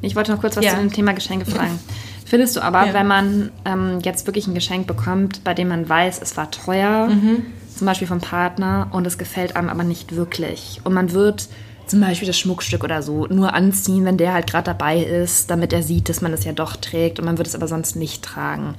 Ich 0.00 0.14
wollte 0.16 0.32
noch 0.32 0.40
kurz 0.40 0.56
was 0.56 0.64
zu 0.64 0.76
dem 0.76 0.92
Thema 0.92 1.12
Geschenke 1.12 1.50
fragen. 1.50 1.78
Findest 2.24 2.56
du 2.56 2.60
aber, 2.60 2.92
wenn 2.94 3.06
man 3.06 3.50
ähm, 3.64 3.98
jetzt 4.04 4.26
wirklich 4.26 4.46
ein 4.46 4.54
Geschenk 4.54 4.86
bekommt, 4.86 5.44
bei 5.44 5.52
dem 5.54 5.68
man 5.68 5.88
weiß, 5.88 6.20
es 6.22 6.36
war 6.36 6.50
teuer, 6.50 7.08
Mhm. 7.08 7.42
Zum 7.82 7.86
Beispiel 7.88 8.06
vom 8.06 8.20
Partner, 8.20 8.86
und 8.92 9.08
es 9.08 9.18
gefällt 9.18 9.56
einem 9.56 9.68
aber 9.68 9.82
nicht 9.82 10.14
wirklich, 10.14 10.80
und 10.84 10.94
man 10.94 11.10
wird 11.10 11.48
zum 11.88 12.00
Beispiel 12.00 12.28
das 12.28 12.38
Schmuckstück 12.38 12.84
oder 12.84 13.02
so 13.02 13.26
nur 13.26 13.54
anziehen, 13.54 14.04
wenn 14.04 14.16
der 14.16 14.34
halt 14.34 14.48
gerade 14.48 14.66
dabei 14.66 15.02
ist, 15.02 15.50
damit 15.50 15.72
er 15.72 15.82
sieht, 15.82 16.08
dass 16.08 16.20
man 16.20 16.32
es 16.32 16.44
ja 16.44 16.52
doch 16.52 16.76
trägt, 16.76 17.18
und 17.18 17.24
man 17.24 17.38
wird 17.38 17.48
es 17.48 17.56
aber 17.56 17.66
sonst 17.66 17.96
nicht 17.96 18.22
tragen. 18.22 18.76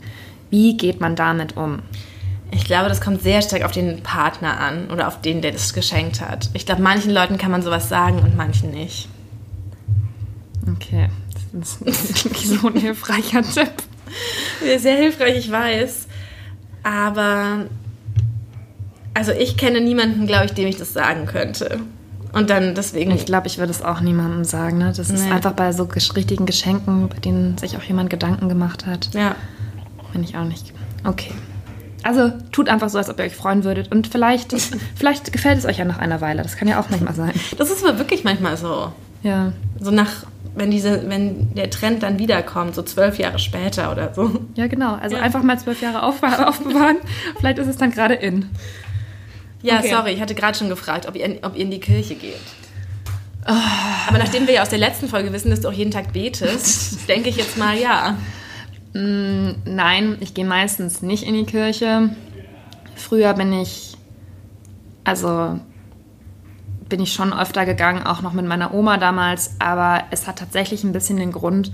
Wie 0.50 0.78
geht 0.78 1.02
man 1.02 1.18
damit 1.18 1.58
um? 1.58 1.80
Ich 2.52 2.64
glaube, 2.64 2.88
das 2.88 3.02
kommt 3.02 3.22
sehr 3.22 3.42
stark 3.42 3.64
auf 3.64 3.74
den 3.74 4.04
Partner 4.04 4.58
an 4.58 4.90
oder 4.90 5.10
auf 5.10 5.20
den, 5.20 5.42
der 5.42 5.52
das 5.52 5.74
geschenkt 5.74 6.22
hat. 6.22 6.50
Ich 6.54 6.66
glaube, 6.66 6.82
manchen 6.82 7.12
Leuten 7.12 7.38
kann 7.38 7.52
man 7.52 7.62
sowas 7.62 7.90
sagen 7.90 8.20
und 8.20 8.38
manchen 8.38 8.72
nicht. 8.72 9.10
Okay, 10.78 11.10
das 11.52 11.76
ist 11.82 12.24
wirklich 12.24 12.48
so 12.48 12.70
ein 12.70 12.78
hilfreicher 12.78 13.42
Tipp. 13.42 13.74
Sehr 14.80 14.96
hilfreich, 14.96 15.36
ich 15.40 15.52
weiß. 15.52 16.08
Aber 16.84 17.66
also 19.14 19.32
ich 19.32 19.58
kenne 19.58 19.82
niemanden, 19.82 20.28
glaube 20.28 20.46
ich, 20.46 20.54
dem 20.54 20.68
ich 20.68 20.78
das 20.78 20.94
sagen 20.94 21.26
könnte. 21.26 21.80
Und 22.34 22.50
dann 22.50 22.74
deswegen. 22.74 23.12
Ich 23.12 23.26
glaube, 23.28 23.46
ich 23.48 23.60
würde 23.60 23.72
es 23.72 23.84
auch 23.84 24.02
niemandem 24.02 24.44
sagen. 24.44 24.80
Ne? 24.80 24.92
Das 24.96 25.10
ist 25.10 25.26
Nee. 25.26 25.32
einfach 25.32 25.52
bei 25.54 25.72
so 25.72 25.84
richtigen 26.16 26.46
Geschenken, 26.48 27.08
bei 27.10 27.20
denen 27.20 27.58
sich 27.60 27.78
auch 27.78 27.84
jemand 27.84 28.10
Gedanken 28.10 28.50
gemacht 28.50 28.86
hat. 28.86 29.10
ja. 29.14 29.36
Finde 30.12 30.28
ich 30.30 30.38
auch 30.38 30.44
nicht. 30.44 30.74
Okay. 31.06 31.32
Also 32.04 32.32
tut 32.52 32.70
einfach 32.70 32.90
so, 32.90 33.00
als 33.00 33.10
ob 33.10 33.18
ihr 33.18 33.26
euch 33.26 33.36
freuen 33.36 33.64
würdet. 33.64 33.92
Und 33.92 34.06
vielleicht, 34.08 34.54
vielleicht 34.96 35.32
gefällt 35.32 35.58
es 35.58 35.66
euch 35.66 35.78
ja 35.80 35.86
nach 35.86 35.98
einer 35.98 36.22
Weile. 36.22 36.44
Das 36.44 36.56
kann 36.56 36.68
ja 36.68 36.80
auch 36.80 36.90
manchmal 36.92 37.16
sein. 37.16 37.32
Das 37.58 37.72
ist 37.72 37.84
aber 37.84 37.98
wirklich 37.98 38.24
manchmal 38.24 38.56
so. 38.58 38.92
Ja. 39.24 39.54
So 39.80 39.90
nach, 39.90 40.26
wenn 40.56 40.70
diese, 40.70 41.10
wenn 41.10 41.54
der 41.56 41.70
Trend 41.72 42.04
dann 42.04 42.20
wiederkommt, 42.20 42.76
so 42.76 42.84
zwölf 42.84 43.18
Jahre 43.18 43.40
später 43.40 43.92
oder 43.92 44.14
so. 44.14 44.40
Ja, 44.56 44.68
genau. 44.68 44.94
Also 44.96 45.16
Ja. 45.16 45.24
einfach 45.24 45.42
mal 45.42 45.58
zwölf 45.58 45.82
Jahre 45.82 46.04
auf, 46.04 46.22
aufbewahren. 46.46 46.98
vielleicht 47.40 47.58
ist 47.60 47.68
es 47.68 47.78
dann 47.78 47.90
gerade 47.92 48.14
in. 48.16 48.50
Ja, 49.64 49.80
Okay. 49.80 49.90
sorry, 49.90 50.12
ich 50.12 50.22
hatte 50.22 50.36
gerade 50.36 50.58
schon 50.58 50.70
gefragt, 50.70 51.08
ob 51.08 51.16
ihr, 51.16 51.26
in, 51.26 51.44
ob 51.44 51.56
ihr 51.56 51.62
in 51.64 51.72
die 51.72 51.80
Kirche 51.80 52.16
geht. 52.16 52.36
Aber 53.46 54.18
nachdem 54.20 54.48
wir 54.48 54.54
ja 54.54 54.62
aus 54.62 54.70
der 54.70 54.80
letzten 54.80 55.10
Folge 55.10 55.34
wissen, 55.34 55.50
dass 55.50 55.62
du 55.62 55.68
auch 55.68 55.74
jeden 55.74 55.92
Tag 55.92 56.14
betest, 56.14 57.08
denke 57.10 57.30
ich 57.30 57.36
jetzt 57.38 57.58
mal 57.58 57.78
ja. 57.78 58.18
Nein, 58.94 60.18
ich 60.20 60.34
gehe 60.34 60.46
meistens 60.46 61.02
nicht 61.02 61.24
in 61.24 61.34
die 61.34 61.46
Kirche. 61.46 62.10
Früher 62.96 63.34
bin 63.34 63.52
ich, 63.52 63.98
also 65.04 65.60
bin 66.88 67.02
ich 67.02 67.12
schon 67.14 67.34
öfter 67.34 67.66
gegangen, 67.66 68.06
auch 68.06 68.22
noch 68.22 68.34
mit 68.34 68.46
meiner 68.46 68.74
Oma 68.74 68.98
damals, 68.98 69.56
aber 69.60 70.04
es 70.12 70.28
hat 70.28 70.38
tatsächlich 70.38 70.84
ein 70.84 70.92
bisschen 70.94 71.18
den 71.18 71.32
Grund, 71.32 71.72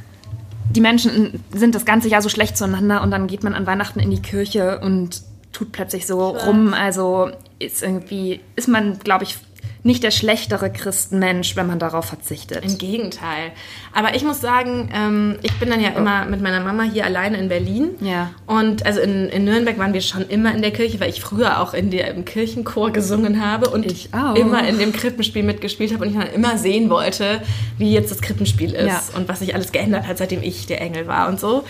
die 0.71 0.82
Menschen 0.82 1.43
sind 1.52 1.75
das 1.75 1.84
ganze 1.84 2.08
Jahr 2.08 2.21
so 2.21 2.30
schlecht 2.30 2.56
zueinander 2.56 3.02
und 3.02 3.12
dann 3.12 3.28
geht 3.28 3.43
man 3.43 3.54
an 3.54 3.65
Weihnachten 3.65 3.99
in 3.99 4.12
die 4.12 4.21
Kirche 4.21 4.80
und 4.80 5.21
tut 5.51 5.71
plötzlich 5.71 6.05
so 6.07 6.29
rum. 6.29 6.73
Also 6.73 7.31
ist 7.59 7.81
irgendwie, 7.83 8.39
ist 8.55 8.67
man, 8.67 8.99
glaube 8.99 9.23
ich, 9.23 9.38
nicht 9.81 10.03
der 10.03 10.12
schlechtere 10.12 10.69
Christenmensch, 10.69 11.55
wenn 11.55 11.65
man 11.65 11.79
darauf 11.79 12.03
verzichtet. 12.03 12.65
Im 12.65 12.77
Gegenteil. 12.77 13.51
Aber 13.93 14.13
ich 14.13 14.23
muss 14.25 14.41
sagen, 14.41 14.89
ähm, 14.93 15.39
ich 15.41 15.53
bin 15.57 15.69
dann 15.69 15.79
ja 15.81 15.91
immer 15.91 16.25
mit 16.25 16.41
meiner 16.41 16.59
Mama 16.59 16.83
hier 16.83 17.05
alleine 17.05 17.38
in 17.38 17.47
Berlin. 17.47 17.91
Ja. 18.01 18.31
Und 18.45 18.85
also 18.85 18.99
in, 18.99 19.29
in 19.29 19.45
Nürnberg 19.45 19.77
waren 19.77 19.93
wir 19.93 20.01
schon 20.01 20.27
immer 20.27 20.53
in 20.53 20.62
der 20.62 20.71
Kirche, 20.71 20.99
weil 20.99 21.09
ich 21.09 21.21
früher 21.21 21.62
auch 21.62 21.73
in 21.73 21.91
der, 21.91 22.13
im 22.13 22.25
Kirchenchor 22.25 22.91
gesungen 22.91 23.43
habe 23.43 23.69
und 23.69 23.85
Ich 23.85 24.13
auch. 24.13 24.35
immer 24.35 24.67
in 24.67 24.79
dem 24.79 24.91
Krippenspiel 24.91 25.43
mitgespielt 25.43 25.93
habe 25.93 26.03
und 26.03 26.12
ich 26.12 26.17
dann 26.17 26.33
immer 26.33 26.57
sehen 26.57 26.89
wollte, 26.89 27.41
wie 27.77 27.93
jetzt 27.93 28.12
das 28.12 28.21
Krippenspiel 28.21 28.73
ist 28.73 28.85
Ja. 28.85 29.01
und 29.15 29.29
was 29.29 29.39
sich 29.39 29.55
alles 29.55 29.71
geändert 29.71 30.07
hat, 30.07 30.17
seitdem 30.17 30.43
ich 30.43 30.67
der 30.67 30.81
Engel 30.81 31.07
war 31.07 31.29
und 31.29 31.39
so. 31.39 31.63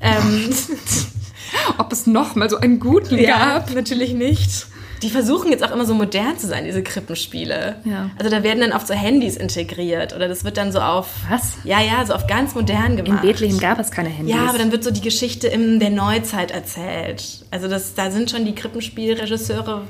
Ähm, 0.00 0.50
Ob 1.78 1.92
es 1.92 2.06
noch 2.06 2.34
mal 2.34 2.50
so 2.50 2.58
einen 2.58 2.80
guten 2.80 3.18
Ja, 3.18 3.64
natürlich 3.74 4.12
nicht. 4.14 4.66
Die 5.02 5.10
versuchen 5.10 5.50
jetzt 5.50 5.62
auch 5.62 5.72
immer 5.72 5.84
so 5.84 5.94
modern 5.94 6.38
zu 6.38 6.46
sein, 6.46 6.64
diese 6.64 6.82
Krippenspiele. 6.82 7.76
Ja. 7.84 8.10
Also 8.18 8.30
da 8.30 8.42
werden 8.42 8.60
dann 8.60 8.72
oft 8.72 8.86
so 8.86 8.94
Handys 8.94 9.36
integriert 9.36 10.14
oder 10.14 10.26
das 10.26 10.42
wird 10.44 10.56
dann 10.56 10.72
so 10.72 10.80
auf... 10.80 11.08
Was? 11.28 11.58
Ja, 11.64 11.80
ja, 11.80 12.04
so 12.06 12.14
auf 12.14 12.26
ganz 12.26 12.54
modern 12.54 12.98
In 12.98 13.04
gemacht. 13.04 13.22
Bethlehem 13.22 13.58
gab 13.58 13.78
es 13.78 13.90
keine 13.90 14.08
Handys. 14.08 14.34
Ja, 14.34 14.46
aber 14.46 14.58
dann 14.58 14.72
wird 14.72 14.84
so 14.84 14.90
die 14.90 15.02
Geschichte 15.02 15.48
in 15.48 15.80
der 15.80 15.90
Neuzeit 15.90 16.50
erzählt. 16.50 17.44
Also 17.50 17.68
das, 17.68 17.94
da 17.94 18.10
sind 18.10 18.30
schon 18.30 18.46
die 18.46 18.54
Krippenspielregisseure 18.54 19.82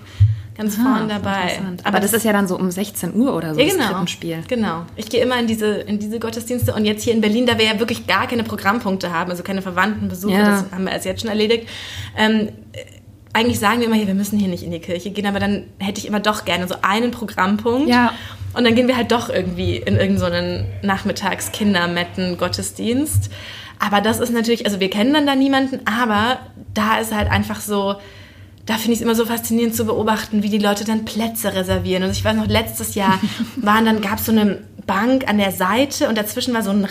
ganz 0.57 0.77
vorn 0.77 1.09
dabei. 1.09 1.43
Interessant. 1.43 1.81
Aber 1.85 2.01
das 2.01 2.13
ist 2.13 2.25
ja 2.25 2.33
dann 2.33 2.49
so 2.49 2.59
um 2.59 2.71
16 2.71 3.15
Uhr 3.15 3.35
oder 3.35 3.55
so, 3.55 3.61
ja, 3.61 3.67
das 3.67 3.75
genau. 3.75 3.87
Krippenspiel. 3.89 4.43
Genau. 4.49 4.85
Ich 4.97 5.09
gehe 5.09 5.23
immer 5.23 5.39
in 5.39 5.47
diese, 5.47 5.67
in 5.67 5.99
diese 5.99 6.19
Gottesdienste 6.19 6.75
und 6.75 6.85
jetzt 6.85 7.05
hier 7.05 7.13
in 7.13 7.21
Berlin, 7.21 7.47
da 7.47 7.59
wir 7.59 7.67
ja 7.67 7.79
wirklich 7.79 8.07
gar 8.07 8.27
keine 8.27 8.45
Programmpunkte 8.45 9.13
haben, 9.13 9.31
also 9.31 9.43
keine 9.43 9.63
Verwandtenbesuche, 9.63 10.33
Ja. 10.33 10.63
das 10.63 10.73
haben 10.73 10.85
wir 10.85 10.93
erst 10.93 11.05
jetzt 11.05 11.21
schon 11.21 11.31
erledigt. 11.31 11.69
Ähm, 12.17 12.49
äh, 12.73 12.85
eigentlich 13.33 13.59
sagen 13.59 13.81
wir 13.81 13.87
immer, 13.87 13.97
hier, 13.97 14.07
wir 14.07 14.15
müssen 14.15 14.39
hier 14.39 14.49
nicht 14.49 14.63
in 14.63 14.71
die 14.71 14.81
Kirche 14.81 15.11
gehen, 15.11 15.27
aber 15.27 15.41
dann 15.41 15.65
hätte 15.79 16.01
ich 16.01 16.07
immer 16.07 16.21
doch 16.21 16.47
gerne 16.47 16.67
so 16.67 16.77
einen 16.81 17.11
Programmpunkt. 17.11 17.89
Ja. 17.89 18.13
Und 18.55 18.65
dann 18.65 18.75
gehen 18.75 18.89
wir 18.89 18.97
halt 18.97 19.13
doch 19.13 19.29
irgendwie 19.29 19.77
in 19.77 19.97
irgendeinen 19.97 20.65
so 20.81 20.87
Nachmittags-Kindermetten-Gottesdienst. 20.87 23.29
Aber 23.79 24.01
das 24.01 24.21
ist 24.21 24.33
natürlich, 24.33 24.65
also 24.65 24.81
wir 24.81 24.89
kennen 24.89 25.13
dann 25.13 25.27
da 25.27 25.35
niemanden, 25.35 25.81
aber 25.85 26.39
da 26.73 26.97
ist 26.97 27.15
halt 27.15 27.31
einfach 27.31 27.61
so, 27.61 27.97
da 28.67 28.75
finde 28.75 28.93
ich 28.93 28.99
es 28.99 29.03
immer 29.03 29.15
so 29.15 29.25
faszinierend 29.25 29.75
zu 29.75 29.87
beobachten, 29.87 30.43
wie 30.43 30.51
die 30.51 30.59
Leute 30.59 30.85
dann 30.85 31.05
Plätze 31.05 31.55
reservieren. 31.55 32.03
Und 32.03 32.11
ich 32.11 32.25
weiß 32.25 32.37
noch, 32.37 32.49
letztes 32.49 32.95
Jahr 32.97 33.19
waren 33.57 33.85
dann, 33.85 34.01
gab 34.01 34.19
es 34.19 34.27
so 34.27 34.33
eine 34.33 34.59
Bank 34.87 35.29
an 35.29 35.39
der 35.39 35.51
Seite 35.51 36.09
und 36.09 36.17
dazwischen 36.17 36.55
war 36.55 36.63
so 36.63 36.71
ein 36.71 36.87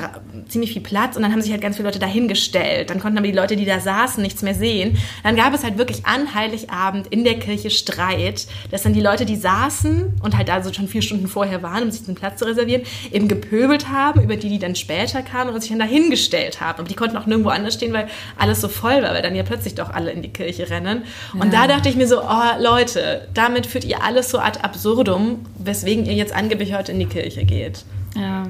ziemlich 0.49 0.73
viel 0.73 0.81
Platz 0.81 1.15
und 1.15 1.23
dann 1.23 1.31
haben 1.31 1.41
sich 1.41 1.51
halt 1.51 1.61
ganz 1.61 1.77
viele 1.77 1.87
Leute 1.87 1.99
dahingestellt. 1.99 2.89
Dann 2.89 2.99
konnten 2.99 3.17
aber 3.17 3.27
die 3.27 3.33
Leute, 3.33 3.55
die 3.55 3.65
da 3.65 3.79
saßen, 3.79 4.21
nichts 4.21 4.41
mehr 4.41 4.53
sehen. 4.53 4.97
Dann 5.23 5.35
gab 5.35 5.53
es 5.53 5.63
halt 5.63 5.77
wirklich 5.77 6.05
an 6.05 6.33
Heiligabend 6.35 7.07
in 7.07 7.23
der 7.23 7.39
Kirche 7.39 7.69
Streit, 7.69 8.47
dass 8.69 8.83
dann 8.83 8.93
die 8.93 9.01
Leute, 9.01 9.25
die 9.25 9.37
saßen 9.37 10.19
und 10.21 10.37
halt 10.37 10.49
also 10.49 10.73
schon 10.73 10.89
vier 10.89 11.01
Stunden 11.01 11.27
vorher 11.27 11.63
waren, 11.63 11.83
um 11.83 11.91
sich 11.91 12.03
den 12.03 12.15
Platz 12.15 12.39
zu 12.39 12.45
reservieren, 12.45 12.83
eben 13.11 13.27
gepöbelt 13.29 13.89
haben 13.89 14.21
über 14.21 14.35
die, 14.35 14.49
die 14.49 14.59
dann 14.59 14.75
später 14.75 15.21
kamen 15.21 15.53
und 15.53 15.61
sich 15.61 15.69
dann 15.69 15.79
dahingestellt 15.79 16.59
haben. 16.59 16.79
Und 16.79 16.91
die 16.91 16.95
konnten 16.95 17.15
auch 17.15 17.25
nirgendwo 17.25 17.49
anders 17.49 17.75
stehen, 17.75 17.93
weil 17.93 18.07
alles 18.37 18.59
so 18.59 18.67
voll 18.67 19.03
war, 19.03 19.13
weil 19.13 19.21
dann 19.21 19.35
ja 19.35 19.43
plötzlich 19.43 19.75
doch 19.75 19.89
alle 19.89 20.11
in 20.11 20.21
die 20.21 20.33
Kirche 20.33 20.69
rennen. 20.69 21.03
Und 21.33 21.53
da 21.53 21.64
dachte 21.67 21.89
ich 21.89 21.95
mir 21.95 22.07
so, 22.07 22.21
oh 22.21 22.59
Leute, 22.59 23.27
damit 23.33 23.65
führt 23.65 23.85
ihr 23.85 24.03
alles 24.03 24.29
so 24.29 24.39
ad 24.39 24.59
absurdum, 24.61 25.45
weswegen 25.57 26.05
ihr 26.05 26.13
jetzt 26.13 26.33
angeblich 26.33 26.73
heute 26.73 26.91
in 26.91 26.99
die 26.99 27.05
Kirche 27.05 27.45
geht. 27.45 27.83
Ja. 28.15 28.47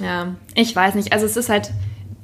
Ja. 0.00 0.34
Ich 0.54 0.74
weiß 0.74 0.94
nicht. 0.94 1.12
Also 1.12 1.26
es 1.26 1.36
ist 1.36 1.48
halt, 1.48 1.70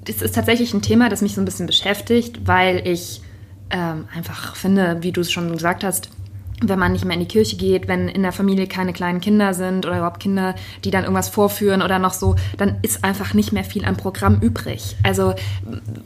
es 0.07 0.23
ist 0.23 0.35
tatsächlich 0.35 0.75
ein 0.75 0.83
Thema, 0.83 1.09
das 1.09 1.23
mich 1.23 1.35
so 1.35 1.41
ein 1.41 1.45
bisschen 1.45 1.67
beschäftigt, 1.67 2.47
weil 2.47 2.87
ich 2.87 3.23
ähm, 3.71 4.09
einfach 4.15 4.57
finde, 4.57 4.99
wie 5.03 5.13
du 5.13 5.21
es 5.21 5.31
schon 5.31 5.53
gesagt 5.53 5.85
hast, 5.85 6.11
wenn 6.61 6.79
man 6.79 6.93
nicht 6.93 7.05
mehr 7.05 7.15
in 7.15 7.21
die 7.21 7.29
Kirche 7.29 7.57
geht, 7.57 7.89
wenn 7.89 8.09
in 8.09 8.23
der 8.23 8.33
Familie 8.33 8.67
keine 8.67 8.93
kleinen 8.93 9.21
Kinder 9.21 9.55
sind 9.55 9.87
oder 9.87 9.97
überhaupt 9.97 10.21
Kinder, 10.21 10.55
die 10.85 10.91
dann 10.91 11.05
irgendwas 11.05 11.29
vorführen 11.29 11.83
oder 11.83 11.99
noch 11.99 12.13
so, 12.13 12.37
dann 12.59 12.79
ist 12.83 13.05
einfach 13.05 13.35
nicht 13.35 13.53
mehr 13.53 13.65
viel 13.65 13.85
am 13.85 13.97
Programm 13.97 14.41
übrig. 14.41 14.97
Also 15.03 15.35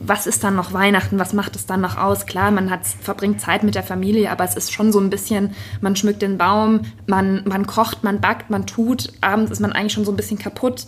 was 0.01 0.27
ist 0.27 0.45
dann 0.45 0.55
noch 0.55 0.73
Weihnachten? 0.73 1.19
Was 1.19 1.33
macht 1.33 1.57
es 1.57 1.67
dann 1.67 1.81
noch 1.81 1.97
aus? 1.97 2.27
Klar, 2.27 2.51
man 2.51 2.71
hat, 2.71 2.87
verbringt 2.87 3.41
Zeit 3.41 3.65
mit 3.65 3.75
der 3.75 3.83
Familie, 3.83 4.31
aber 4.31 4.45
es 4.45 4.55
ist 4.55 4.73
schon 4.73 4.93
so 4.93 5.01
ein 5.01 5.11
bisschen, 5.11 5.55
man 5.81 5.97
schmückt 5.97 6.23
den 6.23 6.39
Baum, 6.39 6.81
man, 7.07 7.43
man 7.47 7.67
kocht, 7.67 8.05
man 8.05 8.21
backt, 8.21 8.51
man 8.51 8.67
tut. 8.67 9.13
Abends 9.21 9.51
ist 9.51 9.61
man 9.61 9.73
eigentlich 9.73 9.93
schon 9.93 10.05
so 10.05 10.13
ein 10.13 10.17
bisschen 10.17 10.39
kaputt 10.39 10.87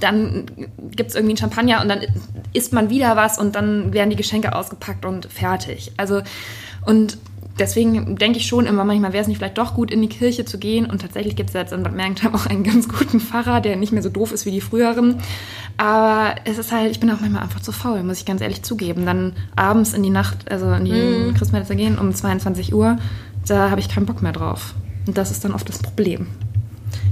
dann 0.00 0.46
gibt 0.90 1.10
es 1.10 1.14
irgendwie 1.14 1.32
einen 1.32 1.38
Champagner 1.38 1.80
und 1.80 1.88
dann 1.88 2.00
isst 2.52 2.72
man 2.72 2.90
wieder 2.90 3.14
was 3.14 3.38
und 3.38 3.54
dann 3.54 3.92
werden 3.92 4.10
die 4.10 4.16
Geschenke 4.16 4.54
ausgepackt 4.54 5.04
und 5.04 5.26
fertig. 5.26 5.92
Also, 5.96 6.22
und 6.84 7.18
deswegen 7.58 8.16
denke 8.16 8.38
ich 8.38 8.46
schon 8.46 8.66
immer, 8.66 8.84
manchmal 8.84 9.12
wäre 9.12 9.22
es 9.22 9.28
nicht 9.28 9.38
vielleicht 9.38 9.58
doch 9.58 9.74
gut, 9.74 9.90
in 9.90 10.00
die 10.02 10.08
Kirche 10.08 10.44
zu 10.44 10.58
gehen. 10.58 10.86
Und 10.86 11.00
tatsächlich 11.02 11.36
gibt 11.36 11.50
es 11.50 11.54
jetzt 11.54 11.72
in 11.72 11.82
Bad 11.82 11.94
Mergentheim 11.94 12.34
auch 12.34 12.46
einen 12.46 12.64
ganz 12.64 12.88
guten 12.88 13.20
Pfarrer, 13.20 13.60
der 13.60 13.76
nicht 13.76 13.92
mehr 13.92 14.02
so 14.02 14.08
doof 14.08 14.32
ist 14.32 14.46
wie 14.46 14.50
die 14.50 14.60
früheren. 14.60 15.16
Aber 15.76 16.34
es 16.44 16.58
ist 16.58 16.72
halt, 16.72 16.90
ich 16.90 17.00
bin 17.00 17.10
auch 17.10 17.20
manchmal 17.20 17.42
einfach 17.42 17.60
zu 17.60 17.72
faul, 17.72 18.02
muss 18.02 18.18
ich 18.18 18.24
ganz 18.26 18.40
ehrlich 18.40 18.62
zugeben. 18.62 19.06
Dann 19.06 19.32
abends 19.56 19.94
in 19.94 20.02
die 20.02 20.10
Nacht, 20.10 20.50
also 20.50 20.72
in 20.72 20.84
die 20.84 20.92
Mhm. 20.92 21.34
Christmette 21.34 21.66
zu 21.66 21.76
gehen 21.76 21.98
um 21.98 22.12
22 22.14 22.74
Uhr, 22.74 22.96
da 23.46 23.70
habe 23.70 23.80
ich 23.80 23.88
keinen 23.88 24.06
Bock 24.06 24.22
mehr 24.22 24.32
drauf. 24.32 24.74
Und 25.06 25.16
das 25.16 25.30
ist 25.30 25.44
dann 25.44 25.52
oft 25.52 25.68
das 25.68 25.78
Problem. 25.78 26.26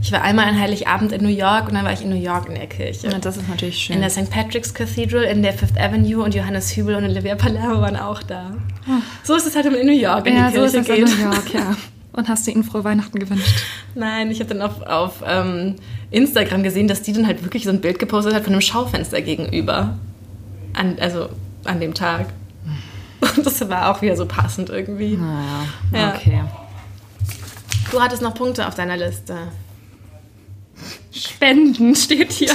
Ich 0.07 0.12
war 0.12 0.23
einmal 0.23 0.45
an 0.47 0.57
Heiligabend 0.61 1.11
in 1.11 1.21
New 1.25 1.29
York 1.37 1.66
und 1.66 1.75
dann 1.75 1.85
war 1.85 1.92
ich 1.92 2.01
in 2.03 2.11
New 2.11 2.14
York 2.14 2.49
in 2.49 2.55
der 2.55 2.69
Kirche. 2.69 3.12
Und 3.12 3.25
das 3.25 3.37
ist 3.38 3.49
natürlich 3.49 3.77
schön. 3.77 3.97
In 3.97 4.03
der 4.03 4.11
St. 4.11 4.31
Patrick's 4.31 4.73
Cathedral, 4.73 5.25
in 5.25 5.42
der 5.42 5.53
Fifth 5.53 5.77
Avenue 5.77 6.23
und 6.23 6.33
Johannes 6.33 6.77
Hübel 6.77 6.95
und 6.95 7.03
Olivia 7.07 7.35
Palermo 7.35 7.81
waren 7.81 7.97
auch 7.97 8.23
da. 8.23 8.53
So 9.25 9.35
ist 9.35 9.49
es 9.49 9.57
halt, 9.57 9.64
man 9.64 9.75
in 9.75 9.87
New 9.88 9.92
York 10.01 10.29
in 10.29 10.37
ja, 10.37 10.49
die 10.49 10.59
so 10.59 10.62
ist 10.62 10.75
Kirche 10.75 10.92
es 10.92 10.99
in 11.01 11.07
geht. 11.07 11.19
New 11.19 11.25
York, 11.33 11.55
ja. 11.55 11.77
Und 12.12 12.29
hast 12.29 12.47
du 12.47 12.53
ihnen 12.53 12.62
frohe 12.62 12.85
Weihnachten 12.85 13.19
gewünscht? 13.19 13.64
Nein, 13.97 14.31
ich 14.31 14.38
habe 14.38 14.55
dann 14.55 14.62
auf, 14.62 14.81
auf 14.83 15.25
ähm, 15.27 15.75
Instagram 16.12 16.62
gesehen, 16.62 16.87
dass 16.87 17.03
die 17.03 17.12
dann 17.12 17.27
halt 17.27 17.42
wirklich 17.42 17.64
so 17.64 17.71
ein 17.71 17.81
Bild 17.81 17.99
gepostet 17.99 18.33
hat 18.33 18.45
von 18.45 18.53
einem 18.53 18.62
Schaufenster 18.62 19.21
gegenüber. 19.23 19.99
An, 20.75 20.99
also 21.01 21.31
an 21.64 21.81
dem 21.81 21.95
Tag. 21.95 22.27
Und 23.37 23.45
das 23.45 23.69
war 23.69 23.90
auch 23.90 24.03
wieder 24.03 24.14
so 24.14 24.25
passend 24.27 24.71
irgendwie. 24.71 25.16
Naja, 25.16 25.66
Ja. 25.92 26.14
okay. 26.14 26.45
Du 27.90 28.01
hattest 28.01 28.23
noch 28.23 28.35
Punkte 28.35 28.69
auf 28.69 28.77
deiner 28.77 28.97
Liste. 28.97 29.37
Spenden 31.12 31.95
steht 31.95 32.33
hier. 32.33 32.53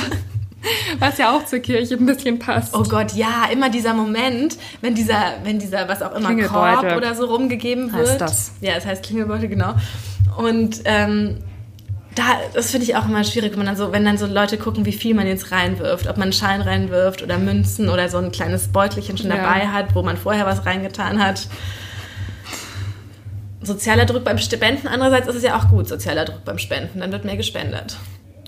Was 1.00 1.18
ja 1.18 1.36
auch 1.36 1.46
zur 1.46 1.60
Kirche 1.60 1.96
ein 1.96 2.06
bisschen 2.06 2.38
passt. 2.38 2.76
Oh 2.76 2.84
Gott, 2.84 3.14
ja, 3.14 3.46
immer 3.52 3.70
dieser 3.70 3.96
Moment, 3.96 4.58
wenn 4.82 4.94
dieser, 4.94 5.38
wenn 5.44 5.58
dieser, 5.58 5.88
was 5.88 6.04
auch 6.04 6.16
immer. 6.16 6.36
Korb 6.44 6.96
oder 6.96 7.16
so 7.16 7.26
rumgegeben 7.26 7.92
wird. 7.92 8.08
Heißt 8.08 8.22
das. 8.22 8.52
Ja, 8.62 8.74
es 8.74 8.86
heißt 8.86 9.04
Klingelbeutel, 9.04 9.50
genau. 9.50 9.74
Und 10.38 10.82
ähm, 10.86 11.40
da, 12.14 12.24
das 12.54 12.72
finde 12.72 12.86
ich 12.86 12.96
auch 12.96 13.08
immer 13.08 13.24
schwierig, 13.24 13.52
wenn, 13.52 13.60
man 13.60 13.68
dann 13.68 13.78
so, 13.78 13.92
wenn 13.92 14.06
dann 14.06 14.18
so 14.18 14.28
Leute 14.28 14.58
gucken, 14.58 14.86
wie 14.86 14.92
viel 14.92 15.16
man 15.16 15.26
jetzt 15.26 15.52
reinwirft. 15.52 16.08
Ob 16.08 16.18
man 16.18 16.24
einen 16.24 16.34
Schein 16.34 16.62
reinwirft 16.62 17.24
oder 17.24 17.38
Münzen 17.38 17.90
oder 17.90 18.10
so 18.10 18.18
ein 18.18 18.32
kleines 18.32 18.68
Beutelchen 18.68 19.18
schon 19.18 19.30
Ja. 19.30 19.38
dabei 19.38 19.68
hat, 19.68 19.96
wo 19.96 20.04
man 20.04 20.18
vorher 20.18 20.46
was 20.46 20.66
reingetan 20.66 21.24
hat. 21.24 21.48
Sozialer 23.62 24.06
Druck 24.06 24.24
beim 24.24 24.38
Spenden. 24.38 24.88
Andererseits 24.88 25.28
ist 25.28 25.36
es 25.36 25.44
ja 25.44 25.58
auch 25.60 25.70
gut, 25.70 25.88
sozialer 25.88 26.26
Druck 26.26 26.44
beim 26.46 26.58
Spenden. 26.58 27.00
Dann 27.00 27.12
wird 27.12 27.26
mehr 27.26 27.38
gespendet. 27.38 27.98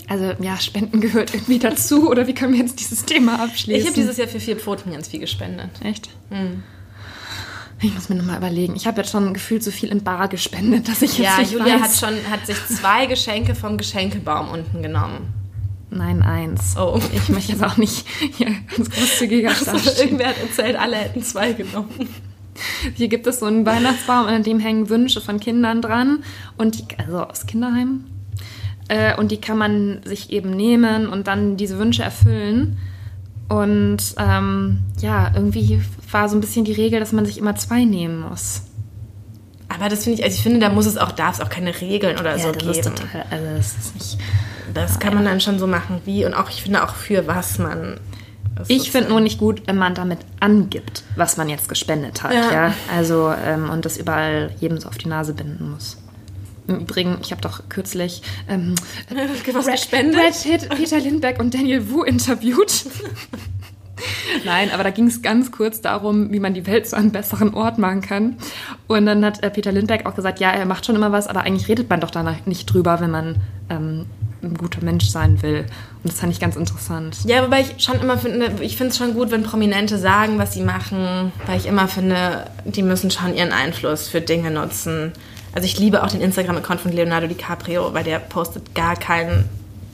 Also, 0.10 0.34
ja, 0.40 0.58
Spenden 0.60 1.02
gehört 1.02 1.34
irgendwie 1.34 1.60
dazu. 1.60 2.10
Oder 2.10 2.28
wie 2.28 2.34
können 2.34 2.54
wir 2.54 2.60
jetzt 2.60 2.80
dieses 2.80 3.06
Thema 3.06 3.42
abschließen? 3.44 3.80
Ich 3.82 3.86
habe 3.88 3.96
dieses 3.96 4.18
Jahr 4.18 4.28
für 4.28 4.40
vier 4.40 4.58
Pfoten 4.58 4.92
ganz 4.92 5.08
viel 5.08 5.20
gespendet. 5.20 5.70
Echt? 5.84 6.10
Ich 7.82 7.94
muss 7.94 8.10
mir 8.10 8.16
nochmal 8.16 8.38
überlegen. 8.38 8.76
Ich 8.76 8.88
habe 8.88 9.02
jetzt 9.02 9.12
schon 9.12 9.34
gefühlt 9.34 9.64
so 9.64 9.72
viel 9.72 9.90
in 9.90 10.04
Bar 10.04 10.28
gespendet, 10.30 10.88
dass 10.88 11.02
ich 11.02 11.18
jetzt 11.18 11.28
Ja, 11.28 11.38
nicht 11.40 11.52
Julia 11.52 11.76
weiß. 11.76 11.82
hat 11.82 11.92
schon 12.12 12.32
hat 12.32 12.46
sich 12.48 12.58
zwei 12.68 13.06
Geschenke 13.06 13.56
vom 13.56 13.78
Geschenkebaum 13.78 14.50
unten 14.50 14.82
genommen. 14.82 15.34
Nein, 15.90 16.24
eins. 16.24 16.76
Oh. 16.76 17.00
Ich 17.14 17.30
möchte 17.30 17.52
jetzt 17.52 17.64
auch 17.64 17.78
nicht 17.78 18.06
hier 18.38 18.48
ganz 18.76 18.90
großzügiger 18.90 19.50
Also, 19.50 20.02
irgendwer 20.02 20.28
hat 20.30 20.42
erzählt, 20.42 20.76
alle 20.76 20.96
hätten 20.98 21.22
zwei 21.24 21.54
genommen. 21.54 22.10
Hier 22.96 23.08
gibt 23.08 23.28
es 23.28 23.40
so 23.40 23.46
einen 23.46 23.66
Weihnachtsbaum, 23.66 24.28
an 24.28 24.44
dem 24.44 24.60
hängen 24.60 24.90
Wünsche 24.90 25.22
von 25.22 25.40
Kindern 25.40 25.82
dran. 25.82 26.24
Und 26.58 26.80
die, 26.80 27.00
also 27.00 27.20
aus 27.20 27.46
Kinderheimen. 27.46 28.06
Äh, 28.88 29.16
und 29.16 29.32
die 29.32 29.40
kann 29.40 29.58
man 29.58 30.02
sich 30.04 30.32
eben 30.32 30.52
nehmen 30.52 31.08
und 31.08 31.28
dann 31.28 31.58
diese 31.58 31.80
Wünsche 31.80 32.04
erfüllen. 32.04 32.78
Und 33.50 34.16
ähm, 34.18 34.80
ja, 35.00 35.32
irgendwie 35.34 35.82
war 36.12 36.30
so 36.30 36.36
ein 36.36 36.42
bisschen 36.42 36.66
die 36.66 36.74
Regel, 36.74 37.00
dass 37.00 37.12
man 37.12 37.26
sich 37.26 37.38
immer 37.38 37.56
zwei 37.56 37.86
nehmen 37.86 38.22
muss. 38.22 38.64
Aber 39.70 39.90
das 39.90 40.04
finde 40.04 40.20
ich, 40.20 40.24
also 40.24 40.36
ich 40.36 40.44
finde, 40.44 40.60
da 40.60 40.70
muss 40.70 40.86
es 40.86 40.98
auch, 40.98 41.12
darf 41.12 41.36
es 41.36 41.42
auch 41.42 41.50
keine 41.50 41.80
Regeln 41.80 42.20
oder 42.20 42.38
so 42.38 42.52
das 42.52 42.58
geben. 42.58 42.72
ist 42.72 42.84
total, 42.84 43.26
also 43.30 43.46
das 43.58 43.76
ist 43.78 43.96
nicht. 43.96 44.18
das 44.74 45.00
kann 45.00 45.16
man 45.16 45.26
dann 45.26 45.42
schon 45.42 45.58
so 45.58 45.68
machen, 45.68 46.02
wie 46.06 46.26
und 46.26 46.34
auch, 46.34 46.50
ich 46.50 46.62
finde 46.64 46.84
auch 46.84 46.96
für 46.96 47.28
was 47.28 47.58
man. 47.58 48.00
Ich 48.68 48.92
finde 48.92 49.10
nur 49.10 49.20
nicht 49.20 49.40
gut, 49.40 49.64
wenn 49.66 49.78
man 49.78 49.96
damit 49.96 50.20
angibt, 50.40 51.04
was 51.16 51.38
man 51.38 51.50
jetzt 51.50 51.70
gespendet 51.70 52.24
hat. 52.24 52.34
Ja. 52.34 52.52
Ja. 52.52 52.74
Also, 52.94 53.34
ähm, 53.46 53.70
und 53.70 53.86
das 53.86 53.98
überall 53.98 54.52
jedem 54.60 54.80
so 54.80 54.90
auf 54.90 54.98
die 54.98 55.08
Nase 55.08 55.34
binden 55.34 55.72
muss. 55.72 55.98
Im 56.68 56.80
Übrigen, 56.80 57.18
ich 57.22 57.32
habe 57.32 57.42
doch 57.42 57.68
kürzlich 57.68 58.22
ähm, 58.48 58.76
was 59.54 59.68
Red, 59.68 59.74
gespendet. 59.74 60.20
Red 60.20 60.36
Hit, 60.36 60.70
Peter 60.70 61.00
Lindbergh 61.00 61.42
und 61.42 61.54
Daniel 61.54 61.90
Wu 61.90 62.04
interviewt. 62.04 62.86
Nein, 64.46 64.72
aber 64.74 64.84
da 64.84 64.90
ging 64.90 65.08
es 65.08 65.22
ganz 65.22 65.52
kurz 65.52 65.82
darum, 65.82 66.32
wie 66.32 66.40
man 66.40 66.54
die 66.54 66.66
Welt 66.66 66.88
zu 66.88 66.98
einem 66.98 67.12
besseren 67.12 67.54
Ort 67.54 67.78
machen 67.78 68.02
kann. 68.02 68.38
Und 68.88 69.06
dann 69.06 69.24
hat 69.24 69.44
äh, 69.44 69.50
Peter 69.50 69.72
Lindbergh 69.72 70.06
auch 70.06 70.16
gesagt, 70.16 70.40
ja, 70.40 70.52
er 70.52 70.66
macht 70.66 70.86
schon 70.86 70.96
immer 70.96 71.12
was, 71.12 71.28
aber 71.28 71.42
eigentlich 71.42 71.68
redet 71.68 71.90
man 71.90 72.00
doch 72.00 72.12
da 72.12 72.36
nicht 72.46 72.66
drüber, 72.66 73.00
wenn 73.00 73.12
man 73.12 73.36
ähm, 73.70 74.06
ein 74.44 74.56
guter 74.56 74.84
Mensch 74.84 75.06
sein 75.06 75.42
will. 75.42 75.66
Und 76.04 76.12
das 76.12 76.20
fand 76.20 76.32
ich 76.34 76.40
ganz 76.40 76.56
interessant. 76.56 77.18
Ja, 77.26 77.44
wobei 77.44 77.62
ich 77.62 77.84
schon 77.84 78.00
immer 78.00 78.18
finde, 78.18 78.52
ich 78.62 78.78
finde 78.78 78.92
es 78.92 78.98
schon 78.98 79.14
gut, 79.14 79.32
wenn 79.32 79.44
Prominente 79.44 79.98
sagen, 79.98 80.38
was 80.38 80.54
sie 80.54 80.62
machen, 80.62 81.32
weil 81.46 81.58
ich 81.58 81.66
immer 81.66 81.88
finde, 81.88 82.46
die 82.66 82.84
müssen 82.84 83.10
schon 83.10 83.36
ihren 83.36 83.52
Einfluss 83.52 84.08
für 84.08 84.22
Dinge 84.22 84.52
nutzen. 84.52 85.14
Also 85.54 85.66
ich 85.66 85.80
liebe 85.80 86.04
auch 86.04 86.08
den 86.10 86.22
Instagram-Account 86.22 86.82
von 86.82 86.92
Leonardo 86.92 87.28
DiCaprio, 87.28 87.94
weil 87.94 88.04
der 88.04 88.20
postet 88.20 88.76
gar 88.76 88.96
kein 88.96 89.46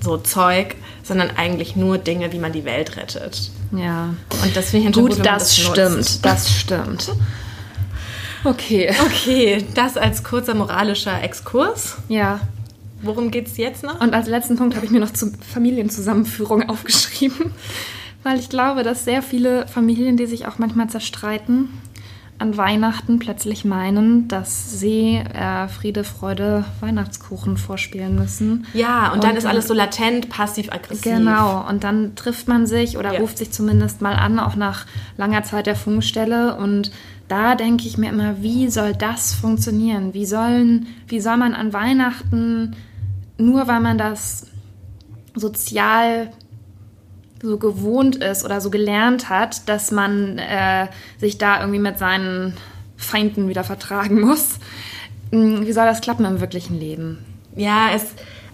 so 0.01 0.17
Zeug, 0.17 0.75
sondern 1.03 1.31
eigentlich 1.35 1.75
nur 1.75 1.97
Dinge, 1.97 2.31
wie 2.31 2.39
man 2.39 2.53
die 2.53 2.63
Welt 2.65 2.95
rettet. 2.95 3.51
Ja. 3.71 4.13
Und 4.43 4.55
das 4.55 4.69
finde 4.71 4.89
ich 4.89 4.95
Gut, 4.95 5.17
gut, 5.17 5.25
das 5.25 5.57
nutzt. 5.57 5.71
stimmt, 5.71 6.25
das 6.25 6.51
stimmt. 6.51 7.11
Okay. 8.45 8.93
Okay, 9.05 9.65
das 9.75 9.97
als 9.97 10.23
kurzer 10.23 10.53
moralischer 10.53 11.21
Exkurs. 11.21 11.97
Ja. 12.07 12.39
Worum 13.01 13.31
geht's 13.31 13.57
jetzt 13.57 13.83
noch? 13.83 13.99
Und 14.01 14.13
als 14.13 14.27
letzten 14.27 14.57
Punkt 14.57 14.75
habe 14.75 14.85
ich 14.85 14.91
mir 14.91 14.99
noch 14.99 15.13
zur 15.13 15.31
Familienzusammenführung 15.53 16.63
aufgeschrieben, 16.69 17.51
weil 18.23 18.39
ich 18.39 18.49
glaube, 18.49 18.83
dass 18.83 19.05
sehr 19.05 19.21
viele 19.21 19.67
Familien, 19.67 20.17
die 20.17 20.25
sich 20.25 20.45
auch 20.47 20.57
manchmal 20.57 20.89
zerstreiten, 20.89 21.69
an 22.39 22.55
Weihnachten 22.55 23.19
plötzlich 23.19 23.65
meinen, 23.65 24.29
dass 24.29 24.79
sie 24.79 25.15
äh, 25.17 25.67
Friede, 25.67 26.05
Freude, 26.05 26.63
Weihnachtskuchen 26.79 27.57
vorspielen 27.57 28.15
müssen. 28.15 28.65
Ja, 28.73 29.11
und 29.11 29.25
dann 29.25 29.35
ist 29.35 29.45
alles 29.45 29.67
so 29.67 29.73
latent, 29.73 30.29
passiv-aggressiv. 30.29 31.03
Genau, 31.03 31.67
und 31.67 31.83
dann 31.83 32.15
trifft 32.15 32.47
man 32.47 32.65
sich 32.65 32.97
oder 32.97 33.13
Ja. 33.13 33.19
ruft 33.19 33.37
sich 33.37 33.51
zumindest 33.51 34.01
mal 34.01 34.13
an, 34.15 34.39
auch 34.39 34.55
nach 34.55 34.85
langer 35.17 35.43
Zeit 35.43 35.65
der 35.67 35.75
Funkstelle. 35.75 36.55
Und 36.55 36.91
da 37.27 37.55
denke 37.55 37.85
ich 37.87 37.97
mir 37.97 38.09
immer, 38.09 38.41
wie 38.41 38.69
soll 38.69 38.93
das 38.93 39.33
funktionieren? 39.33 40.13
Wie, 40.13 40.25
sollen, 40.25 40.87
wie 41.09 41.19
soll 41.19 41.35
man 41.35 41.53
an 41.53 41.73
Weihnachten, 41.73 42.73
nur 43.39 43.67
weil 43.67 43.79
man 43.79 43.97
das 43.97 44.47
sozial 45.35 46.31
so 47.41 47.57
gewohnt 47.57 48.17
ist 48.17 48.43
oder 48.43 48.59
so 48.61 48.69
gelernt 48.69 49.29
hat, 49.29 49.67
dass 49.69 49.91
man 49.91 50.37
äh, 50.37 50.87
sich 51.17 51.37
da 51.37 51.59
irgendwie 51.61 51.79
mit 51.79 51.97
seinen 51.97 52.55
Feinden 52.97 53.47
wieder 53.47 53.63
vertragen 53.63 54.19
muss. 54.27 54.59
Hm, 55.31 55.65
Wie 55.65 55.71
soll 55.71 55.85
das 55.85 56.01
klappen 56.01 56.25
im 56.25 56.41
wirklichen 56.41 56.77
Leben? 56.77 57.25
Ja, 57.55 57.89
es, 57.93 58.03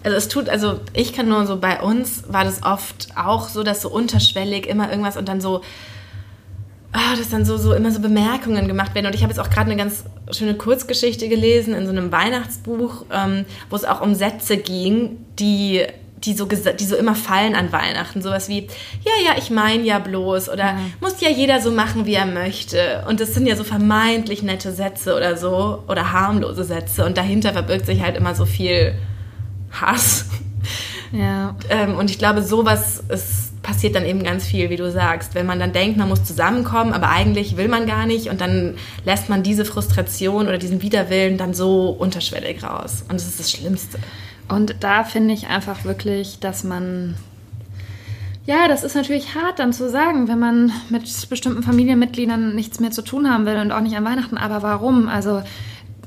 also 0.04 0.16
es 0.16 0.28
tut, 0.28 0.48
also 0.48 0.80
ich 0.92 1.12
kann 1.12 1.28
nur 1.28 1.46
so 1.46 1.58
bei 1.58 1.80
uns 1.80 2.24
war 2.28 2.44
das 2.44 2.62
oft 2.62 3.08
auch 3.16 3.48
so, 3.48 3.62
dass 3.62 3.82
so 3.82 3.90
unterschwellig 3.90 4.66
immer 4.66 4.88
irgendwas 4.90 5.16
und 5.16 5.28
dann 5.28 5.40
so, 5.40 5.62
ah, 6.96 7.16
dass 7.16 7.28
dann 7.28 7.44
so, 7.44 7.56
so 7.56 7.72
immer 7.72 7.90
so 7.90 8.00
Bemerkungen 8.00 8.66
gemacht 8.66 8.94
werden. 8.94 9.06
Und 9.06 9.14
ich 9.14 9.22
habe 9.22 9.32
jetzt 9.32 9.40
auch 9.40 9.50
gerade 9.50 9.70
eine 9.70 9.76
ganz 9.76 10.04
schöne 10.30 10.54
Kurzgeschichte 10.54 11.28
gelesen 11.28 11.74
in 11.74 11.84
so 11.84 11.92
einem 11.92 12.10
Weihnachtsbuch, 12.10 13.04
ähm, 13.12 13.44
wo 13.70 13.76
es 13.76 13.84
auch 13.84 14.00
um 14.00 14.14
Sätze 14.14 14.56
ging, 14.56 15.18
die 15.38 15.82
die 16.24 16.32
so, 16.32 16.46
die 16.46 16.84
so 16.84 16.96
immer 16.96 17.14
fallen 17.14 17.54
an 17.54 17.72
Weihnachten. 17.72 18.22
Sowas 18.22 18.48
wie, 18.48 18.66
ja, 19.04 19.12
ja, 19.24 19.38
ich 19.38 19.50
meine 19.50 19.84
ja 19.84 19.98
bloß 19.98 20.48
oder 20.48 20.76
muss 21.00 21.20
ja 21.20 21.28
jeder 21.28 21.60
so 21.60 21.70
machen, 21.70 22.06
wie 22.06 22.14
er 22.14 22.26
möchte. 22.26 23.04
Und 23.06 23.20
das 23.20 23.34
sind 23.34 23.46
ja 23.46 23.54
so 23.54 23.64
vermeintlich 23.64 24.42
nette 24.42 24.72
Sätze 24.72 25.14
oder 25.14 25.36
so 25.36 25.84
oder 25.88 26.12
harmlose 26.12 26.64
Sätze. 26.64 27.04
Und 27.04 27.16
dahinter 27.16 27.52
verbirgt 27.52 27.86
sich 27.86 28.02
halt 28.02 28.16
immer 28.16 28.34
so 28.34 28.44
viel 28.44 28.94
Hass. 29.70 30.26
Ja. 31.12 31.54
Ähm, 31.70 31.96
und 31.96 32.10
ich 32.10 32.18
glaube, 32.18 32.42
sowas 32.42 33.02
ist, 33.08 33.45
passiert 33.66 33.96
dann 33.96 34.06
eben 34.06 34.22
ganz 34.22 34.46
viel, 34.46 34.70
wie 34.70 34.76
du 34.76 34.90
sagst. 34.90 35.34
Wenn 35.34 35.44
man 35.44 35.58
dann 35.58 35.72
denkt, 35.72 35.98
man 35.98 36.08
muss 36.08 36.24
zusammenkommen, 36.24 36.92
aber 36.92 37.08
eigentlich 37.08 37.56
will 37.56 37.66
man 37.66 37.86
gar 37.86 38.06
nicht 38.06 38.28
und 38.28 38.40
dann 38.40 38.76
lässt 39.04 39.28
man 39.28 39.42
diese 39.42 39.64
Frustration 39.64 40.46
oder 40.46 40.56
diesen 40.56 40.82
Widerwillen 40.82 41.36
dann 41.36 41.52
so 41.52 41.90
unterschwellig 41.90 42.62
raus. 42.62 43.04
Und 43.08 43.14
das 43.14 43.26
ist 43.26 43.40
das 43.40 43.50
Schlimmste. 43.50 43.98
Und 44.48 44.76
da 44.80 45.02
finde 45.02 45.34
ich 45.34 45.48
einfach 45.48 45.84
wirklich, 45.84 46.38
dass 46.38 46.62
man. 46.62 47.16
Ja, 48.46 48.68
das 48.68 48.84
ist 48.84 48.94
natürlich 48.94 49.34
hart 49.34 49.58
dann 49.58 49.72
zu 49.72 49.90
sagen, 49.90 50.28
wenn 50.28 50.38
man 50.38 50.70
mit 50.88 51.28
bestimmten 51.28 51.64
Familienmitgliedern 51.64 52.54
nichts 52.54 52.78
mehr 52.78 52.92
zu 52.92 53.02
tun 53.02 53.28
haben 53.28 53.44
will 53.44 53.56
und 53.56 53.72
auch 53.72 53.80
nicht 53.80 53.96
an 53.96 54.04
Weihnachten. 54.04 54.38
Aber 54.38 54.62
warum? 54.62 55.08
Also 55.08 55.42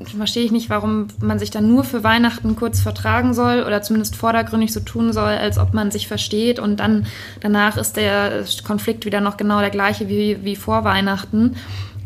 verstehe 0.05 0.43
ich 0.43 0.51
nicht, 0.51 0.69
warum 0.69 1.07
man 1.19 1.39
sich 1.39 1.51
dann 1.51 1.67
nur 1.67 1.83
für 1.83 2.03
Weihnachten 2.03 2.55
kurz 2.55 2.79
vertragen 2.79 3.33
soll 3.33 3.63
oder 3.63 3.81
zumindest 3.81 4.15
vordergründig 4.15 4.71
so 4.71 4.79
tun 4.79 5.11
soll, 5.11 5.33
als 5.33 5.57
ob 5.57 5.73
man 5.73 5.91
sich 5.91 6.07
versteht 6.07 6.59
und 6.59 6.79
dann 6.79 7.05
danach 7.41 7.77
ist 7.77 7.97
der 7.97 8.45
Konflikt 8.65 9.05
wieder 9.05 9.21
noch 9.21 9.37
genau 9.37 9.59
der 9.59 9.69
gleiche 9.69 10.07
wie, 10.07 10.43
wie 10.43 10.55
vor 10.55 10.83
Weihnachten. 10.83 11.57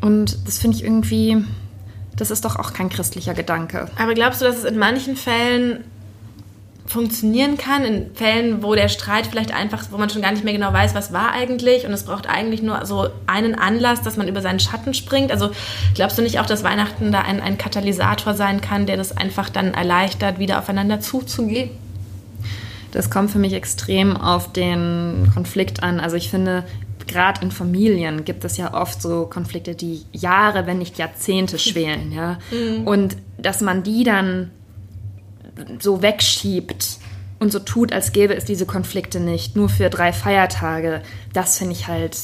Und 0.02 0.48
das 0.48 0.58
finde 0.58 0.78
ich 0.78 0.84
irgendwie, 0.84 1.46
das 2.16 2.32
ist 2.32 2.46
doch 2.46 2.58
auch 2.58 2.74
kein 2.74 2.90
christlicher 2.90 3.34
Gedanke. 3.34 3.88
Aber 3.98 4.14
glaubst 4.14 4.42
du, 4.42 4.46
dass 4.46 4.58
es 4.58 4.66
in 4.66 4.78
manchen 4.78 5.16
Fällen 5.16 5.84
funktionieren 6.86 7.58
kann, 7.58 7.86
in 7.86 8.14
Fällen, 8.14 8.62
wo 8.62 8.76
der 8.76 8.90
Streit 8.90 9.28
vielleicht 9.28 9.54
einfach, 9.54 9.86
wo 9.92 9.98
man 9.98 10.10
schon 10.10 10.22
gar 10.22 10.32
nicht 10.32 10.44
mehr 10.44 10.54
genau 10.54 10.74
weiß, 10.74 10.94
was 10.94 11.14
war 11.14 11.32
eigentlich 11.32 11.86
und 11.86 11.94
es 11.94 12.04
braucht 12.04 12.28
eigentlich 12.28 12.62
nur 12.62 12.86
so 12.86 13.08
einen 13.26 13.56
Anlass, 13.56 14.02
dass 14.02 14.18
man 14.18 14.28
über 14.28 14.42
seinen 14.42 14.60
Schatten 14.60 14.94
springt. 14.94 15.32
Also 15.32 15.52
glaubst 15.96 16.18
du 16.18 16.22
nicht 16.22 16.40
auch, 16.40 16.46
dass 16.46 16.64
Weihnachten 16.64 17.12
da 17.12 17.22
ein, 17.22 17.42
ein 17.42 17.58
Katalysator 17.58 18.34
sein 18.34 18.60
kann, 18.60 18.86
der 18.86 18.98
das 18.98 19.16
einfach 19.16 19.50
dann 19.50 19.74
erleichtert, 19.74 20.40
wieder 20.40 20.60
aufeinander 20.60 21.00
zuzugehen? 21.00 21.70
Das 22.92 23.10
kommt 23.10 23.32
für 23.32 23.40
mich 23.40 23.54
extrem 23.54 24.18
auf 24.18 24.52
den 24.52 25.32
Konflikt 25.34 25.82
an. 25.82 26.00
Also 26.00 26.16
ich 26.16 26.30
finde, 26.30 26.64
gerade 27.08 27.42
in 27.42 27.52
Familien 27.52 28.26
gibt 28.26 28.44
es 28.44 28.58
ja 28.58 28.74
oft 28.74 29.02
so 29.02 29.26
Konflikte, 29.26 29.74
die 29.74 30.04
Jahre, 30.12 30.68
wenn 30.68 30.80
nicht 30.80 30.98
Jahrzehnte 30.98 31.58
schwelen, 31.60 32.12
ja. 32.12 32.38
Und 32.86 33.16
dass 33.38 33.62
man 33.62 33.84
die 33.84 34.04
dann 34.04 34.52
so 35.80 36.02
wegschiebt 36.02 36.98
und 37.40 37.52
so 37.52 37.60
tut, 37.60 37.92
als 37.92 38.12
gäbe 38.12 38.36
es 38.36 38.46
diese 38.46 38.66
Konflikte 38.66 39.20
nicht, 39.20 39.56
nur 39.56 39.70
für 39.70 39.90
drei 39.90 40.14
Feiertage, 40.14 41.02
das 41.34 41.58
finde 41.58 41.74
ich 41.74 41.88
halt 41.88 42.18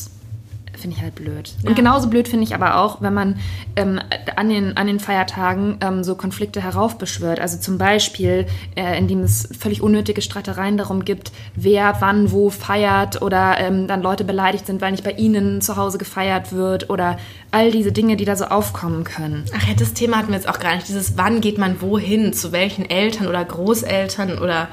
finde 0.79 0.97
ich 0.97 1.03
halt 1.03 1.15
blöd. 1.15 1.53
Und 1.65 1.75
genauso 1.75 2.09
blöd 2.09 2.27
finde 2.27 2.45
ich 2.45 2.55
aber 2.55 2.77
auch, 2.77 3.01
wenn 3.01 3.13
man 3.13 3.39
ähm, 3.75 3.99
an, 4.35 4.49
den, 4.49 4.77
an 4.77 4.87
den 4.87 4.99
Feiertagen 4.99 5.77
ähm, 5.81 6.03
so 6.03 6.15
Konflikte 6.15 6.61
heraufbeschwört. 6.61 7.39
Also 7.39 7.57
zum 7.57 7.77
Beispiel, 7.77 8.47
äh, 8.75 8.97
indem 8.97 9.21
es 9.21 9.49
völlig 9.57 9.81
unnötige 9.81 10.21
Streitereien 10.21 10.77
darum 10.77 11.05
gibt, 11.05 11.31
wer 11.55 11.97
wann 11.99 12.31
wo 12.31 12.49
feiert 12.49 13.21
oder 13.21 13.57
ähm, 13.59 13.87
dann 13.87 14.01
Leute 14.01 14.23
beleidigt 14.23 14.65
sind, 14.65 14.81
weil 14.81 14.91
nicht 14.91 15.03
bei 15.03 15.11
ihnen 15.11 15.61
zu 15.61 15.75
Hause 15.75 15.97
gefeiert 15.97 16.53
wird 16.53 16.89
oder 16.89 17.17
all 17.51 17.71
diese 17.71 17.91
Dinge, 17.91 18.15
die 18.15 18.25
da 18.25 18.35
so 18.35 18.45
aufkommen 18.45 19.03
können. 19.03 19.45
Ach 19.55 19.67
ja, 19.67 19.73
das 19.73 19.93
Thema 19.93 20.17
hatten 20.17 20.29
wir 20.29 20.35
jetzt 20.35 20.49
auch 20.49 20.59
gar 20.59 20.75
nicht. 20.75 20.87
Dieses, 20.87 21.17
wann 21.17 21.41
geht 21.41 21.57
man 21.57 21.81
wohin, 21.81 22.33
zu 22.33 22.51
welchen 22.51 22.89
Eltern 22.89 23.27
oder 23.27 23.43
Großeltern 23.43 24.39
oder 24.39 24.67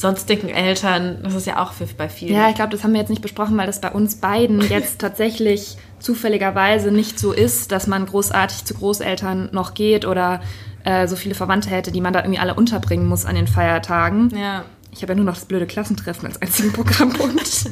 sonstigen 0.00 0.48
Eltern, 0.48 1.18
das 1.22 1.34
ist 1.34 1.46
ja 1.46 1.62
auch 1.62 1.72
bei 1.96 2.08
vielen. 2.08 2.34
Ja, 2.34 2.48
ich 2.48 2.54
glaube, 2.54 2.70
das 2.70 2.82
haben 2.82 2.92
wir 2.92 3.00
jetzt 3.00 3.10
nicht 3.10 3.22
besprochen, 3.22 3.56
weil 3.58 3.66
das 3.66 3.80
bei 3.80 3.90
uns 3.90 4.16
beiden 4.16 4.60
jetzt 4.70 4.98
tatsächlich 4.98 5.76
zufälligerweise 5.98 6.90
nicht 6.90 7.18
so 7.18 7.32
ist, 7.32 7.70
dass 7.70 7.86
man 7.86 8.06
großartig 8.06 8.64
zu 8.64 8.74
Großeltern 8.74 9.50
noch 9.52 9.74
geht 9.74 10.06
oder 10.06 10.40
äh, 10.84 11.06
so 11.06 11.16
viele 11.16 11.34
Verwandte 11.34 11.68
hätte, 11.68 11.92
die 11.92 12.00
man 12.00 12.12
da 12.14 12.20
irgendwie 12.20 12.40
alle 12.40 12.54
unterbringen 12.54 13.06
muss 13.06 13.26
an 13.26 13.34
den 13.34 13.46
Feiertagen. 13.46 14.30
ja. 14.36 14.64
Ich 14.92 15.02
habe 15.02 15.12
ja 15.12 15.16
nur 15.18 15.24
noch 15.24 15.34
das 15.34 15.44
blöde 15.44 15.66
Klassentreffen 15.68 16.26
als 16.26 16.42
einzigen 16.42 16.72
Programmpunkt. 16.72 17.40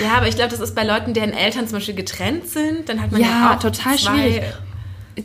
Ja, 0.00 0.16
aber 0.16 0.26
ich 0.26 0.34
glaube, 0.34 0.50
das 0.50 0.58
ist 0.58 0.74
bei 0.74 0.82
Leuten, 0.82 1.14
deren 1.14 1.32
Eltern 1.32 1.68
zum 1.68 1.76
Beispiel 1.76 1.94
getrennt 1.94 2.48
sind, 2.48 2.88
dann 2.88 3.00
hat 3.00 3.12
man 3.12 3.20
ja, 3.20 3.28
Ja, 3.28 3.54
auch 3.54 3.60
total 3.60 3.96
zwei, 3.96 4.16
schwierig. 4.16 4.42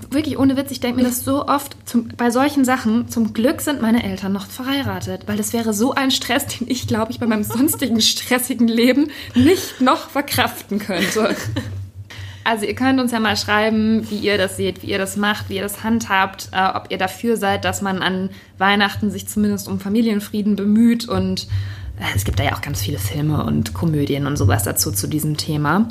Wirklich 0.09 0.37
ohne 0.37 0.57
Witz, 0.57 0.71
ich 0.71 0.79
denke 0.79 1.01
mir 1.01 1.07
das 1.07 1.23
so 1.23 1.47
oft 1.47 1.75
zum, 1.85 2.09
bei 2.09 2.29
solchen 2.31 2.65
Sachen. 2.65 3.07
Zum 3.07 3.33
Glück 3.33 3.61
sind 3.61 3.81
meine 3.81 4.03
Eltern 4.03 4.33
noch 4.33 4.47
verheiratet, 4.47 5.23
weil 5.27 5.37
das 5.37 5.53
wäre 5.53 5.73
so 5.73 5.93
ein 5.93 6.11
Stress, 6.11 6.47
den 6.47 6.69
ich, 6.69 6.87
glaube 6.87 7.11
ich, 7.11 7.19
bei 7.19 7.25
meinem 7.25 7.43
sonstigen 7.43 8.01
stressigen 8.01 8.67
Leben 8.67 9.09
nicht 9.33 9.81
noch 9.81 10.09
verkraften 10.09 10.79
könnte. 10.79 11.35
Also 12.47 12.65
ihr 12.67 12.75
könnt 12.75 12.99
uns 12.99 13.11
ja 13.11 13.19
mal 13.19 13.35
schreiben, 13.35 14.07
wie 14.11 14.19
ihr 14.19 14.37
das 14.37 14.55
seht, 14.55 14.83
wie 14.83 14.87
ihr 14.87 14.99
das 14.99 15.17
macht, 15.17 15.49
wie 15.49 15.55
ihr 15.55 15.63
das 15.63 15.83
handhabt, 15.83 16.49
äh, 16.51 16.69
ob 16.75 16.91
ihr 16.91 16.99
dafür 16.99 17.37
seid, 17.37 17.65
dass 17.65 17.81
man 17.81 18.03
an 18.03 18.29
Weihnachten 18.59 19.09
sich 19.09 19.27
zumindest 19.27 19.67
um 19.67 19.79
Familienfrieden 19.79 20.55
bemüht 20.55 21.09
und 21.09 21.47
äh, 21.99 22.15
es 22.15 22.23
gibt 22.23 22.37
da 22.37 22.43
ja 22.43 22.53
auch 22.53 22.61
ganz 22.61 22.81
viele 22.81 22.99
Filme 22.99 23.43
und 23.43 23.73
Komödien 23.73 24.27
und 24.27 24.37
sowas 24.37 24.61
dazu 24.61 24.91
zu 24.91 25.07
diesem 25.07 25.37
Thema. 25.37 25.87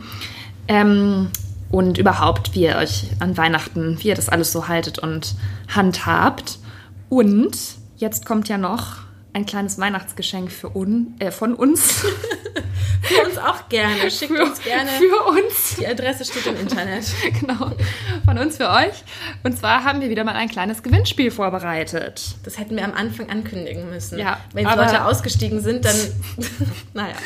Ähm, 0.68 1.28
und 1.74 1.98
überhaupt, 1.98 2.54
wie 2.54 2.62
ihr 2.66 2.76
euch 2.76 3.08
an 3.18 3.36
Weihnachten, 3.36 3.98
wie 4.00 4.06
ihr 4.06 4.14
das 4.14 4.28
alles 4.28 4.52
so 4.52 4.68
haltet 4.68 5.00
und 5.00 5.34
handhabt. 5.74 6.60
Und 7.08 7.58
jetzt 7.96 8.26
kommt 8.26 8.48
ja 8.48 8.58
noch 8.58 8.98
ein 9.32 9.44
kleines 9.44 9.76
Weihnachtsgeschenk 9.80 10.52
für 10.52 10.76
un, 10.76 11.14
äh, 11.18 11.32
von 11.32 11.52
uns. 11.52 12.04
Für 13.02 13.22
uns 13.22 13.36
auch 13.36 13.68
gerne. 13.68 14.10
Schickt 14.10 14.32
für, 14.32 14.42
uns 14.42 14.62
gerne. 14.62 14.88
Für 14.88 15.28
uns. 15.28 15.76
Die 15.78 15.86
Adresse 15.86 16.24
steht 16.24 16.46
im 16.46 16.56
Internet. 16.56 17.04
genau. 17.38 17.72
Von 18.24 18.38
uns 18.38 18.56
für 18.56 18.70
euch. 18.70 19.04
Und 19.42 19.58
zwar 19.58 19.84
haben 19.84 20.00
wir 20.00 20.08
wieder 20.08 20.24
mal 20.24 20.34
ein 20.34 20.48
kleines 20.48 20.82
Gewinnspiel 20.82 21.30
vorbereitet. 21.30 22.36
Das 22.44 22.58
hätten 22.58 22.76
wir 22.76 22.84
am 22.84 22.94
Anfang 22.94 23.28
ankündigen 23.28 23.90
müssen. 23.90 24.18
Ja, 24.18 24.40
Wenn 24.54 24.66
die 24.66 24.74
Leute 24.74 25.04
ausgestiegen 25.04 25.60
sind, 25.60 25.84
dann. 25.84 25.96
naja. 26.94 27.16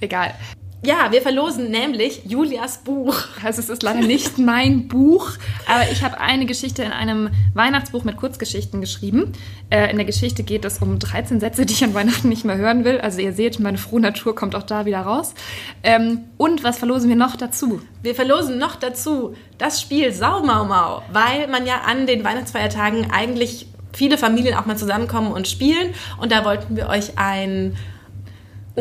Egal. 0.00 0.34
Ja, 0.80 1.10
wir 1.10 1.22
verlosen 1.22 1.72
nämlich 1.72 2.22
Julias 2.24 2.78
Buch. 2.78 3.16
Also 3.42 3.60
es 3.60 3.68
ist 3.68 3.82
leider 3.82 4.00
nicht 4.06 4.38
mein 4.38 4.86
Buch, 4.86 5.32
aber 5.66 5.90
ich 5.90 6.04
habe 6.04 6.20
eine 6.20 6.46
Geschichte 6.46 6.84
in 6.84 6.92
einem 6.92 7.30
Weihnachtsbuch 7.54 8.04
mit 8.04 8.16
Kurzgeschichten 8.16 8.80
geschrieben. 8.80 9.32
Äh, 9.70 9.90
in 9.90 9.96
der 9.96 10.06
Geschichte 10.06 10.44
geht 10.44 10.64
es 10.64 10.78
um 10.78 11.00
13 11.00 11.40
Sätze, 11.40 11.66
die 11.66 11.72
ich 11.72 11.82
an 11.82 11.94
Weihnachten 11.94 12.28
nicht 12.28 12.44
mehr 12.44 12.56
hören 12.56 12.84
will. 12.84 13.00
Also 13.00 13.20
ihr 13.20 13.32
seht, 13.32 13.58
meine 13.58 13.76
frohe 13.76 14.00
Natur 14.00 14.36
kommt 14.36 14.54
auch 14.54 14.62
da 14.62 14.86
wieder 14.86 15.00
raus. 15.00 15.34
Ähm, 15.82 16.20
und 16.36 16.62
was 16.62 16.78
verlosen 16.78 17.08
wir 17.08 17.16
noch 17.16 17.34
dazu? 17.34 17.82
Wir 18.02 18.14
verlosen 18.14 18.58
noch 18.58 18.76
dazu 18.76 19.34
das 19.58 19.82
Spiel 19.82 20.12
Sau 20.12 20.44
Mau 20.44 20.64
Mau, 20.64 21.02
weil 21.12 21.48
man 21.48 21.66
ja 21.66 21.80
an 21.86 22.06
den 22.06 22.22
Weihnachtsfeiertagen 22.22 23.10
eigentlich 23.10 23.66
viele 23.92 24.16
Familien 24.16 24.54
auch 24.54 24.66
mal 24.66 24.76
zusammenkommen 24.76 25.32
und 25.32 25.48
spielen. 25.48 25.92
Und 26.20 26.30
da 26.30 26.44
wollten 26.44 26.76
wir 26.76 26.88
euch 26.88 27.18
ein 27.18 27.76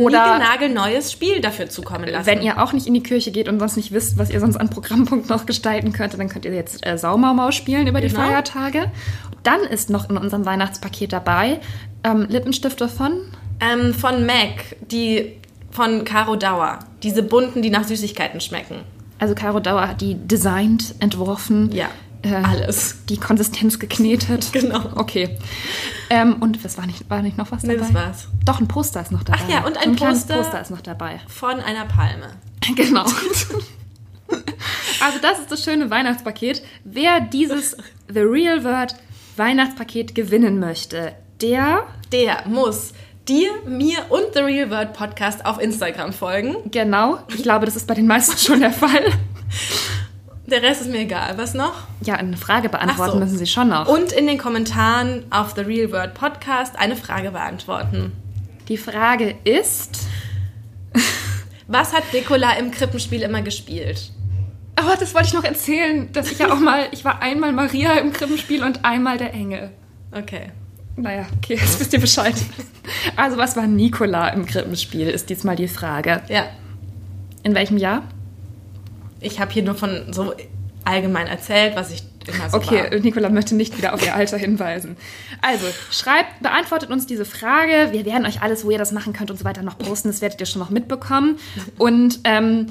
Oder- 0.04 0.39
nagelneues 0.39 1.12
Spiel 1.12 1.41
dafür 1.41 1.70
zukommen 1.70 2.08
lassen. 2.10 2.26
Wenn 2.26 2.41
ihr 2.41 2.62
auch 2.62 2.74
nicht 2.74 2.88
in 2.88 2.93
die 2.93 3.04
Kirche 3.04 3.32
geht 3.32 3.48
und 3.50 3.60
sonst 3.60 3.76
nicht 3.78 3.91
wisst, 3.91 4.18
was 4.18 4.30
ihr 4.30 4.39
sonst 4.39 4.58
an 4.58 4.70
Programmpunkt 4.70 5.30
noch 5.30 5.45
gestalten 5.45 5.93
könntet, 5.93 6.20
dann 6.20 6.30
könnt 6.30 6.45
ihr 6.45 6.54
jetzt 6.54 6.86
äh, 6.86 6.98
Saumaumau 6.98 7.52
spielen 7.52 7.88
über 7.88 8.02
die 8.02 8.08
Genau. 8.08 8.22
Feiertage. 8.22 8.91
Dann 9.43 9.62
ist 9.62 9.89
noch 9.89 10.10
in 10.10 10.18
unserem 10.18 10.45
Weihnachtspaket 10.45 11.14
dabei 11.14 11.60
ähm, 12.04 12.26
Lippenstifte 12.30 12.88
von 12.89 13.14
ähm, 13.60 13.93
von 13.93 14.26
Mac, 14.26 14.76
die 14.91 15.34
von 15.72 16.04
Caro 16.06 16.36
Dauer. 16.36 16.80
Diese 17.04 17.24
bunten, 17.24 17.62
die 17.62 17.70
nach 17.70 17.84
Süßigkeiten 17.84 18.39
schmecken. 18.41 18.78
Also 19.20 19.34
Caro 19.36 19.60
Dauer 19.60 19.88
hat 19.88 20.02
die 20.02 20.16
designt, 20.16 20.95
entworfen. 21.00 21.72
Ja, 21.72 21.88
Äh, 22.24 22.34
alles. 22.36 22.95
Die 23.09 23.18
Konsistenz 23.18 23.80
geknetet. 23.80 24.49
Genau. 24.53 24.82
Okay. 24.95 25.38
Ähm, 26.09 26.38
und 26.41 26.63
was 26.63 26.78
war 26.78 26.86
nicht, 26.88 27.09
war 27.09 27.22
nicht 27.22 27.38
noch 27.38 27.51
was 27.51 27.61
dabei? 27.63 27.76
Nee, 27.76 27.80
das 27.82 27.93
war's. 27.93 28.28
Doch, 28.45 28.59
ein 28.59 28.68
Poster 28.68 29.01
ist 29.01 29.11
noch 29.11 29.24
dabei. 29.24 29.39
Ach 29.45 29.49
ja, 29.49 29.65
und 29.65 29.78
ein 29.78 29.95
kleines 29.95 30.20
Poster- 30.26 30.38
Poster 30.41 30.61
ist 30.61 30.72
noch 30.72 30.82
dabei. 30.82 31.20
Von 31.28 31.59
einer 31.59 31.86
Palme. 31.86 32.28
Genau. 32.76 33.03
also 34.99 35.20
das 35.22 35.39
ist 35.39 35.51
das 35.51 35.63
schöne 35.63 35.89
Weihnachtspaket. 35.89 36.61
Wer 36.84 37.22
dieses 37.22 37.78
The 38.11 38.20
Real 38.22 38.63
Word 38.63 38.95
Weihnachtspaket 39.38 40.15
gewinnen 40.15 40.59
möchte, 40.59 41.13
der 41.41 41.84
Der 42.11 42.43
muss 42.47 42.93
dir, 43.28 43.51
mir 43.65 43.99
und 44.09 44.24
The 44.34 44.39
Real 44.39 44.70
World 44.70 44.93
Podcast 44.93 45.45
auf 45.45 45.59
Instagram 45.61 46.11
folgen. 46.13 46.55
genau, 46.72 47.20
ich 47.30 47.43
glaube, 47.43 47.65
das 47.65 47.76
ist 47.76 47.86
bei 47.88 47.93
den 47.93 48.07
meisten 48.07 48.38
schon 48.38 48.59
der 48.61 48.72
Fall. 48.74 49.11
Der 50.48 50.62
Rest 50.62 50.82
ist 50.82 50.89
mir 50.89 51.00
egal. 51.00 51.38
Was 51.38 51.54
noch? 51.54 51.74
Ja, 52.02 52.16
eine 52.16 52.38
Frage 52.38 52.70
beantworten 52.70 53.14
so. 53.14 53.20
müssen 53.20 53.38
Sie 53.38 53.48
schon 53.48 53.68
noch. 53.70 53.88
Und 53.88 54.14
in 54.14 54.28
den 54.28 54.38
Kommentaren 54.38 55.26
auf 55.30 55.54
The 55.56 55.62
Real 55.62 55.91
World 55.91 56.14
Podcast 56.14 56.78
eine 56.80 56.95
Frage 56.95 57.32
beantworten. 57.32 58.14
Die 58.70 58.78
Frage 58.78 59.36
ist, 59.43 60.00
Was 61.68 61.93
hat 61.93 62.04
Nicola 62.14 62.54
im 62.54 62.72
Krippenspiel 62.72 63.22
immer 63.22 63.41
gespielt? 63.41 64.12
aber 64.80 64.95
das 64.95 65.14
wollte 65.16 65.28
ich 65.30 65.34
noch 65.34 65.43
erzählen, 65.43 66.08
dass 66.14 66.32
ich 66.32 66.38
ja 66.38 66.54
auch 66.54 66.60
mal, 66.60 66.88
ich 66.91 67.04
war 67.04 67.22
einmal 67.22 67.52
Maria 67.52 67.93
im 67.93 68.14
Krippenspiel 68.14 68.64
und 68.64 68.86
einmal 68.86 69.18
der 69.18 69.34
Engel. 69.34 69.72
Okay. 70.12 70.52
Naja, 70.95 71.26
okay, 71.38 71.56
jetzt 71.56 71.80
wisst 71.80 71.93
ihr 71.93 72.00
Bescheid. 72.00 72.36
Also, 73.16 73.38
was 73.38 73.56
war 73.58 73.68
Nikola 73.68 74.30
im 74.30 74.45
Krippenspiel, 74.45 75.10
ist 75.10 75.30
diesmal 75.30 75.56
die 75.56 75.68
Frage. 75.68 76.22
Ja. 76.30 76.45
In 77.43 77.54
welchem 77.56 77.78
Jahr? 77.78 78.04
Ich 79.20 79.39
habe 79.39 79.51
hier 79.51 79.63
nur 79.63 79.76
von 79.76 80.11
so 80.13 80.34
allgemein 80.86 81.28
erzählt, 81.28 81.76
was 81.76 81.91
ich 81.91 82.03
immer 82.28 82.49
so 82.49 82.57
Okay, 82.57 82.91
war. 82.91 82.99
Nikola 82.99 83.30
möchte 83.30 83.55
nicht 83.55 83.78
wieder 83.78 83.93
auf 83.93 84.05
ihr 84.05 84.15
Alter 84.15 84.38
hinweisen. 84.38 84.95
Also, 85.41 85.65
schreibt, 85.91 86.41
beantwortet 86.41 86.89
uns 86.89 87.05
diese 87.05 87.26
Frage. 87.26 87.89
Wir 87.91 88.05
werden 88.05 88.26
euch 88.26 88.41
alles, 88.41 88.65
wo 88.65 88.72
ihr 88.72 88.78
das 88.78 88.91
machen 88.91 89.13
könnt 89.13 89.32
und 89.32 89.38
so 89.38 89.45
weiter 89.45 89.63
noch 89.63 89.78
posten. 89.78 90.07
Das 90.09 90.22
werdet 90.22 90.39
ihr 90.39 90.45
schon 90.45 90.59
noch 90.59 90.70
mitbekommen. 90.70 91.38
Und 91.78 92.20
ähm, 92.24 92.68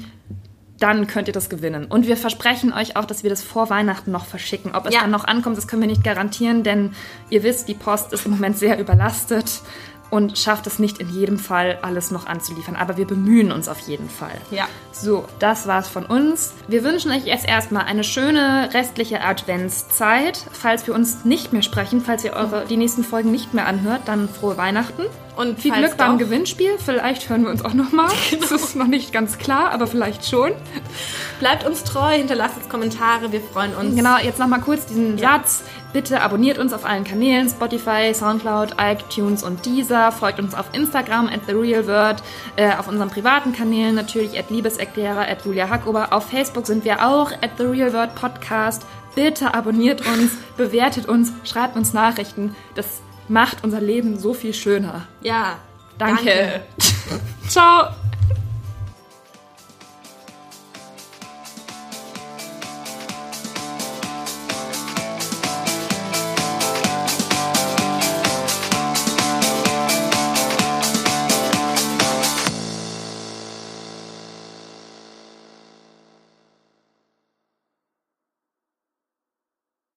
dann 0.79 1.07
könnt 1.07 1.27
ihr 1.27 1.33
das 1.33 1.49
gewinnen. 1.49 1.85
Und 1.85 2.05
wir 2.07 2.17
versprechen 2.17 2.71
euch 2.71 2.95
auch, 2.97 3.05
dass 3.05 3.23
wir 3.23 3.29
das 3.31 3.41
vor 3.41 3.69
Weihnachten 3.71 4.11
noch 4.11 4.25
verschicken. 4.25 4.75
Ob 4.75 4.85
es 4.87 4.93
Ja. 4.93 5.01
dann 5.01 5.11
noch 5.11 5.25
ankommt, 5.25 5.57
das 5.57 5.67
können 5.67 5.81
wir 5.81 5.89
nicht 5.89 6.03
garantieren, 6.03 6.63
denn 6.63 6.91
ihr 7.31 7.41
wisst, 7.43 7.67
die 7.67 7.73
Post 7.73 8.13
ist 8.13 8.25
im 8.25 8.33
Moment 8.33 8.57
sehr 8.59 8.79
überlastet 8.79 9.61
und 10.09 10.37
schafft 10.37 10.67
es 10.67 10.79
nicht 10.79 10.99
in 10.99 11.09
jedem 11.09 11.37
Fall, 11.37 11.79
alles 11.81 12.11
noch 12.11 12.25
anzuliefern. 12.27 12.75
Aber 12.75 12.97
wir 12.97 13.05
bemühen 13.05 13.51
uns 13.51 13.67
auf 13.67 13.79
jeden 13.81 14.09
Fall. 14.09 14.39
Ja. 14.51 14.67
So, 14.91 15.25
das 15.39 15.67
war's 15.67 15.87
von 15.87 16.05
uns. 16.05 16.53
Wir 16.67 16.83
wünschen 16.83 17.11
euch 17.11 17.25
jetzt 17.25 17.47
erstmal 17.47 17.85
eine 17.85 18.03
schöne 18.03 18.69
restliche 18.73 19.21
Adventszeit. 19.21 20.39
Falls 20.51 20.87
wir 20.87 20.95
uns 20.95 21.25
nicht 21.25 21.53
mehr 21.53 21.61
sprechen, 21.61 22.01
falls 22.01 22.23
ihr 22.23 22.33
eure, 22.33 22.65
die 22.65 22.77
nächsten 22.77 23.03
Folgen 23.03 23.31
nicht 23.31 23.53
mehr 23.53 23.67
anhört, 23.67 24.01
dann 24.05 24.29
frohe 24.29 24.57
Weihnachten. 24.57 25.03
Und 25.35 25.59
Viel 25.59 25.71
Glück 25.71 25.97
beim 25.97 26.17
Gewinnspiel. 26.17 26.77
Vielleicht 26.83 27.29
hören 27.29 27.43
wir 27.43 27.51
uns 27.51 27.63
auch 27.63 27.73
nochmal. 27.73 28.09
Das 28.39 28.51
ist 28.51 28.75
noch 28.75 28.87
nicht 28.87 29.11
ganz 29.13 29.37
klar, 29.37 29.71
aber 29.71 29.85
vielleicht 29.87 30.25
schon. 30.25 30.51
Bleibt 31.39 31.65
uns 31.65 31.83
treu, 31.83 32.11
hinterlasst 32.15 32.57
uns 32.57 32.69
Kommentare, 32.69 33.31
wir 33.31 33.41
freuen 33.41 33.75
uns. 33.75 33.95
Genau, 33.95 34.17
jetzt 34.17 34.39
nochmal 34.39 34.61
kurz 34.61 34.85
diesen 34.87 35.17
Ja. 35.17 35.37
Satz. 35.37 35.63
Bitte 35.97 36.21
abonniert 36.21 36.59
uns 36.59 36.73
auf 36.73 36.85
allen 36.85 37.05
Kanälen, 37.05 37.49
Spotify, 37.49 38.13
Soundcloud, 38.13 38.75
iTunes 38.79 39.41
und 39.41 39.65
Deezer. 39.65 40.11
Folgt 40.11 40.37
uns 40.37 40.53
auf 40.53 40.67
Instagram 40.71 41.25
at 41.25 41.47
TheRealWord, 41.47 42.21
äh, 42.55 42.75
auf 42.75 42.87
unseren 42.87 43.09
privaten 43.09 43.51
Kanälen 43.51 43.95
natürlich 43.95 44.37
at 44.37 44.51
Liebeserklärer, 44.51 45.27
at 45.27 45.43
Julia 45.43 45.71
Hackober. 45.71 46.13
Auf 46.13 46.29
Facebook 46.29 46.67
sind 46.67 46.85
wir 46.85 47.03
auch 47.03 47.31
at 47.31 47.57
TheRealWord 47.57 48.13
Podcast. 48.13 48.85
Bitte 49.15 49.55
abonniert 49.55 50.05
uns, 50.05 50.33
bewertet 50.55 51.07
uns, 51.07 51.33
schreibt 51.43 51.75
uns 51.75 51.93
Nachrichten. 51.93 52.55
Das 52.75 53.01
macht 53.27 53.63
unser 53.63 53.81
Leben 53.81 54.19
so 54.19 54.35
viel 54.35 54.53
schöner. 54.53 55.07
Ja. 55.21 55.57
Danke. 55.97 56.61
Ciao. 57.47 57.87